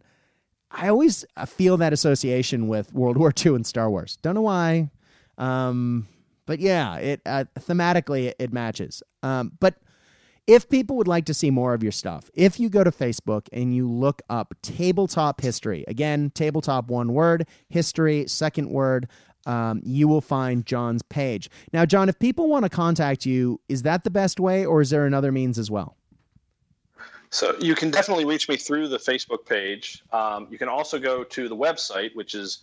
I 0.71 0.89
always 0.89 1.25
feel 1.47 1.77
that 1.79 1.93
association 1.93 2.69
with 2.69 2.93
World 2.93 3.17
War 3.17 3.33
II 3.45 3.55
and 3.55 3.67
Star 3.67 3.89
Wars. 3.89 4.19
Don't 4.21 4.35
know 4.35 4.43
why, 4.43 4.91
um, 5.39 6.07
but 6.47 6.59
yeah, 6.59 6.97
it 6.97 7.23
uh, 7.25 7.45
thematically 7.61 8.35
it, 8.39 8.53
matches. 8.53 9.03
Um, 9.23 9.53
but 9.61 9.77
if 10.47 10.69
people 10.69 10.97
would 10.97 11.09
like 11.09 11.25
to 11.27 11.35
see 11.35 11.51
more 11.51 11.75
of 11.75 11.83
your 11.83 11.93
stuff, 11.93 12.31
if 12.35 12.61
you 12.61 12.69
go 12.69 12.85
to 12.85 12.91
Facebook 12.91 13.49
and 13.53 13.75
you 13.75 13.89
look 13.89 14.23
up 14.29 14.55
tabletop 14.63 15.41
history, 15.41 15.85
again, 15.89 16.31
tabletop 16.35 16.89
one 16.89 17.13
word, 17.13 17.47
history, 17.69 18.27
second 18.29 18.69
word, 18.71 19.09
um, 19.47 19.81
you 19.85 20.09
will 20.09 20.21
find 20.21 20.65
John's 20.67 21.03
page. 21.03 21.51
Now, 21.73 21.85
John, 21.85 22.09
if 22.09 22.19
people 22.19 22.49
want 22.49 22.65
to 22.65 22.69
contact 22.69 23.27
you, 23.27 23.61
is 23.69 23.83
that 23.83 24.05
the 24.05 24.11
best 24.11 24.41
way 24.41 24.65
or 24.65 24.81
is 24.81 24.91
there 24.91 25.07
another 25.07 25.33
means 25.33 25.59
as 25.59 25.71
well? 25.71 25.97
So 27.31 27.57
you 27.59 27.75
can 27.75 27.91
definitely 27.91 28.25
reach 28.25 28.49
me 28.49 28.57
through 28.57 28.89
the 28.89 28.99
Facebook 28.99 29.45
page. 29.45 30.05
Um, 30.13 30.47
you 30.51 30.59
can 30.59 30.69
also 30.69 30.99
go 30.99 31.25
to 31.25 31.49
the 31.49 31.57
website, 31.57 32.15
which 32.15 32.35
is 32.35 32.63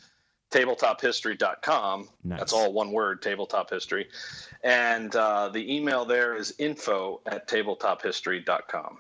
tabletophistory.com. 0.51 2.09
Nice. 2.23 2.39
That's 2.39 2.53
all 2.53 2.73
one 2.73 2.91
word, 2.91 3.21
tabletop 3.21 3.69
history. 3.69 4.07
And 4.63 5.15
uh, 5.15 5.49
the 5.49 5.73
email 5.73 6.05
there 6.05 6.35
is 6.35 6.53
info 6.59 7.21
at 7.25 7.47
tabletophistory.com. 7.47 8.97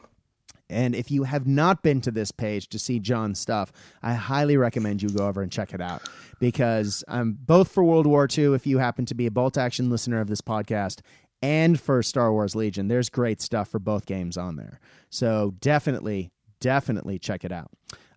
And 0.69 0.95
if 0.95 1.11
you 1.11 1.23
have 1.23 1.45
not 1.45 1.83
been 1.83 1.99
to 2.01 2.11
this 2.11 2.31
page 2.31 2.69
to 2.69 2.79
see 2.79 2.99
John's 2.99 3.39
stuff, 3.39 3.73
I 4.01 4.13
highly 4.13 4.55
recommend 4.55 5.01
you 5.01 5.09
go 5.09 5.27
over 5.27 5.41
and 5.41 5.51
check 5.51 5.73
it 5.73 5.81
out 5.81 6.01
because 6.39 7.03
I'm 7.09 7.33
both 7.33 7.69
for 7.69 7.83
World 7.83 8.07
War 8.07 8.27
II, 8.35 8.55
if 8.55 8.65
you 8.65 8.77
happen 8.77 9.05
to 9.07 9.13
be 9.13 9.27
a 9.27 9.31
bolt 9.31 9.57
action 9.57 9.89
listener 9.89 10.21
of 10.21 10.27
this 10.27 10.41
podcast, 10.41 11.01
and 11.41 11.79
for 11.79 12.01
Star 12.03 12.31
Wars 12.31 12.55
Legion, 12.55 12.87
there's 12.87 13.09
great 13.09 13.41
stuff 13.41 13.67
for 13.67 13.79
both 13.79 14.05
games 14.05 14.37
on 14.37 14.55
there. 14.55 14.79
So 15.09 15.55
definitely, 15.59 16.31
definitely 16.59 17.19
check 17.19 17.43
it 17.43 17.51
out. 17.51 17.71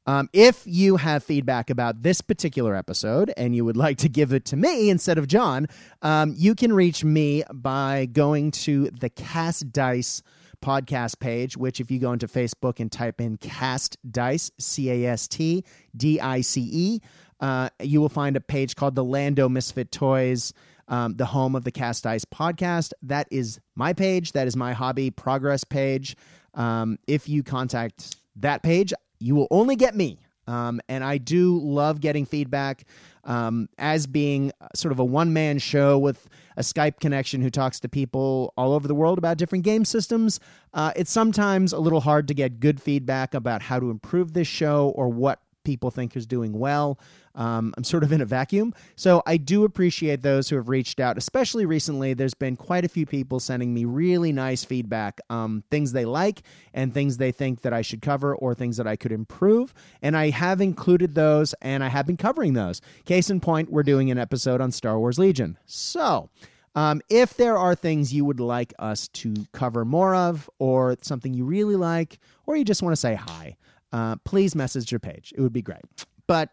Um, 0.07 0.29
if 0.33 0.63
you 0.67 0.97
have 0.97 1.25
feedback 1.25 1.71
about 1.71 2.03
this 2.03 2.21
particular 2.21 2.77
episode 2.77 3.33
and 3.37 3.57
you 3.57 3.65
would 3.65 3.77
like 3.77 3.99
to 3.99 4.09
give 4.09 4.33
it 4.33 4.45
to 4.47 4.57
me 4.57 4.91
instead 4.91 5.17
of 5.17 5.27
John, 5.27 5.67
um, 6.03 6.35
you 6.37 6.55
can 6.55 6.73
reach 6.73 7.05
me 7.05 7.43
by 7.53 8.07
going 8.13 8.51
to 8.53 8.91
the 8.91 9.09
Cast 9.09 9.73
Dice 9.73 10.23
podcast 10.63 11.21
page, 11.21 11.57
which 11.57 11.81
if 11.81 11.91
you 11.91 11.99
go 11.99 12.13
into 12.13 12.27
Facebook 12.27 12.81
and 12.81 12.91
type 12.93 13.21
in 13.21 13.37
Cast 13.39 13.97
Dice, 14.11 14.51
C 14.59 14.91
A 14.91 15.11
S 15.11 15.27
T 15.29 15.65
D 15.97 16.21
I 16.21 16.43
C 16.43 16.69
E, 16.71 17.01
uh, 17.41 17.69
you 17.83 18.01
will 18.01 18.09
find 18.09 18.37
a 18.37 18.41
page 18.41 18.77
called 18.77 18.95
the 18.95 19.05
Land 19.05 19.39
of 19.39 19.51
Misfit 19.51 19.91
Toys. 19.91 20.53
Um, 20.87 21.15
the 21.17 21.25
home 21.25 21.57
of 21.57 21.65
the 21.65 21.71
Cast 21.71 22.05
Dice 22.05 22.27
podcast. 22.27 22.93
That 23.03 23.27
is 23.31 23.59
my 23.75 23.95
page. 23.95 24.33
That 24.33 24.47
is 24.47 24.55
my 24.55 24.75
hobby 24.75 25.11
progress 25.11 25.65
page. 25.65 26.15
Um, 26.53 26.99
if 27.07 27.27
you 27.27 27.43
contact 27.43 28.17
that 28.37 28.63
page, 28.63 28.93
you 29.25 29.35
will 29.35 29.49
only 29.51 29.75
get 29.75 29.95
me. 29.97 30.19
Um, 30.47 30.81
and 30.91 31.03
I 31.03 31.17
do 31.17 31.59
love 31.59 32.01
getting 32.01 32.27
feedback 32.27 32.85
um, 33.25 33.69
as 33.79 34.07
being 34.07 34.53
sort 34.75 34.93
of 34.93 34.99
a 34.99 35.05
one 35.05 35.33
man 35.33 35.59
show 35.59 35.99
with 35.99 36.29
a 36.59 36.61
Skype 36.61 37.01
connection 37.01 37.41
who 37.41 37.49
talks 37.49 37.81
to 37.81 37.89
people 37.89 38.53
all 38.59 38.75
over 38.75 38.87
the 38.87 38.95
world 38.95 39.17
about 39.17 39.39
different 39.39 39.65
game 39.65 39.87
systems. 39.87 40.41
Uh, 40.75 40.93
it's 40.97 41.11
sometimes 41.11 41.73
a 41.73 41.79
little 41.79 42.01
hard 42.01 42.29
to 42.29 42.35
get 42.35 42.61
good 42.61 42.83
feedback 42.83 43.33
about 43.33 43.63
how 43.63 43.81
to 43.81 43.91
improve 43.91 44.35
this 44.35 44.47
show 44.47 44.93
or 44.95 45.09
what 45.09 45.41
people 45.65 45.91
think 45.91 46.17
is 46.17 46.27
doing 46.27 46.53
well. 46.53 46.99
Um, 47.35 47.75
I'm 47.77 47.83
sort 47.83 48.05
of 48.05 48.13
in 48.13 48.21
a 48.21 48.25
vacuum. 48.25 48.75
So 48.95 49.23
I 49.27 49.37
do 49.39 49.65
appreciate 49.65 50.23
those 50.23 50.49
who 50.49 50.57
have 50.57 50.69
reached 50.69 51.01
out, 51.01 51.19
especially 51.19 51.67
recently. 51.67 52.15
There's 52.15 52.35
been 52.35 52.55
quite 52.55 52.85
a 52.85 52.89
few 52.89 53.07
people 53.07 53.41
sending 53.41 53.75
me 53.75 53.85
really 53.85 54.31
nice 54.31 54.63
feedback, 54.63 55.21
um, 55.31 55.65
things 55.71 55.93
they 55.93 56.05
like 56.05 56.43
and 56.75 56.95
things 56.95 57.17
they 57.17 57.33
think 57.33 57.63
that 57.63 57.73
I 57.73 57.83
should 57.83 58.03
cover 58.03 58.37
or 58.37 58.55
things 58.55 58.77
that 58.77 58.87
I 58.87 58.95
could 58.95 59.11
improve. 59.11 59.75
And 60.01 60.17
I 60.17 60.31
have 60.31 60.61
included 60.61 61.15
those 61.15 61.55
and 61.61 61.83
I 61.83 61.89
have 61.89 62.07
been 62.07 62.17
covering 62.17 62.53
those. 62.53 62.81
Case 63.05 63.31
in 63.31 63.41
point, 63.41 63.73
we're 63.73 63.83
doing 63.83 64.11
an 64.11 64.19
episode 64.19 64.61
on 64.61 64.71
Star 64.71 64.99
Wars 64.99 65.19
Legion. 65.19 65.59
So. 65.67 66.31
Um, 66.77 67.01
if 67.09 67.35
there 67.35 67.57
are 67.57 67.77
things 67.77 68.13
you 68.13 68.25
would 68.25 68.41
like 68.41 68.75
us 68.81 69.07
to 69.09 69.33
cover 69.53 69.85
more 69.85 70.13
of, 70.13 70.51
or 70.59 70.97
something 71.03 71.33
you 71.33 71.45
really 71.45 71.77
like, 71.77 72.19
or 72.47 72.57
you 72.57 72.65
just 72.65 72.83
want 72.83 72.93
to 72.93 73.01
say 73.01 73.15
hi, 73.15 73.57
uh, 73.95 74.17
please 74.25 74.57
message 74.57 74.91
your 74.91 74.99
page. 74.99 75.33
It 75.37 75.41
would 75.41 75.53
be 75.53 75.63
great. 75.63 75.85
But 76.27 76.51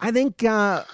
I 0.00 0.10
think 0.12 0.42
uh, 0.42 0.84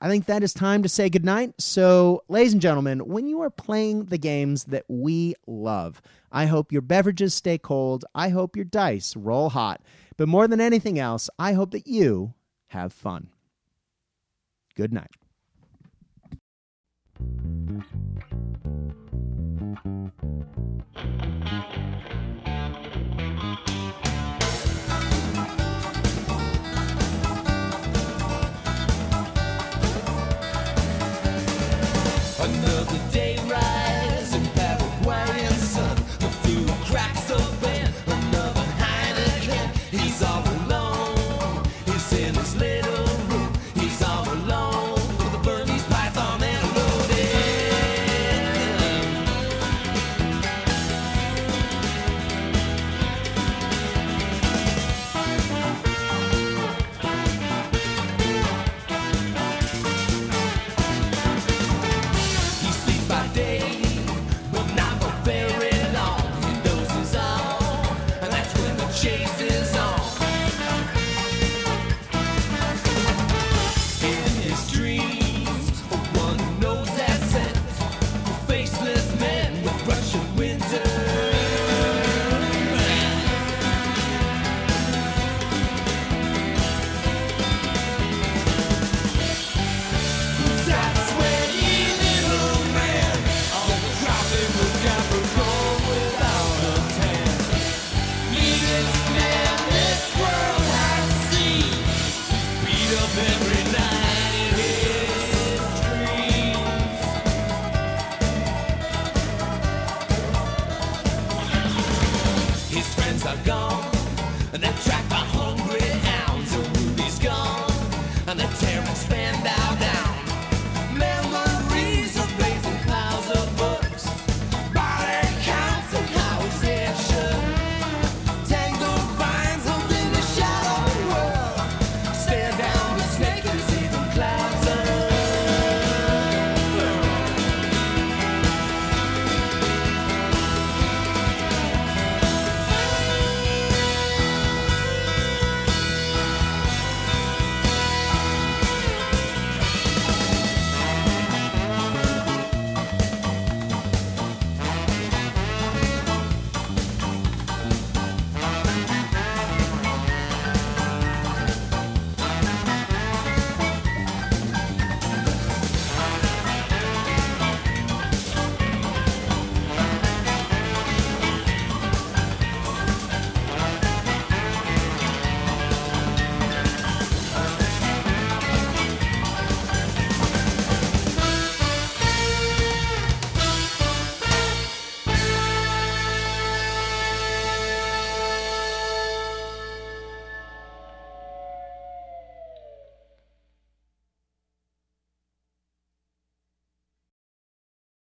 I 0.00 0.08
think 0.08 0.24
that 0.24 0.42
is 0.42 0.54
time 0.54 0.82
to 0.82 0.88
say 0.88 1.10
goodnight. 1.10 1.60
So, 1.60 2.24
ladies 2.28 2.54
and 2.54 2.62
gentlemen, 2.62 3.00
when 3.00 3.28
you 3.28 3.42
are 3.42 3.50
playing 3.50 4.06
the 4.06 4.16
games 4.16 4.64
that 4.64 4.86
we 4.88 5.34
love, 5.46 6.00
I 6.32 6.46
hope 6.46 6.72
your 6.72 6.80
beverages 6.80 7.34
stay 7.34 7.58
cold. 7.58 8.06
I 8.14 8.30
hope 8.30 8.56
your 8.56 8.64
dice 8.64 9.14
roll 9.16 9.50
hot. 9.50 9.82
But 10.16 10.28
more 10.28 10.48
than 10.48 10.62
anything 10.62 10.98
else, 10.98 11.28
I 11.38 11.52
hope 11.52 11.72
that 11.72 11.86
you 11.86 12.32
have 12.68 12.94
fun. 12.94 13.28
Good 14.74 14.94
night. 14.94 15.10